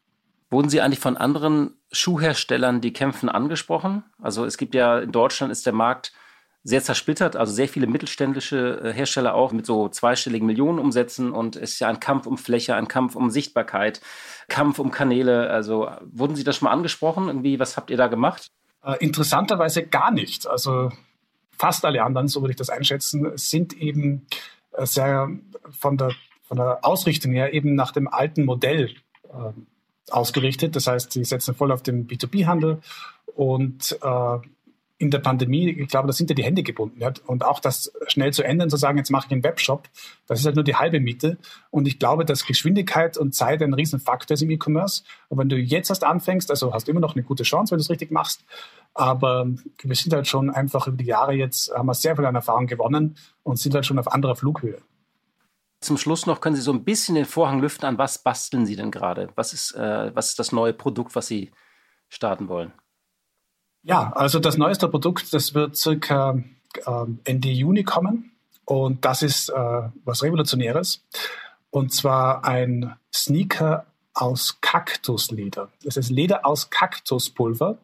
Wurden 0.50 0.70
Sie 0.70 0.80
eigentlich 0.80 1.00
von 1.00 1.18
anderen 1.18 1.74
Schuhherstellern, 1.92 2.80
die 2.80 2.94
kämpfen, 2.94 3.28
angesprochen? 3.28 4.04
Also 4.22 4.46
es 4.46 4.56
gibt 4.56 4.74
ja 4.74 4.98
in 5.00 5.12
Deutschland 5.12 5.52
ist 5.52 5.66
der 5.66 5.74
Markt 5.74 6.14
sehr 6.68 6.82
zersplittert, 6.82 7.34
also 7.34 7.50
sehr 7.50 7.66
viele 7.66 7.86
mittelständische 7.86 8.80
äh, 8.84 8.92
Hersteller 8.92 9.34
auch 9.34 9.52
mit 9.52 9.64
so 9.64 9.88
zweistelligen 9.88 10.46
Millionenumsätzen 10.46 11.32
und 11.32 11.56
es 11.56 11.72
ist 11.72 11.78
ja 11.80 11.88
ein 11.88 11.98
Kampf 11.98 12.26
um 12.26 12.36
Fläche, 12.36 12.74
ein 12.74 12.88
Kampf 12.88 13.16
um 13.16 13.30
Sichtbarkeit, 13.30 14.02
Kampf 14.48 14.78
um 14.78 14.90
Kanäle. 14.90 15.48
Also 15.48 15.90
wurden 16.02 16.36
Sie 16.36 16.44
das 16.44 16.56
schon 16.56 16.66
mal 16.66 16.72
angesprochen? 16.72 17.28
Irgendwie, 17.28 17.58
was 17.58 17.78
habt 17.78 17.88
ihr 17.88 17.96
da 17.96 18.08
gemacht? 18.08 18.50
Äh, 18.84 18.96
interessanterweise 19.00 19.86
gar 19.86 20.10
nicht. 20.10 20.46
Also 20.46 20.90
fast 21.56 21.86
alle 21.86 22.02
anderen, 22.02 22.28
so 22.28 22.42
würde 22.42 22.50
ich 22.50 22.58
das 22.58 22.68
einschätzen, 22.68 23.32
sind 23.36 23.72
eben 23.72 24.26
äh, 24.72 24.84
sehr 24.84 25.30
von 25.70 25.96
der, 25.96 26.12
von 26.42 26.58
der 26.58 26.80
Ausrichtung 26.82 27.32
her 27.32 27.54
eben 27.54 27.76
nach 27.76 27.92
dem 27.92 28.08
alten 28.08 28.44
Modell 28.44 28.94
äh, 29.24 29.52
ausgerichtet. 30.10 30.76
Das 30.76 30.86
heißt, 30.86 31.12
sie 31.12 31.24
setzen 31.24 31.54
voll 31.54 31.72
auf 31.72 31.82
den 31.82 32.06
B2B-Handel 32.06 32.82
und 33.34 33.98
äh, 34.02 34.38
in 35.00 35.12
der 35.12 35.20
Pandemie, 35.20 35.70
ich 35.70 35.88
glaube, 35.88 36.08
da 36.08 36.12
sind 36.12 36.28
ja 36.28 36.34
die 36.34 36.42
Hände 36.42 36.64
gebunden. 36.64 37.00
Ja? 37.00 37.12
Und 37.26 37.44
auch 37.44 37.60
das 37.60 37.92
schnell 38.08 38.32
zu 38.32 38.42
ändern, 38.42 38.68
zu 38.68 38.76
sagen, 38.76 38.98
jetzt 38.98 39.10
mache 39.10 39.26
ich 39.26 39.32
einen 39.32 39.44
Webshop, 39.44 39.88
das 40.26 40.40
ist 40.40 40.46
halt 40.46 40.56
nur 40.56 40.64
die 40.64 40.74
halbe 40.74 40.98
Miete. 40.98 41.38
Und 41.70 41.86
ich 41.86 42.00
glaube, 42.00 42.24
dass 42.24 42.44
Geschwindigkeit 42.44 43.16
und 43.16 43.34
Zeit 43.34 43.62
ein 43.62 43.74
Riesenfaktor 43.74 44.34
ist 44.34 44.42
im 44.42 44.50
E-Commerce. 44.50 45.04
Und 45.28 45.38
wenn 45.38 45.48
du 45.48 45.56
jetzt 45.56 45.90
erst 45.90 46.02
anfängst, 46.02 46.50
also 46.50 46.74
hast 46.74 46.88
du 46.88 46.90
immer 46.90 47.00
noch 47.00 47.14
eine 47.14 47.22
gute 47.22 47.44
Chance, 47.44 47.70
wenn 47.70 47.78
du 47.78 47.82
es 47.82 47.90
richtig 47.90 48.10
machst. 48.10 48.44
Aber 48.92 49.46
wir 49.82 49.94
sind 49.94 50.12
halt 50.12 50.26
schon 50.26 50.50
einfach 50.50 50.88
über 50.88 50.96
die 50.96 51.04
Jahre 51.04 51.32
jetzt, 51.32 51.72
haben 51.72 51.86
wir 51.86 51.94
sehr 51.94 52.16
viel 52.16 52.26
an 52.26 52.34
Erfahrung 52.34 52.66
gewonnen 52.66 53.16
und 53.44 53.58
sind 53.58 53.74
halt 53.74 53.86
schon 53.86 54.00
auf 54.00 54.10
anderer 54.12 54.34
Flughöhe. 54.34 54.78
Zum 55.80 55.96
Schluss 55.96 56.26
noch 56.26 56.40
können 56.40 56.56
Sie 56.56 56.62
so 56.62 56.72
ein 56.72 56.82
bisschen 56.82 57.14
den 57.14 57.24
Vorhang 57.24 57.60
lüften. 57.60 57.86
An 57.86 57.98
was 57.98 58.18
basteln 58.18 58.66
Sie 58.66 58.74
denn 58.74 58.90
gerade? 58.90 59.28
Was 59.36 59.52
ist, 59.52 59.76
äh, 59.76 60.10
was 60.14 60.30
ist 60.30 60.40
das 60.40 60.50
neue 60.50 60.72
Produkt, 60.72 61.14
was 61.14 61.28
Sie 61.28 61.52
starten 62.08 62.48
wollen? 62.48 62.72
Ja, 63.82 64.12
also 64.14 64.38
das 64.38 64.56
neueste 64.56 64.88
Produkt, 64.88 65.32
das 65.32 65.54
wird 65.54 65.76
circa 65.76 66.42
äh, 66.86 67.04
Ende 67.24 67.48
Juni 67.48 67.84
kommen. 67.84 68.32
Und 68.64 69.04
das 69.04 69.22
ist 69.22 69.48
äh, 69.48 69.88
was 70.04 70.22
Revolutionäres. 70.22 71.02
Und 71.70 71.92
zwar 71.92 72.44
ein 72.44 72.96
Sneaker 73.14 73.86
aus 74.14 74.60
Kaktusleder. 74.60 75.70
Das 75.84 75.96
ist 75.96 76.10
Leder 76.10 76.44
aus 76.44 76.70
Kaktuspulver. 76.70 77.78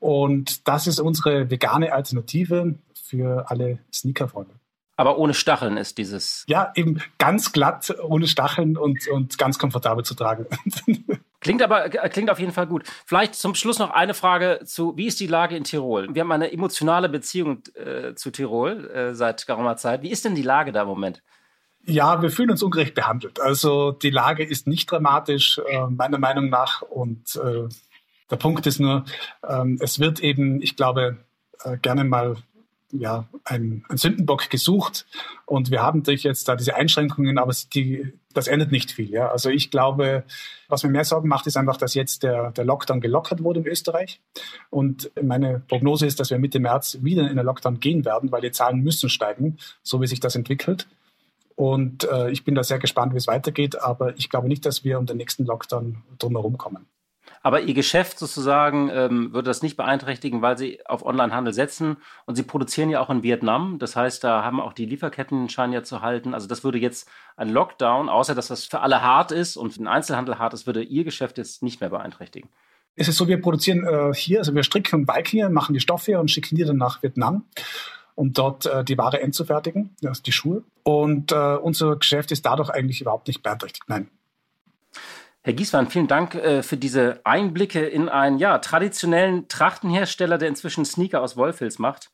Und 0.00 0.66
das 0.66 0.86
ist 0.86 0.98
unsere 0.98 1.50
vegane 1.50 1.92
Alternative 1.92 2.74
für 2.94 3.50
alle 3.50 3.78
Sneakerfreunde. 3.92 4.54
Aber 4.96 5.18
ohne 5.18 5.34
Stacheln 5.34 5.76
ist 5.76 5.98
dieses. 5.98 6.44
Ja, 6.46 6.72
eben 6.74 7.00
ganz 7.18 7.52
glatt, 7.52 7.94
ohne 8.02 8.26
Stacheln 8.26 8.76
und, 8.76 9.08
und 9.08 9.38
ganz 9.38 9.58
komfortabel 9.58 10.04
zu 10.04 10.14
tragen. 10.14 10.46
Klingt 11.44 11.62
aber 11.62 11.90
klingt 11.90 12.30
auf 12.30 12.40
jeden 12.40 12.52
Fall 12.52 12.66
gut. 12.66 12.84
Vielleicht 13.04 13.34
zum 13.34 13.54
Schluss 13.54 13.78
noch 13.78 13.90
eine 13.90 14.14
Frage 14.14 14.60
zu, 14.64 14.96
wie 14.96 15.06
ist 15.06 15.20
die 15.20 15.26
Lage 15.26 15.56
in 15.56 15.64
Tirol? 15.64 16.08
Wir 16.14 16.22
haben 16.22 16.32
eine 16.32 16.50
emotionale 16.50 17.10
Beziehung 17.10 17.62
äh, 17.74 18.14
zu 18.14 18.30
Tirol 18.30 18.90
äh, 18.90 19.14
seit 19.14 19.46
geraumer 19.46 19.76
Zeit. 19.76 20.02
Wie 20.02 20.10
ist 20.10 20.24
denn 20.24 20.34
die 20.34 20.42
Lage 20.42 20.72
da 20.72 20.82
im 20.82 20.88
Moment? 20.88 21.22
Ja, 21.86 22.22
wir 22.22 22.30
fühlen 22.30 22.50
uns 22.50 22.62
ungerecht 22.62 22.94
behandelt. 22.94 23.40
Also 23.40 23.92
die 23.92 24.08
Lage 24.08 24.42
ist 24.42 24.66
nicht 24.66 24.90
dramatisch, 24.90 25.60
äh, 25.68 25.86
meiner 25.86 26.18
Meinung 26.18 26.48
nach. 26.48 26.80
Und 26.80 27.36
äh, 27.36 27.68
der 28.30 28.36
Punkt 28.36 28.66
ist 28.66 28.80
nur, 28.80 29.04
ähm, 29.46 29.78
es 29.82 29.98
wird 29.98 30.20
eben, 30.20 30.62
ich 30.62 30.76
glaube, 30.76 31.18
äh, 31.62 31.76
gerne 31.76 32.04
mal 32.04 32.36
ja, 32.98 33.28
ein, 33.44 33.84
ein 33.88 33.96
Sündenbock 33.96 34.50
gesucht 34.50 35.06
und 35.46 35.70
wir 35.70 35.82
haben 35.82 36.00
natürlich 36.00 36.22
jetzt 36.22 36.48
da 36.48 36.56
diese 36.56 36.76
Einschränkungen, 36.76 37.38
aber 37.38 37.52
die, 37.74 38.12
das 38.32 38.46
ändert 38.46 38.70
nicht 38.70 38.92
viel. 38.92 39.10
Ja. 39.10 39.28
Also 39.30 39.50
ich 39.50 39.70
glaube, 39.70 40.24
was 40.68 40.84
mir 40.84 40.90
mehr 40.90 41.04
Sorgen 41.04 41.28
macht, 41.28 41.46
ist 41.46 41.56
einfach, 41.56 41.76
dass 41.76 41.94
jetzt 41.94 42.22
der, 42.22 42.52
der 42.52 42.64
Lockdown 42.64 43.00
gelockert 43.00 43.42
wurde 43.42 43.60
in 43.60 43.66
Österreich 43.66 44.20
und 44.70 45.10
meine 45.20 45.60
Prognose 45.68 46.06
ist, 46.06 46.20
dass 46.20 46.30
wir 46.30 46.38
Mitte 46.38 46.60
März 46.60 46.98
wieder 47.02 47.28
in 47.28 47.36
den 47.36 47.44
Lockdown 47.44 47.80
gehen 47.80 48.04
werden, 48.04 48.30
weil 48.30 48.42
die 48.42 48.52
Zahlen 48.52 48.80
müssen 48.80 49.08
steigen, 49.08 49.58
so 49.82 50.00
wie 50.00 50.06
sich 50.06 50.20
das 50.20 50.36
entwickelt. 50.36 50.86
Und 51.56 52.04
äh, 52.04 52.30
ich 52.30 52.44
bin 52.44 52.54
da 52.54 52.64
sehr 52.64 52.78
gespannt, 52.78 53.12
wie 53.12 53.18
es 53.18 53.26
weitergeht, 53.26 53.80
aber 53.80 54.16
ich 54.16 54.28
glaube 54.28 54.48
nicht, 54.48 54.66
dass 54.66 54.84
wir 54.84 54.98
um 54.98 55.06
den 55.06 55.18
nächsten 55.18 55.44
Lockdown 55.44 56.02
drumherum 56.18 56.58
kommen. 56.58 56.86
Aber 57.44 57.60
Ihr 57.60 57.74
Geschäft 57.74 58.18
sozusagen 58.18 58.88
ähm, 58.88 59.34
würde 59.34 59.50
das 59.50 59.60
nicht 59.60 59.76
beeinträchtigen, 59.76 60.40
weil 60.40 60.56
Sie 60.56 60.84
auf 60.86 61.04
Onlinehandel 61.04 61.52
setzen 61.52 61.98
und 62.24 62.36
Sie 62.36 62.42
produzieren 62.42 62.88
ja 62.88 63.00
auch 63.00 63.10
in 63.10 63.22
Vietnam. 63.22 63.78
Das 63.78 63.96
heißt, 63.96 64.24
da 64.24 64.42
haben 64.42 64.60
auch 64.60 64.72
die 64.72 64.86
Lieferketten 64.86 65.50
scheinen 65.50 65.74
ja 65.74 65.82
zu 65.82 66.00
halten. 66.00 66.32
Also 66.32 66.48
das 66.48 66.64
würde 66.64 66.78
jetzt 66.78 67.06
ein 67.36 67.50
Lockdown, 67.50 68.08
außer 68.08 68.34
dass 68.34 68.48
das 68.48 68.64
für 68.64 68.80
alle 68.80 69.02
hart 69.02 69.30
ist 69.30 69.58
und 69.58 69.72
für 69.72 69.78
den 69.78 69.88
Einzelhandel 69.88 70.38
hart 70.38 70.54
ist, 70.54 70.66
würde 70.66 70.82
Ihr 70.82 71.04
Geschäft 71.04 71.36
jetzt 71.36 71.62
nicht 71.62 71.82
mehr 71.82 71.90
beeinträchtigen. 71.90 72.48
Es 72.96 73.08
ist 73.08 73.18
so, 73.18 73.28
wir 73.28 73.38
produzieren 73.42 73.84
äh, 73.86 74.14
hier, 74.14 74.38
also 74.38 74.54
wir 74.54 74.62
stricken 74.62 75.00
und 75.00 75.04
balken 75.04 75.28
hier, 75.28 75.50
machen 75.50 75.74
die 75.74 75.80
Stoffe 75.80 76.18
und 76.18 76.30
schicken 76.30 76.56
die 76.56 76.64
dann 76.64 76.78
nach 76.78 77.02
Vietnam 77.02 77.44
um 78.14 78.32
dort 78.32 78.64
äh, 78.64 78.84
die 78.84 78.96
Ware 78.96 79.20
endzufertigen, 79.20 79.94
also 80.04 80.22
die 80.22 80.32
Schuhe. 80.32 80.62
Und 80.82 81.32
äh, 81.32 81.56
unser 81.56 81.96
Geschäft 81.96 82.32
ist 82.32 82.46
dadurch 82.46 82.70
eigentlich 82.70 83.02
überhaupt 83.02 83.28
nicht 83.28 83.42
beeinträchtigt. 83.42 83.88
Nein. 83.88 84.08
Herr 85.46 85.52
Giesmann, 85.52 85.90
vielen 85.90 86.06
Dank 86.06 86.34
äh, 86.36 86.62
für 86.62 86.78
diese 86.78 87.20
Einblicke 87.24 87.84
in 87.84 88.08
einen 88.08 88.38
ja, 88.38 88.56
traditionellen 88.60 89.46
Trachtenhersteller, 89.46 90.38
der 90.38 90.48
inzwischen 90.48 90.86
Sneaker 90.86 91.20
aus 91.20 91.36
Wollfilz 91.36 91.78
macht 91.78 92.10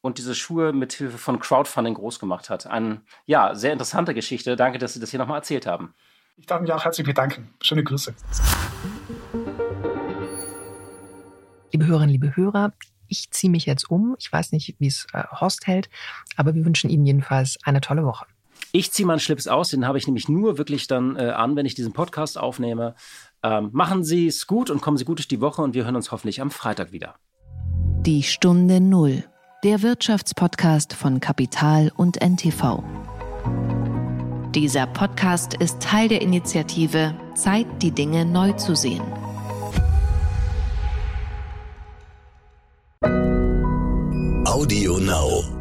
und 0.00 0.18
diese 0.18 0.34
Schuhe 0.34 0.72
mit 0.72 0.92
Hilfe 0.92 1.16
von 1.16 1.38
Crowdfunding 1.38 1.94
groß 1.94 2.18
gemacht 2.18 2.50
hat. 2.50 2.66
Eine 2.66 3.02
ja, 3.26 3.54
sehr 3.54 3.72
interessante 3.72 4.12
Geschichte. 4.12 4.56
Danke, 4.56 4.78
dass 4.78 4.92
Sie 4.92 4.98
das 4.98 5.10
hier 5.10 5.20
nochmal 5.20 5.38
erzählt 5.38 5.68
haben. 5.68 5.94
Ich 6.36 6.46
darf 6.46 6.60
mich 6.60 6.72
auch 6.72 6.84
herzlich 6.84 7.06
bedanken. 7.06 7.54
Schöne 7.62 7.84
Grüße. 7.84 8.12
Liebe 11.70 11.86
Hörerinnen, 11.86 12.10
liebe 12.10 12.34
Hörer, 12.34 12.72
ich 13.06 13.30
ziehe 13.30 13.52
mich 13.52 13.66
jetzt 13.66 13.88
um. 13.88 14.16
Ich 14.18 14.32
weiß 14.32 14.50
nicht, 14.50 14.74
wie 14.80 14.88
es 14.88 15.06
äh, 15.12 15.22
Horst 15.30 15.68
hält, 15.68 15.88
aber 16.34 16.56
wir 16.56 16.64
wünschen 16.64 16.90
Ihnen 16.90 17.06
jedenfalls 17.06 17.56
eine 17.62 17.80
tolle 17.80 18.04
Woche. 18.04 18.26
Ich 18.76 18.90
ziehe 18.90 19.06
meinen 19.06 19.20
Schlips 19.20 19.46
aus, 19.46 19.68
den 19.68 19.86
habe 19.86 19.98
ich 19.98 20.08
nämlich 20.08 20.28
nur 20.28 20.58
wirklich 20.58 20.88
dann 20.88 21.14
äh, 21.14 21.30
an, 21.30 21.54
wenn 21.54 21.64
ich 21.64 21.76
diesen 21.76 21.92
Podcast 21.92 22.36
aufnehme. 22.36 22.96
Ähm, 23.44 23.70
machen 23.72 24.02
Sie 24.02 24.26
es 24.26 24.48
gut 24.48 24.68
und 24.68 24.80
kommen 24.80 24.96
Sie 24.96 25.04
gut 25.04 25.18
durch 25.18 25.28
die 25.28 25.40
Woche 25.40 25.62
und 25.62 25.74
wir 25.74 25.84
hören 25.84 25.94
uns 25.94 26.10
hoffentlich 26.10 26.40
am 26.40 26.50
Freitag 26.50 26.90
wieder. 26.90 27.14
Die 28.00 28.24
Stunde 28.24 28.80
Null, 28.80 29.22
der 29.62 29.82
Wirtschaftspodcast 29.82 30.92
von 30.92 31.20
Kapital 31.20 31.92
und 31.94 32.20
NTV. 32.20 32.82
Dieser 34.56 34.88
Podcast 34.88 35.54
ist 35.54 35.80
Teil 35.80 36.08
der 36.08 36.20
Initiative 36.20 37.14
Zeit, 37.36 37.68
die 37.80 37.92
Dinge 37.92 38.24
neu 38.24 38.54
zu 38.54 38.74
sehen. 38.74 39.04
Audio 44.44 44.98
Now. 44.98 45.53